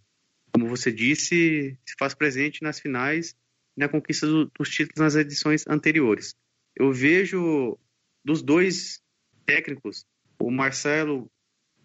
como 0.54 0.70
você 0.70 0.94
disse, 0.94 1.78
se 1.86 1.96
faz 2.00 2.14
presente 2.14 2.64
nas 2.64 2.80
finais 2.80 3.36
e 3.76 3.82
na 3.82 3.90
conquista 3.90 4.26
do, 4.26 4.46
dos 4.58 4.70
títulos 4.70 5.02
nas 5.02 5.16
edições 5.16 5.66
anteriores. 5.68 6.34
Eu 6.74 6.90
vejo 6.94 7.78
dos 8.24 8.42
dois 8.42 9.02
técnicos, 9.46 10.06
o 10.40 10.50
Marcelo 10.50 11.30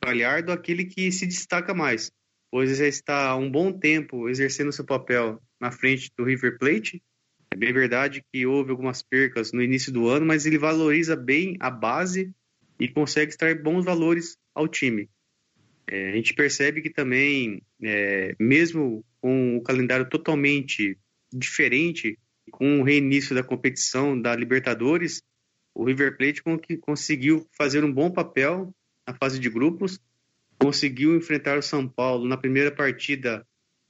Galhardo, 0.01 0.53
aquele 0.53 0.85
que 0.85 1.11
se 1.11 1.27
destaca 1.27 1.75
mais, 1.75 2.13
pois 2.53 2.79
já 2.79 2.87
está 2.87 3.31
há 3.31 3.37
um 3.37 3.51
bom 3.51 3.73
tempo 3.73 4.29
exercendo 4.29 4.71
seu 4.71 4.85
papel 4.85 5.43
na 5.61 5.73
frente 5.73 6.11
do 6.17 6.23
River 6.23 6.57
Plate. 6.57 7.03
É 7.53 7.57
bem 7.57 7.73
verdade 7.73 8.25
que 8.33 8.47
houve 8.47 8.71
algumas 8.71 9.03
percas 9.03 9.53
no 9.53 9.63
início 9.63 9.93
do 9.93 10.09
ano, 10.09 10.25
mas 10.25 10.47
ele 10.47 10.59
valoriza 10.59 11.17
bem 11.17 11.57
a 11.59 11.71
base 11.71 12.33
e 12.79 12.89
consegue 12.89 13.31
extrair 13.31 13.61
bons 13.61 13.85
valores 13.85 14.37
ao 14.55 14.69
time. 14.69 15.09
É, 15.87 16.11
a 16.11 16.13
gente 16.13 16.33
percebe 16.35 16.81
que 16.81 16.91
também, 16.91 17.61
é, 17.83 18.35
mesmo 18.39 19.05
com 19.21 19.57
o 19.57 19.63
calendário 19.63 20.09
totalmente 20.09 20.97
diferente, 21.33 22.17
com 22.53 22.81
o 22.81 22.85
reinício 22.85 23.35
da 23.35 23.43
competição 23.43 24.21
da 24.21 24.35
Libertadores, 24.35 25.21
o 25.75 25.85
River 25.85 26.17
Plate 26.17 26.43
conseguiu 26.81 27.47
fazer 27.57 27.85
um 27.85 27.93
bom 27.93 28.11
papel 28.11 28.73
na 29.07 29.15
fase 29.15 29.39
de 29.39 29.51
grupos, 29.51 30.01
conseguiu 30.59 31.17
enfrentar 31.17 31.59
o 31.59 31.63
São 31.63 31.89
Paulo 31.89 32.29
na 32.29 32.37
primeira 32.37 32.71
partida, 32.71 33.47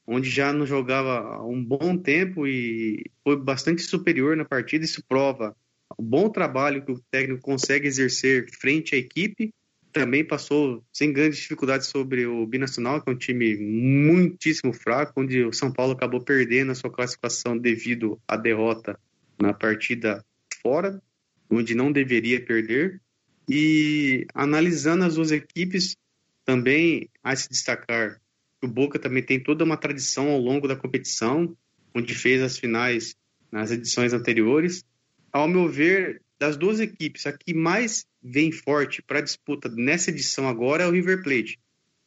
onde 0.07 0.29
já 0.29 0.53
não 0.53 0.67
jogava 0.67 1.19
há 1.21 1.47
um 1.47 1.63
bom 1.63 1.97
tempo 1.97 2.47
e 2.47 3.05
foi 3.23 3.37
bastante 3.37 3.83
superior 3.83 4.37
na 4.37 4.45
partida. 4.45 4.85
Isso 4.85 5.05
prova 5.07 5.57
o 5.97 6.03
bom 6.03 6.29
trabalho 6.29 6.85
que 6.85 6.93
o 6.93 7.01
técnico 7.11 7.43
consegue 7.43 7.87
exercer 7.87 8.49
frente 8.51 8.95
à 8.95 8.99
equipe. 8.99 9.53
Também 9.93 10.25
passou 10.25 10.85
sem 10.93 11.13
grandes 11.13 11.41
dificuldades 11.41 11.89
sobre 11.89 12.27
o 12.27 12.47
Binacional, 12.47 13.03
que 13.03 13.11
é 13.11 13.13
um 13.13 13.19
time 13.19 13.57
muitíssimo 13.57 14.73
fraco, 14.73 15.21
onde 15.21 15.45
o 15.45 15.53
São 15.53 15.73
Paulo 15.73 15.93
acabou 15.93 16.21
perdendo 16.21 16.71
a 16.71 16.77
sua 16.77 16.91
classificação 16.91 17.59
devido 17.59 18.21
à 18.27 18.37
derrota 18.37 18.99
na 19.41 19.53
partida 19.53 20.25
fora, 20.63 21.03
onde 21.51 21.75
não 21.75 21.91
deveria 21.91 22.45
perder. 22.45 23.01
E 23.49 24.27
analisando 24.33 25.05
as 25.05 25.17
duas 25.17 25.33
equipes, 25.33 25.97
Também 26.45 27.09
há 27.23 27.37
se 27.37 27.49
destacar 27.49 28.21
o 28.63 28.69
Boca 28.69 28.99
também 28.99 29.23
tem 29.23 29.41
toda 29.41 29.65
uma 29.65 29.77
tradição 29.77 30.29
ao 30.29 30.39
longo 30.39 30.69
da 30.69 30.77
competição, 30.77 31.57
onde 31.95 32.15
fez 32.15 32.43
as 32.43 32.59
finais 32.59 33.17
nas 33.51 33.71
edições 33.71 34.13
anteriores. 34.13 34.85
Ao 35.33 35.49
meu 35.49 35.69
ver, 35.69 36.23
das 36.39 36.57
duas 36.57 36.81
equipes, 36.81 37.27
a 37.27 37.33
que 37.33 37.55
mais 37.55 38.07
vem 38.23 38.53
forte 38.53 39.03
para 39.03 39.19
a 39.19 39.23
disputa 39.23 39.69
nessa 39.69 40.11
edição 40.11 40.49
agora 40.49 40.85
é 40.85 40.87
o 40.87 40.91
River 40.91 41.23
Plate, 41.23 41.59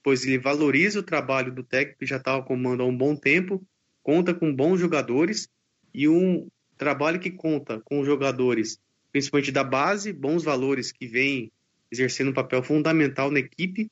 pois 0.04 0.26
ele 0.26 0.38
valoriza 0.38 0.99
o 0.99 1.04
trabalho 1.04 1.54
do 1.54 1.64
técnico 1.64 1.99
que 1.99 2.06
já 2.06 2.18
estava 2.18 2.43
comando 2.43 2.84
há 2.84 2.86
um 2.86 2.95
bom 2.95 3.16
tempo, 3.16 3.66
conta 4.01 4.34
com 4.34 4.54
bons 4.54 4.80
jogadores 4.80 5.47
e 5.93 6.08
um 6.08 6.47
trabalho 6.78 7.20
que 7.20 7.32
conta 7.32 7.80
com 7.80 8.04
jogadores, 8.04 8.80
principalmente 9.12 9.51
da 9.51 9.64
base, 9.64 10.12
bons 10.12 10.43
valores 10.43 10.91
que 10.91 11.08
vêm 11.08 11.51
exercendo 11.91 12.32
um 12.32 12.34
papel 12.34 12.64
fundamental 12.64 13.30
na 13.30 13.39
equipe, 13.39 13.89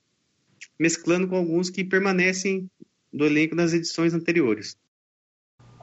mesclando 0.81 1.27
com 1.27 1.35
alguns 1.35 1.69
que 1.69 1.83
permanecem 1.83 2.67
do 3.13 3.23
elenco 3.23 3.55
das 3.55 3.71
edições 3.71 4.15
anteriores. 4.15 4.75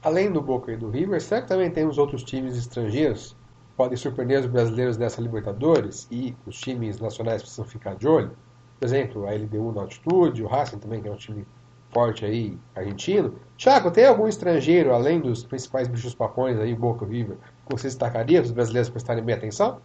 Além 0.03 0.32
do 0.32 0.42
Boca 0.42 0.72
e 0.72 0.76
do 0.76 0.90
River, 0.90 1.22
será 1.22 1.42
que 1.42 1.46
também 1.46 1.70
temos 1.70 1.99
outros 1.99 2.24
times 2.24 2.57
estrangeiros 2.57 3.36
que 3.68 3.76
podem 3.76 3.96
surpreender 3.96 4.40
os 4.40 4.46
brasileiros 4.46 4.99
nessa 4.99 5.20
Libertadores 5.20 6.09
e 6.11 6.34
os 6.44 6.59
times 6.59 6.99
nacionais 6.99 7.42
precisam 7.42 7.64
ficar 7.64 7.94
de 7.94 8.09
olho? 8.09 8.36
Por 8.76 8.86
exemplo, 8.86 9.28
a 9.28 9.30
LDU 9.30 9.70
na 9.72 9.82
altitude, 9.82 10.42
o 10.42 10.49
Racing 10.49 10.80
também, 10.80 11.01
que 11.01 11.07
é 11.07 11.12
um 11.12 11.16
time 11.16 11.46
forte 11.92 12.24
aí, 12.24 12.59
argentino. 12.74 13.38
Thiago, 13.57 13.92
tem 13.92 14.05
algum 14.05 14.26
estrangeiro, 14.26 14.92
além 14.92 15.20
dos 15.20 15.44
principais 15.44 15.86
bichos 15.86 16.14
papões 16.14 16.59
aí, 16.59 16.74
Boca 16.74 17.05
e 17.05 17.09
River, 17.09 17.36
que 17.68 17.76
você 17.76 17.86
destacaria 17.86 18.40
para 18.40 18.46
os 18.46 18.53
brasileiros 18.53 18.90
prestarem 18.90 19.22
bem 19.22 19.36
atenção? 19.36 19.80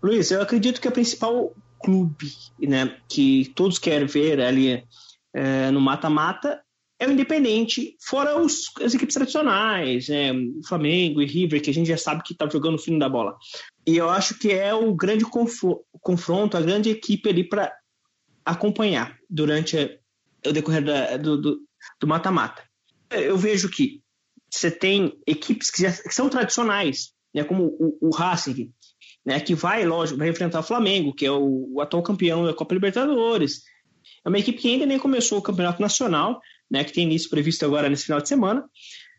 Luiz, 0.00 0.30
eu 0.30 0.40
acredito 0.40 0.80
que 0.80 0.86
a 0.86 0.92
principal 0.92 1.52
clube 1.86 2.28
né, 2.60 2.98
que 3.08 3.52
todos 3.54 3.78
querem 3.78 4.08
ver 4.08 4.40
ali 4.40 4.84
é, 5.32 5.70
no 5.70 5.80
mata-mata 5.80 6.60
é 6.98 7.06
o 7.06 7.12
Independente, 7.12 7.94
fora 8.00 8.40
os, 8.40 8.72
as 8.80 8.94
equipes 8.94 9.14
tradicionais, 9.14 10.08
né, 10.08 10.32
Flamengo 10.66 11.20
e 11.20 11.26
River, 11.26 11.62
que 11.62 11.70
a 11.70 11.74
gente 11.74 11.88
já 11.88 11.96
sabe 11.98 12.22
que 12.22 12.32
está 12.32 12.48
jogando 12.48 12.76
o 12.76 12.78
fim 12.78 12.98
da 12.98 13.08
bola. 13.08 13.36
E 13.86 13.96
eu 13.96 14.08
acho 14.08 14.38
que 14.38 14.50
é 14.50 14.74
o 14.74 14.94
grande 14.94 15.24
confronto, 16.00 16.56
a 16.56 16.60
grande 16.60 16.88
equipe 16.88 17.28
ali 17.28 17.46
para 17.46 17.70
acompanhar 18.44 19.16
durante 19.28 20.00
o 20.44 20.52
decorrer 20.52 20.82
da, 20.82 21.18
do 21.18 21.60
mata-mata. 22.06 22.62
Eu 23.10 23.36
vejo 23.36 23.68
que 23.68 24.00
você 24.50 24.70
tem 24.70 25.20
equipes 25.26 25.70
que, 25.70 25.82
já, 25.82 25.92
que 25.92 26.14
são 26.14 26.30
tradicionais, 26.30 27.12
né, 27.34 27.44
como 27.44 27.66
o, 27.78 28.08
o 28.08 28.10
Racing, 28.10 28.72
né, 29.26 29.40
que 29.40 29.56
vai, 29.56 29.84
lógico, 29.84 30.18
vai 30.18 30.28
enfrentar 30.28 30.60
o 30.60 30.62
Flamengo, 30.62 31.12
que 31.12 31.26
é 31.26 31.30
o, 31.30 31.74
o, 31.74 31.80
atual 31.80 32.02
campeão 32.02 32.46
da 32.46 32.54
Copa 32.54 32.74
Libertadores. 32.74 33.62
É 34.24 34.28
uma 34.28 34.38
equipe 34.38 34.58
que 34.58 34.70
ainda 34.70 34.86
nem 34.86 35.00
começou 35.00 35.38
o 35.38 35.42
Campeonato 35.42 35.82
Nacional, 35.82 36.40
né, 36.70 36.84
que 36.84 36.92
tem 36.92 37.04
início 37.04 37.28
previsto 37.28 37.64
agora 37.64 37.88
nesse 37.88 38.04
final 38.04 38.20
de 38.20 38.28
semana, 38.28 38.64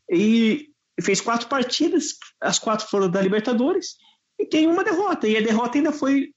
e 0.10 0.70
fez 1.02 1.20
quatro 1.20 1.50
partidas, 1.50 2.14
as 2.40 2.58
quatro 2.58 2.88
foram 2.88 3.10
da 3.10 3.22
Libertadores, 3.22 3.98
e 4.40 4.46
tem 4.46 4.66
uma 4.66 4.84
derrota, 4.84 5.28
e 5.28 5.36
a 5.36 5.42
derrota 5.42 5.78
ainda 5.78 5.92
foi 5.92 6.30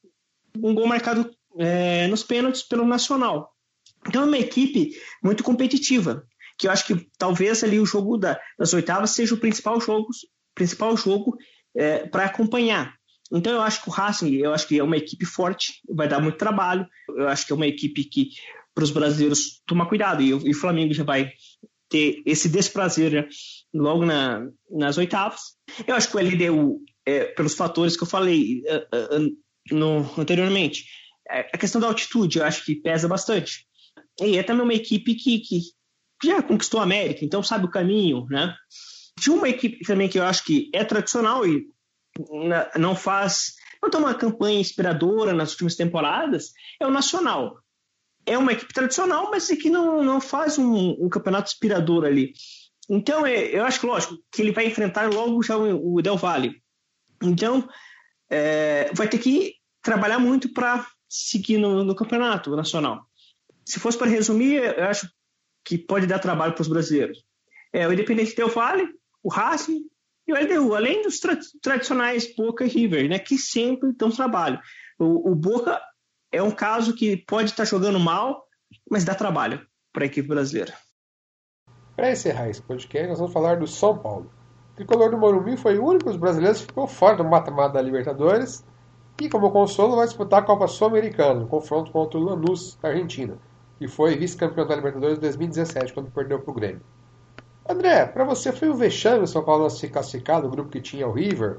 um 0.56 0.74
gol 0.74 0.88
marcado 0.88 1.30
é, 1.58 2.08
nos 2.08 2.24
pênaltis 2.24 2.62
pelo 2.62 2.84
Nacional. 2.84 3.54
Então 4.08 4.22
é 4.22 4.26
uma 4.26 4.38
equipe 4.38 4.96
muito 5.22 5.44
competitiva, 5.44 6.24
que 6.58 6.66
eu 6.66 6.72
acho 6.72 6.86
que 6.86 7.06
talvez 7.16 7.62
ali 7.62 7.78
o 7.78 7.86
jogo 7.86 8.16
da, 8.16 8.40
das 8.58 8.74
oitavas 8.74 9.12
seja 9.12 9.34
o 9.34 9.38
principal 9.38 9.80
jogo, 9.80 10.08
principal 10.54 10.96
jogo 10.96 11.36
é, 11.76 12.08
para 12.08 12.24
acompanhar. 12.24 12.99
Então 13.32 13.52
eu 13.52 13.62
acho 13.62 13.82
que 13.82 13.88
o 13.88 13.92
Racing, 13.92 14.34
eu 14.34 14.52
acho 14.52 14.66
que 14.66 14.78
é 14.78 14.82
uma 14.82 14.96
equipe 14.96 15.24
forte, 15.24 15.80
vai 15.88 16.08
dar 16.08 16.20
muito 16.20 16.38
trabalho. 16.38 16.86
Eu 17.08 17.28
acho 17.28 17.46
que 17.46 17.52
é 17.52 17.56
uma 17.56 17.66
equipe 17.66 18.04
que 18.04 18.30
para 18.74 18.84
os 18.84 18.90
brasileiros 18.90 19.62
tomar 19.66 19.86
cuidado 19.86 20.22
e, 20.22 20.32
o 20.32 20.54
Flamengo 20.54 20.94
já 20.94 21.04
vai 21.04 21.32
ter 21.88 22.22
esse 22.24 22.48
desprazer 22.48 23.12
né, 23.12 23.28
logo 23.74 24.04
na, 24.04 24.48
nas 24.70 24.96
oitavas. 24.96 25.40
Eu 25.86 25.94
acho 25.94 26.08
que 26.08 26.16
o 26.16 26.20
LDU, 26.20 26.80
é, 27.04 27.24
pelos 27.26 27.54
fatores 27.54 27.96
que 27.96 28.02
eu 28.02 28.08
falei 28.08 28.62
uh, 28.62 29.16
uh, 29.16 29.76
no, 29.76 30.20
anteriormente, 30.20 30.84
a 31.28 31.58
questão 31.58 31.80
da 31.80 31.86
altitude 31.86 32.38
eu 32.38 32.44
acho 32.44 32.64
que 32.64 32.74
pesa 32.74 33.06
bastante. 33.06 33.66
E 34.20 34.36
é 34.36 34.42
também 34.42 34.64
uma 34.64 34.74
equipe 34.74 35.14
que, 35.14 35.40
que 35.40 35.60
já 36.24 36.42
conquistou 36.42 36.80
a 36.80 36.82
América, 36.82 37.24
então 37.24 37.42
sabe 37.42 37.66
o 37.66 37.70
caminho, 37.70 38.26
né? 38.28 38.54
De 39.18 39.30
uma 39.30 39.48
equipe 39.48 39.84
também 39.84 40.08
que 40.08 40.18
eu 40.18 40.24
acho 40.24 40.44
que 40.44 40.70
é 40.74 40.84
tradicional 40.84 41.46
e 41.46 41.66
não 42.76 42.94
faz, 42.94 43.54
não 43.82 43.90
tem 43.90 44.00
uma 44.00 44.14
campanha 44.14 44.60
inspiradora 44.60 45.32
nas 45.32 45.52
últimas 45.52 45.76
temporadas, 45.76 46.52
é 46.80 46.86
o 46.86 46.90
Nacional. 46.90 47.58
É 48.26 48.36
uma 48.36 48.52
equipe 48.52 48.72
tradicional, 48.72 49.30
mas 49.30 49.50
é 49.50 49.56
que 49.56 49.70
não, 49.70 50.02
não 50.04 50.20
faz 50.20 50.58
um, 50.58 50.90
um 51.00 51.08
campeonato 51.08 51.50
inspirador 51.50 52.04
ali. 52.04 52.32
Então, 52.88 53.24
é, 53.24 53.56
eu 53.56 53.64
acho 53.64 53.80
que, 53.80 53.86
lógico, 53.86 54.18
que 54.30 54.42
ele 54.42 54.52
vai 54.52 54.66
enfrentar 54.66 55.12
logo 55.12 55.42
já 55.42 55.56
o, 55.56 55.94
o 55.94 56.02
Del 56.02 56.16
Valle. 56.16 56.60
Então, 57.22 57.66
é, 58.28 58.90
vai 58.94 59.08
ter 59.08 59.18
que 59.18 59.54
trabalhar 59.82 60.18
muito 60.18 60.52
para 60.52 60.86
seguir 61.08 61.58
no, 61.58 61.82
no 61.84 61.94
campeonato 61.94 62.54
nacional. 62.54 63.06
Se 63.64 63.80
fosse 63.80 63.96
para 63.96 64.10
resumir, 64.10 64.56
eu 64.56 64.84
acho 64.84 65.08
que 65.64 65.78
pode 65.78 66.06
dar 66.06 66.18
trabalho 66.18 66.52
para 66.52 66.62
os 66.62 66.68
brasileiros. 66.68 67.18
É 67.72 67.86
o 67.86 67.92
Independente 67.92 68.34
Del 68.34 68.48
Valle, 68.48 68.88
o 69.22 69.28
Racing 69.28 69.84
e 70.30 70.32
o 70.32 70.36
LDU, 70.36 70.74
além 70.74 71.02
dos 71.02 71.18
tra 71.18 71.36
tradicionais 71.60 72.34
Boca 72.34 72.64
e 72.64 72.68
River, 72.68 73.08
né, 73.08 73.18
que 73.18 73.36
sempre 73.36 73.92
dão 73.92 74.10
trabalho. 74.10 74.60
O, 74.98 75.32
o 75.32 75.34
Boca 75.34 75.80
é 76.32 76.42
um 76.42 76.50
caso 76.50 76.94
que 76.94 77.16
pode 77.16 77.50
estar 77.50 77.64
tá 77.64 77.68
jogando 77.68 77.98
mal, 77.98 78.46
mas 78.88 79.04
dá 79.04 79.14
trabalho 79.14 79.60
para 79.92 80.04
a 80.04 80.06
equipe 80.06 80.28
brasileira. 80.28 80.74
Para 81.96 82.12
encerrar 82.12 82.48
esse 82.48 82.62
podcast, 82.62 83.08
nós 83.08 83.18
vamos 83.18 83.32
falar 83.32 83.58
do 83.58 83.66
São 83.66 83.98
Paulo. 83.98 84.30
O 84.72 84.76
tricolor 84.76 85.10
do 85.10 85.18
Morumbi 85.18 85.56
foi 85.56 85.78
o 85.78 85.84
único 85.84 86.06
dos 86.06 86.16
brasileiros 86.16 86.60
que 86.60 86.68
ficou 86.68 86.86
fora 86.86 87.16
do 87.16 87.24
mata-mata 87.24 87.74
da 87.74 87.82
Libertadores 87.82 88.64
e, 89.20 89.28
como 89.28 89.50
consolo, 89.50 89.96
vai 89.96 90.06
disputar 90.06 90.40
a 90.40 90.44
Copa 90.44 90.66
Sul-Americana, 90.66 91.40
no 91.40 91.46
confronto 91.46 91.90
contra 91.90 92.18
o 92.18 92.22
Lanús, 92.22 92.78
da 92.80 92.88
Argentina, 92.88 93.36
que 93.78 93.88
foi 93.88 94.16
vice-campeão 94.16 94.66
da 94.66 94.76
Libertadores 94.76 95.18
em 95.18 95.20
2017, 95.20 95.92
quando 95.92 96.10
perdeu 96.10 96.40
para 96.40 96.50
o 96.50 96.54
Grêmio. 96.54 96.82
André, 97.70 98.04
para 98.06 98.24
você 98.24 98.52
foi 98.52 98.68
um 98.68 98.74
vexame 98.74 99.22
o 99.22 99.26
São 99.28 99.44
Paulo 99.44 99.70
se 99.70 99.88
classificar 99.88 100.42
no 100.42 100.50
grupo 100.50 100.70
que 100.70 100.80
tinha 100.80 101.06
o 101.06 101.12
River, 101.12 101.58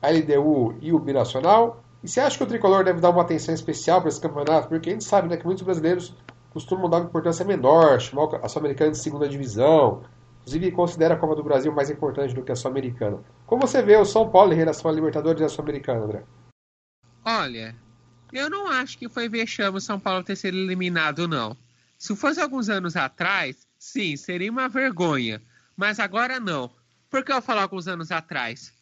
a 0.00 0.08
LDU 0.08 0.76
e 0.80 0.92
o 0.92 0.98
Binacional? 0.98 1.82
E 2.04 2.08
você 2.08 2.20
acha 2.20 2.38
que 2.38 2.44
o 2.44 2.46
Tricolor 2.46 2.84
deve 2.84 3.00
dar 3.00 3.10
uma 3.10 3.22
atenção 3.22 3.52
especial 3.52 4.00
para 4.00 4.10
esse 4.10 4.20
campeonato? 4.20 4.68
Porque 4.68 4.90
a 4.90 4.92
gente 4.92 5.04
sabe 5.04 5.28
né, 5.28 5.36
que 5.36 5.44
muitos 5.44 5.64
brasileiros 5.64 6.14
costumam 6.52 6.88
dar 6.88 6.98
uma 6.98 7.06
importância 7.06 7.44
menor, 7.44 8.00
chamar 8.00 8.28
a 8.42 8.48
Sul-Americana 8.48 8.92
de 8.92 8.98
segunda 8.98 9.28
divisão, 9.28 10.04
inclusive 10.42 10.70
considera 10.70 11.14
a 11.14 11.16
Copa 11.16 11.34
do 11.34 11.42
Brasil 11.42 11.72
mais 11.72 11.90
importante 11.90 12.32
do 12.32 12.42
que 12.42 12.52
a 12.52 12.56
Sul-Americana. 12.56 13.18
Como 13.44 13.66
você 13.66 13.82
vê 13.82 13.96
o 13.96 14.04
São 14.04 14.30
Paulo 14.30 14.52
em 14.52 14.56
relação 14.56 14.88
à 14.88 14.94
Libertadores 14.94 15.40
e 15.40 15.44
à 15.44 15.48
Sul-Americana, 15.48 16.04
André? 16.04 16.22
Olha, 17.24 17.74
eu 18.32 18.48
não 18.48 18.68
acho 18.68 18.96
que 18.98 19.08
foi 19.08 19.28
vexame 19.28 19.78
o 19.78 19.80
São 19.80 19.98
Paulo 19.98 20.22
ter 20.22 20.36
sido 20.36 20.56
eliminado, 20.56 21.26
não. 21.26 21.56
Se 22.04 22.14
fosse 22.14 22.38
alguns 22.38 22.68
anos 22.68 22.96
atrás, 22.96 23.66
sim, 23.78 24.14
seria 24.14 24.52
uma 24.52 24.68
vergonha. 24.68 25.40
Mas 25.74 25.98
agora 25.98 26.38
não. 26.38 26.70
Por 27.08 27.24
que 27.24 27.32
eu 27.32 27.40
falo 27.40 27.60
alguns 27.60 27.88
anos 27.88 28.12
atrás? 28.12 28.74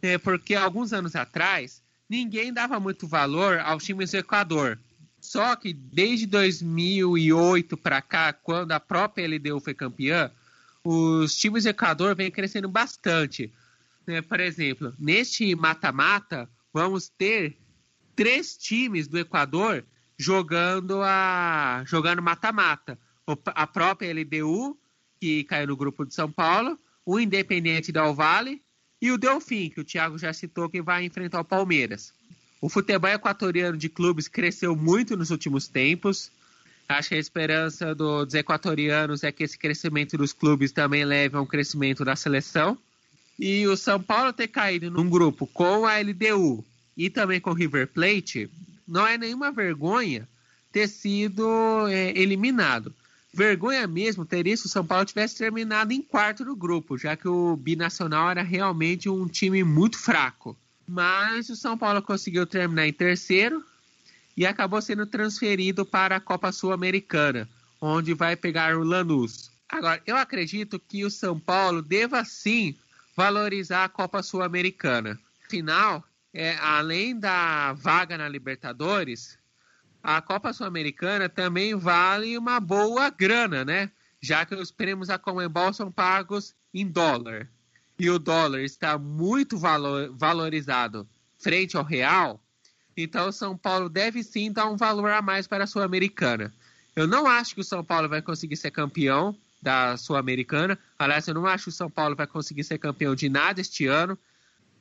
É 0.00 0.16
porque 0.16 0.54
alguns 0.54 0.90
anos 0.94 1.14
atrás, 1.14 1.82
ninguém 2.08 2.50
dava 2.50 2.80
muito 2.80 3.06
valor 3.06 3.58
aos 3.58 3.84
times 3.84 4.12
do 4.12 4.16
Equador. 4.16 4.78
Só 5.20 5.54
que 5.54 5.74
desde 5.74 6.24
2008 6.24 7.76
para 7.76 8.00
cá, 8.00 8.32
quando 8.32 8.72
a 8.72 8.80
própria 8.80 9.26
LDU 9.26 9.60
foi 9.60 9.74
campeã, 9.74 10.30
os 10.82 11.36
times 11.36 11.64
do 11.64 11.68
Equador 11.68 12.16
vêm 12.16 12.30
crescendo 12.30 12.70
bastante. 12.70 13.52
É, 14.06 14.22
por 14.22 14.40
exemplo, 14.40 14.94
neste 14.98 15.54
mata-mata, 15.54 16.48
vamos 16.72 17.10
ter 17.10 17.54
três 18.16 18.56
times 18.56 19.06
do 19.06 19.18
Equador 19.18 19.84
jogando 20.22 21.02
a 21.02 21.82
jogando 21.84 22.22
mata-mata. 22.22 22.98
A 23.46 23.66
própria 23.66 24.12
LDU, 24.12 24.78
que 25.20 25.44
caiu 25.44 25.66
no 25.66 25.76
grupo 25.76 26.04
de 26.04 26.14
São 26.14 26.30
Paulo, 26.30 26.78
o 27.04 27.18
Independente 27.18 27.90
Del 27.90 28.14
Vale 28.14 28.62
e 29.00 29.10
o 29.10 29.18
Delfim, 29.18 29.68
que 29.68 29.80
o 29.80 29.84
Thiago 29.84 30.16
já 30.16 30.32
citou, 30.32 30.68
que 30.68 30.80
vai 30.80 31.04
enfrentar 31.04 31.40
o 31.40 31.44
Palmeiras. 31.44 32.12
O 32.60 32.68
futebol 32.68 33.10
equatoriano 33.10 33.76
de 33.76 33.88
clubes 33.88 34.28
cresceu 34.28 34.76
muito 34.76 35.16
nos 35.16 35.30
últimos 35.30 35.66
tempos. 35.66 36.30
Acho 36.88 37.08
que 37.08 37.14
a 37.16 37.18
esperança 37.18 37.94
do, 37.94 38.24
dos 38.24 38.34
equatorianos 38.34 39.24
é 39.24 39.32
que 39.32 39.42
esse 39.42 39.58
crescimento 39.58 40.16
dos 40.16 40.32
clubes 40.32 40.70
também 40.70 41.04
leve 41.04 41.36
a 41.36 41.40
um 41.40 41.46
crescimento 41.46 42.04
da 42.04 42.14
seleção. 42.14 42.78
E 43.38 43.66
o 43.66 43.76
São 43.76 44.00
Paulo 44.00 44.32
ter 44.32 44.48
caído 44.48 44.90
num 44.90 45.08
grupo 45.08 45.46
com 45.48 45.84
a 45.84 45.98
LDU, 45.98 46.64
e 46.96 47.10
também 47.10 47.40
com 47.40 47.50
o 47.50 47.54
River 47.54 47.88
Plate, 47.88 48.48
não 48.86 49.06
é 49.06 49.16
nenhuma 49.16 49.50
vergonha 49.50 50.28
ter 50.70 50.88
sido 50.88 51.86
é, 51.88 52.10
eliminado. 52.18 52.94
Vergonha 53.34 53.86
mesmo 53.86 54.26
teria 54.26 54.56
se 54.56 54.66
o 54.66 54.68
São 54.68 54.84
Paulo 54.84 55.06
tivesse 55.06 55.36
terminado 55.36 55.92
em 55.92 56.02
quarto 56.02 56.44
do 56.44 56.54
grupo, 56.54 56.98
já 56.98 57.16
que 57.16 57.26
o 57.26 57.56
Binacional 57.56 58.30
era 58.30 58.42
realmente 58.42 59.08
um 59.08 59.26
time 59.26 59.64
muito 59.64 59.98
fraco. 59.98 60.56
Mas 60.86 61.48
o 61.48 61.56
São 61.56 61.78
Paulo 61.78 62.02
conseguiu 62.02 62.46
terminar 62.46 62.86
em 62.86 62.92
terceiro 62.92 63.64
e 64.36 64.44
acabou 64.44 64.82
sendo 64.82 65.06
transferido 65.06 65.86
para 65.86 66.16
a 66.16 66.20
Copa 66.20 66.52
Sul-Americana, 66.52 67.48
onde 67.80 68.12
vai 68.12 68.36
pegar 68.36 68.76
o 68.76 68.84
Lanús. 68.84 69.50
Agora, 69.68 70.02
eu 70.06 70.16
acredito 70.16 70.78
que 70.78 71.04
o 71.04 71.10
São 71.10 71.38
Paulo 71.38 71.80
deva 71.80 72.24
sim 72.24 72.76
valorizar 73.16 73.84
a 73.84 73.88
Copa 73.88 74.22
Sul-Americana. 74.22 75.18
Afinal, 75.46 76.04
é, 76.32 76.56
além 76.56 77.18
da 77.18 77.72
vaga 77.74 78.16
na 78.16 78.28
Libertadores, 78.28 79.38
a 80.02 80.20
Copa 80.20 80.52
Sul-Americana 80.52 81.28
também 81.28 81.74
vale 81.74 82.36
uma 82.36 82.58
boa 82.58 83.10
grana, 83.10 83.64
né? 83.64 83.90
Já 84.20 84.44
que 84.44 84.54
os 84.54 84.70
prêmios 84.70 85.08
da 85.08 85.18
Comembol 85.18 85.72
são 85.72 85.90
pagos 85.90 86.54
em 86.72 86.86
dólar 86.86 87.48
e 87.98 88.10
o 88.10 88.18
dólar 88.18 88.60
está 88.62 88.98
muito 88.98 89.58
valor, 89.58 90.12
valorizado 90.16 91.08
frente 91.38 91.76
ao 91.76 91.84
real, 91.84 92.42
então 92.96 93.28
o 93.28 93.32
São 93.32 93.56
Paulo 93.56 93.88
deve 93.88 94.22
sim 94.22 94.52
dar 94.52 94.68
um 94.68 94.76
valor 94.76 95.10
a 95.10 95.22
mais 95.22 95.46
para 95.46 95.64
a 95.64 95.66
Sul-Americana. 95.66 96.52
Eu 96.94 97.06
não 97.06 97.26
acho 97.26 97.54
que 97.54 97.60
o 97.60 97.64
São 97.64 97.84
Paulo 97.84 98.08
vai 98.08 98.20
conseguir 98.20 98.56
ser 98.56 98.70
campeão 98.70 99.36
da 99.60 99.96
Sul-Americana. 99.96 100.78
Aliás, 100.98 101.26
eu 101.26 101.34
não 101.34 101.46
acho 101.46 101.64
que 101.64 101.70
o 101.70 101.72
São 101.72 101.90
Paulo 101.90 102.14
vai 102.14 102.26
conseguir 102.26 102.64
ser 102.64 102.78
campeão 102.78 103.14
de 103.14 103.28
nada 103.28 103.60
este 103.60 103.86
ano. 103.86 104.18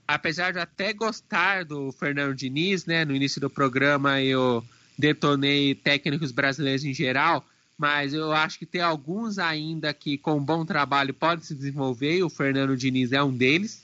Apesar 0.08 0.52
de 0.52 0.60
até 0.60 0.93
gostar 0.93 1.64
do 1.66 1.91
Fernando 1.91 2.36
Diniz, 2.36 2.86
né? 2.86 3.06
No 3.06 3.16
início 3.16 3.39
do 3.39 3.49
programa 3.49 4.22
eu 4.22 4.64
detonei 4.97 5.74
técnicos 5.74 6.32
brasileiros 6.32 6.84
em 6.84 6.93
geral, 6.93 7.45
mas 7.78 8.14
eu 8.14 8.32
acho 8.32 8.60
que 8.60 8.66
tem 8.66 8.82
alguns 8.82 9.39
ainda 9.39 9.93
que 9.93 10.18
com 10.18 10.43
bom 10.43 10.66
trabalho 10.66 11.14
podem 11.14 11.43
se 11.43 11.56
desenvolver 11.56 12.18
e 12.18 12.24
o 12.24 12.30
Fernando 12.30 12.78
Diniz 12.78 13.12
é 13.12 13.24
um 13.24 13.36
deles. 13.36 13.84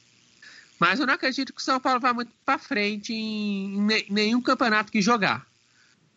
Mas 0.79 0.99
eu 0.99 1.07
não 1.07 1.15
acredito 1.15 1.53
que 1.53 1.59
o 1.59 1.63
São 1.63 1.79
Paulo 1.79 1.99
vá 1.99 2.13
muito 2.13 2.31
para 2.45 2.59
frente 2.59 3.13
em, 3.13 3.87
nenhum 4.09 4.41
campeonato 4.41 4.91
que 4.91 5.01
jogar. 5.01 5.47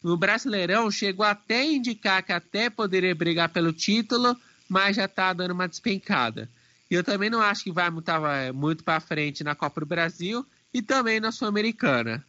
No 0.02 0.16
Brasileirão 0.16 0.90
chegou 0.90 1.24
até 1.24 1.60
a 1.60 1.64
indicar 1.64 2.22
que 2.22 2.32
até 2.32 2.68
poderia 2.68 3.14
brigar 3.14 3.48
pelo 3.48 3.72
título, 3.72 4.36
mas 4.68 4.96
já 4.96 5.06
está 5.06 5.32
dando 5.32 5.52
uma 5.52 5.68
despencada. 5.68 6.48
E 6.90 6.94
eu 6.94 7.04
também 7.04 7.30
não 7.30 7.40
acho 7.40 7.62
que 7.62 7.70
vai 7.70 7.88
muito, 7.88 8.10
muito 8.52 8.82
para 8.82 9.00
frente 9.00 9.44
na 9.44 9.54
Copa 9.54 9.80
do 9.80 9.86
Brasil 9.86 10.44
e 10.74 10.82
também 10.82 11.20
na 11.20 11.30
Sul-Americana. 11.30 12.24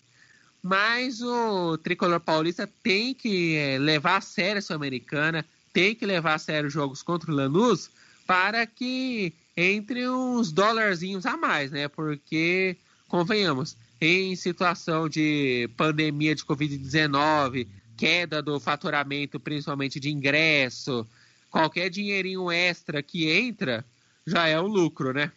Mas 0.61 1.21
o 1.21 1.77
tricolor 1.79 2.19
paulista 2.19 2.69
tem 2.83 3.15
que 3.15 3.55
é, 3.55 3.79
levar 3.79 4.17
a 4.17 4.21
sério 4.21 4.59
a 4.59 4.61
Sul-Americana, 4.61 5.43
tem 5.73 5.95
que 5.95 6.05
levar 6.05 6.35
a 6.35 6.39
sério 6.39 6.67
os 6.67 6.73
jogos 6.73 7.01
contra 7.01 7.31
o 7.31 7.35
Lanús 7.35 7.89
para 8.27 8.65
que 8.67 9.33
entre 9.57 10.07
uns 10.07 10.51
dólarzinhos 10.51 11.25
a 11.25 11.35
mais, 11.35 11.71
né? 11.71 11.87
Porque, 11.87 12.77
convenhamos, 13.07 13.75
em 13.99 14.35
situação 14.35 15.09
de 15.09 15.69
pandemia 15.75 16.35
de 16.35 16.45
Covid-19, 16.45 17.67
queda 17.97 18.41
do 18.41 18.59
faturamento, 18.59 19.39
principalmente 19.39 19.99
de 19.99 20.11
ingresso, 20.11 21.05
qualquer 21.49 21.89
dinheirinho 21.89 22.51
extra 22.51 23.01
que 23.01 23.29
entra 23.29 23.83
já 24.25 24.47
é 24.47 24.59
um 24.59 24.67
lucro, 24.67 25.13
né? 25.13 25.31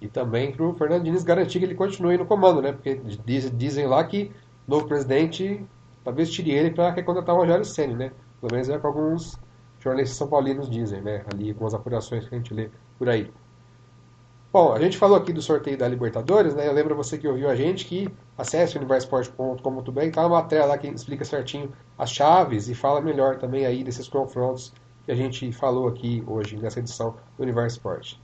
E 0.00 0.08
também 0.08 0.52
para 0.52 0.64
o 0.64 0.74
Fernando 0.74 1.04
Diniz 1.04 1.24
garantir 1.24 1.58
que 1.58 1.64
ele 1.64 1.74
continue 1.74 2.18
no 2.18 2.26
comando, 2.26 2.60
né? 2.60 2.72
Porque 2.72 3.00
diz, 3.24 3.50
dizem 3.56 3.86
lá 3.86 4.04
que 4.04 4.30
o 4.66 4.70
novo 4.70 4.86
presidente 4.86 5.64
talvez 6.02 6.30
tire 6.30 6.50
ele 6.50 6.70
para 6.70 6.90
recontratar 6.90 7.34
o 7.34 7.38
Rogério 7.38 7.64
Senna, 7.64 7.96
né? 7.96 8.12
Pelo 8.40 8.52
menos 8.52 8.68
é 8.68 8.76
o 8.76 8.80
que 8.80 8.86
alguns 8.86 9.38
jornalistas 9.80 10.18
são 10.18 10.28
paulinos 10.28 10.68
dizem, 10.68 11.00
né? 11.00 11.24
Ali 11.32 11.54
com 11.54 11.66
as 11.66 11.74
apurações 11.74 12.28
que 12.28 12.34
a 12.34 12.38
gente 12.38 12.52
lê 12.52 12.70
por 12.98 13.08
aí. 13.08 13.32
Bom, 14.52 14.72
a 14.72 14.78
gente 14.78 14.96
falou 14.96 15.16
aqui 15.16 15.32
do 15.32 15.42
sorteio 15.42 15.76
da 15.76 15.88
Libertadores, 15.88 16.54
né? 16.54 16.68
Eu 16.68 16.72
lembro 16.72 16.94
você 16.94 17.18
que 17.18 17.26
ouviu 17.26 17.48
a 17.48 17.56
gente 17.56 17.86
que 17.86 18.08
acesse 18.38 18.76
universport.com.br, 18.76 20.10
tá 20.12 20.20
uma 20.20 20.42
matéria 20.42 20.64
lá 20.64 20.78
que 20.78 20.86
explica 20.86 21.24
certinho 21.24 21.72
as 21.98 22.10
chaves 22.10 22.68
e 22.68 22.74
fala 22.74 23.00
melhor 23.00 23.38
também 23.38 23.66
aí 23.66 23.82
desses 23.82 24.06
confrontos 24.06 24.72
que 25.04 25.12
a 25.12 25.14
gente 25.14 25.52
falou 25.52 25.86
aqui 25.86 26.22
hoje 26.26 26.56
nessa 26.56 26.80
edição 26.80 27.16
do 27.36 27.42
Universo 27.42 27.76
Sport. 27.76 28.14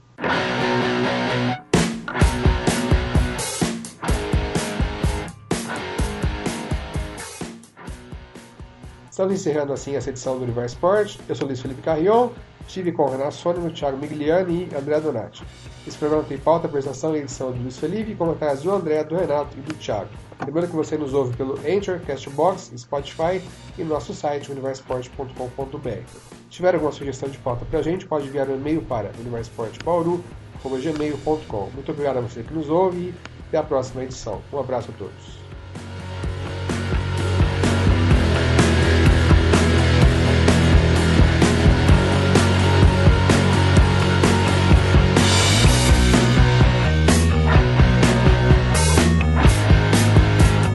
Estamos 9.09 9.33
encerrando 9.33 9.73
assim 9.73 9.95
essa 9.95 10.09
edição 10.09 10.37
do 10.37 10.43
Universo 10.43 10.75
Sport. 10.75 11.19
Eu 11.29 11.35
sou 11.35 11.45
Luiz 11.45 11.61
Felipe 11.61 11.81
Carrion, 11.83 12.29
estive 12.67 12.91
com 12.91 13.05
Renato 13.05 13.35
Sônimo, 13.35 13.69
Thiago 13.71 13.97
Migliani 13.97 14.67
e 14.71 14.75
André 14.75 14.99
Donati. 14.99 15.43
Esse 15.87 15.97
programa 15.97 16.23
tem 16.23 16.37
pauta, 16.37 16.67
apresentação 16.67 17.15
e 17.15 17.19
edição 17.19 17.51
de 17.51 17.57
Luiz 17.59 17.77
Felipe 17.77 18.13
comentários 18.13 18.61
do 18.61 18.71
André, 18.71 19.03
do 19.03 19.15
Renato 19.15 19.57
e 19.57 19.61
do 19.61 19.73
Thiago. 19.73 20.11
Lembrando 20.45 20.67
que 20.67 20.75
você 20.75 20.95
nos 20.97 21.13
ouve 21.13 21.35
pelo 21.35 21.57
Anchor, 21.59 21.99
Castbox, 22.05 22.71
Spotify 22.77 23.41
e 23.77 23.83
no 23.83 23.89
nosso 23.89 24.13
site 24.13 24.51
universport.com.br. 24.51 26.07
Se 26.07 26.49
tiver 26.49 26.75
alguma 26.75 26.91
sugestão 26.91 27.29
de 27.29 27.37
pauta 27.39 27.65
para 27.65 27.79
a 27.79 27.81
gente, 27.81 28.05
pode 28.05 28.27
enviar 28.27 28.47
um 28.47 28.55
e-mail 28.55 28.83
para 28.83 29.11
universportbauru.gmail.com. 29.19 31.69
Muito 31.73 31.91
obrigado 31.91 32.17
a 32.17 32.21
você 32.21 32.43
que 32.43 32.53
nos 32.53 32.69
ouve 32.69 32.99
e 32.99 33.15
até 33.47 33.57
a 33.57 33.63
próxima 33.63 34.03
edição. 34.03 34.39
Um 34.53 34.59
abraço 34.59 34.91
a 34.91 34.93
todos. 34.97 35.40